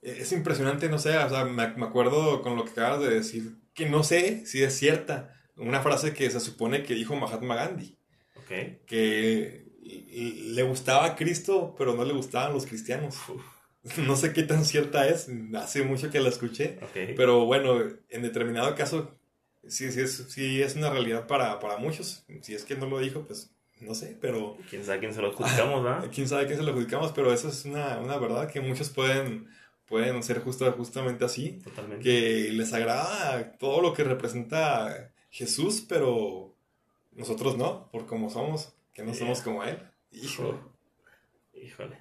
E-, 0.00 0.22
es 0.22 0.32
impresionante, 0.32 0.88
no 0.88 0.98
sé, 0.98 1.18
o 1.18 1.28
sea, 1.28 1.44
me, 1.44 1.62
acuerdo 1.62 2.40
con 2.40 2.56
lo 2.56 2.64
que 2.64 2.70
acabas 2.70 3.00
de 3.00 3.10
decir, 3.10 3.56
que 3.76 3.88
no 3.88 4.02
sé 4.02 4.44
si 4.46 4.62
es 4.62 4.76
cierta. 4.76 5.32
Una 5.56 5.80
frase 5.80 6.12
que 6.12 6.28
se 6.30 6.40
supone 6.40 6.82
que 6.82 6.94
dijo 6.94 7.14
Mahatma 7.14 7.54
Gandhi. 7.54 7.96
Ok. 8.36 8.84
Que 8.86 9.66
le 9.82 10.62
gustaba 10.64 11.04
a 11.04 11.16
Cristo, 11.16 11.74
pero 11.78 11.94
no 11.94 12.04
le 12.04 12.12
gustaban 12.12 12.52
los 12.52 12.66
cristianos. 12.66 13.16
No 13.98 14.16
sé 14.16 14.32
qué 14.32 14.42
tan 14.42 14.64
cierta 14.64 15.06
es, 15.06 15.28
hace 15.54 15.84
mucho 15.84 16.10
que 16.10 16.18
la 16.18 16.28
escuché, 16.28 16.80
pero 17.16 17.44
bueno, 17.44 17.80
en 18.08 18.22
determinado 18.22 18.74
caso 18.74 19.16
sí, 19.68 19.92
sí, 19.92 20.00
es, 20.00 20.26
sí 20.28 20.60
es 20.60 20.74
una 20.74 20.90
realidad 20.90 21.28
para, 21.28 21.60
para 21.60 21.76
muchos. 21.76 22.24
Si 22.42 22.52
es 22.52 22.64
que 22.64 22.74
no 22.74 22.86
lo 22.86 22.98
dijo, 22.98 23.24
pues 23.24 23.54
no 23.80 23.94
sé, 23.94 24.16
pero... 24.20 24.56
¿Quién 24.70 24.84
sabe 24.84 24.98
quién 25.00 25.14
se 25.14 25.20
lo 25.20 25.28
adjudicamos, 25.28 25.84
¿verdad? 25.84 26.10
¿Quién 26.12 26.28
sabe 26.28 26.46
quién 26.46 26.58
se 26.58 26.64
lo 26.64 26.72
adjudicamos? 26.72 27.12
Pero 27.12 27.32
eso 27.32 27.48
es 27.48 27.64
una, 27.64 27.98
una 27.98 28.16
verdad 28.16 28.50
que 28.50 28.60
muchos 28.60 28.90
pueden, 28.90 29.48
pueden 29.86 30.22
ser 30.22 30.40
justo, 30.40 30.70
justamente 30.72 31.24
así. 31.24 31.60
Totalmente. 31.64 32.04
Que 32.04 32.50
les 32.52 32.72
agrada 32.72 33.52
todo 33.58 33.80
lo 33.80 33.92
que 33.92 34.04
representa 34.04 35.12
Jesús, 35.30 35.84
pero 35.88 36.54
nosotros 37.12 37.56
no, 37.56 37.90
por 37.90 38.06
como 38.06 38.30
somos, 38.30 38.74
que 38.92 39.02
no 39.02 39.14
somos 39.14 39.40
como 39.40 39.64
Él. 39.64 39.78
Híjole. 40.10 40.58
Híjole. 41.54 41.98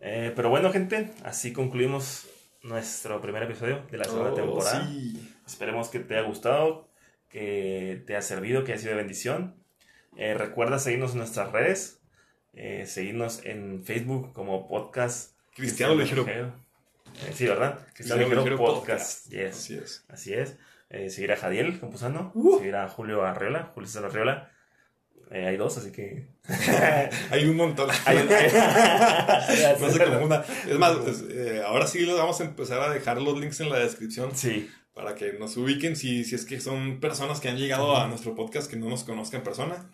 Eh, 0.00 0.32
pero 0.34 0.50
bueno, 0.50 0.70
gente, 0.72 1.12
así 1.24 1.52
concluimos 1.52 2.28
nuestro 2.62 3.20
primer 3.20 3.44
episodio 3.44 3.84
de 3.90 3.98
la 3.98 4.04
segunda 4.04 4.32
oh, 4.32 4.34
temporada. 4.34 4.88
Esperemos 5.46 5.88
que 5.88 6.00
te 6.00 6.16
haya 6.16 6.26
gustado, 6.26 6.88
que 7.28 8.02
te 8.06 8.14
haya 8.14 8.22
servido, 8.22 8.64
que 8.64 8.72
haya 8.72 8.80
sido 8.80 8.92
de 8.92 8.98
bendición. 8.98 9.56
Eh, 10.16 10.34
recuerda 10.34 10.78
seguirnos 10.78 11.12
en 11.12 11.18
nuestras 11.18 11.52
redes, 11.52 12.00
eh, 12.52 12.84
seguirnos 12.86 13.44
en 13.44 13.84
Facebook 13.84 14.32
como 14.32 14.68
podcast 14.68 15.36
Cristiano, 15.54 15.94
Ligero. 15.94 16.26
Sí, 17.32 17.46
¿verdad? 17.46 17.86
Cristiano, 17.94 18.22
Ligero, 18.22 18.56
Podcast. 18.56 19.26
Así 19.26 19.74
es. 19.74 20.04
Así 20.08 20.34
es. 20.34 20.56
seguir 21.12 21.32
a 21.32 21.36
Jadiel 21.36 21.78
Compusano, 21.80 22.32
uh. 22.34 22.58
seguir 22.58 22.76
a 22.76 22.88
Julio 22.88 23.24
Arriola, 23.24 23.70
Julio 23.74 23.88
César 23.88 24.06
Arriola 24.06 24.50
eh, 25.30 25.46
hay 25.46 25.56
dos, 25.56 25.76
así 25.76 25.92
que. 25.92 26.26
hay 27.30 27.44
un 27.44 27.56
montón. 27.56 27.88
no 29.80 29.90
se 29.90 30.04
confunda. 30.04 30.44
Es 30.68 30.78
más, 30.78 30.96
pues, 30.96 31.24
eh, 31.30 31.62
ahora 31.66 31.86
sí 31.86 32.00
les 32.00 32.16
vamos 32.16 32.40
a 32.40 32.44
empezar 32.44 32.80
a 32.80 32.90
dejar 32.90 33.20
los 33.20 33.38
links 33.38 33.60
en 33.60 33.70
la 33.70 33.78
descripción. 33.78 34.34
Sí. 34.34 34.70
Para 34.94 35.14
que 35.14 35.34
nos 35.34 35.56
ubiquen 35.56 35.96
si, 35.96 36.24
si 36.24 36.34
es 36.34 36.44
que 36.44 36.60
son 36.60 36.98
personas 36.98 37.40
que 37.40 37.48
han 37.48 37.58
llegado 37.58 37.96
a 37.96 38.08
nuestro 38.08 38.34
podcast 38.34 38.70
que 38.70 38.76
no 38.76 38.88
nos 38.88 39.04
conozcan 39.04 39.40
en 39.40 39.44
persona. 39.44 39.90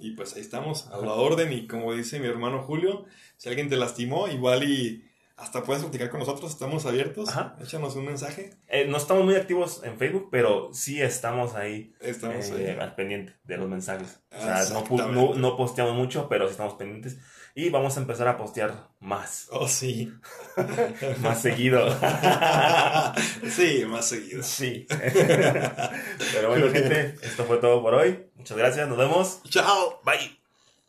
Y 0.00 0.12
pues 0.12 0.34
ahí 0.36 0.42
estamos, 0.42 0.86
a 0.88 0.98
la 0.98 1.14
orden. 1.14 1.52
Y 1.52 1.66
como 1.66 1.92
dice 1.94 2.20
mi 2.20 2.28
hermano 2.28 2.62
Julio, 2.62 3.06
si 3.36 3.48
alguien 3.48 3.68
te 3.68 3.76
lastimó, 3.76 4.28
igual 4.28 4.62
y 4.64 5.07
hasta 5.38 5.62
puedes 5.62 5.82
platicar 5.82 6.10
con 6.10 6.20
nosotros, 6.20 6.50
estamos 6.50 6.84
abiertos. 6.84 7.28
Ajá. 7.28 7.56
Échanos 7.60 7.94
un 7.96 8.06
mensaje. 8.06 8.50
Eh, 8.66 8.86
no 8.88 8.96
estamos 8.96 9.24
muy 9.24 9.36
activos 9.36 9.82
en 9.84 9.96
Facebook, 9.96 10.28
pero 10.30 10.70
sí 10.72 11.00
estamos 11.00 11.54
ahí, 11.54 11.94
Estamos 12.00 12.50
eh, 12.50 12.72
ahí. 12.72 12.78
al 12.78 12.94
pendiente 12.94 13.34
de 13.44 13.56
los 13.56 13.68
mensajes. 13.68 14.20
O 14.36 14.40
sea, 14.40 14.64
no, 14.72 15.08
no, 15.08 15.34
no 15.34 15.56
posteamos 15.56 15.94
mucho, 15.94 16.28
pero 16.28 16.46
sí 16.46 16.52
estamos 16.52 16.74
pendientes. 16.74 17.18
Y 17.54 17.70
vamos 17.70 17.96
a 17.96 18.00
empezar 18.00 18.28
a 18.28 18.36
postear 18.36 18.88
más, 19.00 19.48
Oh, 19.50 19.66
sí. 19.66 20.12
más 21.22 21.40
seguido. 21.42 21.88
sí, 23.50 23.84
más 23.86 24.06
seguido. 24.06 24.42
sí. 24.42 24.86
pero 26.32 26.48
bueno, 26.50 26.70
gente, 26.72 27.16
esto 27.22 27.44
fue 27.44 27.56
todo 27.58 27.82
por 27.82 27.94
hoy. 27.94 28.26
Muchas 28.36 28.56
gracias, 28.56 28.88
nos 28.88 28.98
vemos. 28.98 29.40
Chao. 29.48 30.00
Bye. 30.04 30.38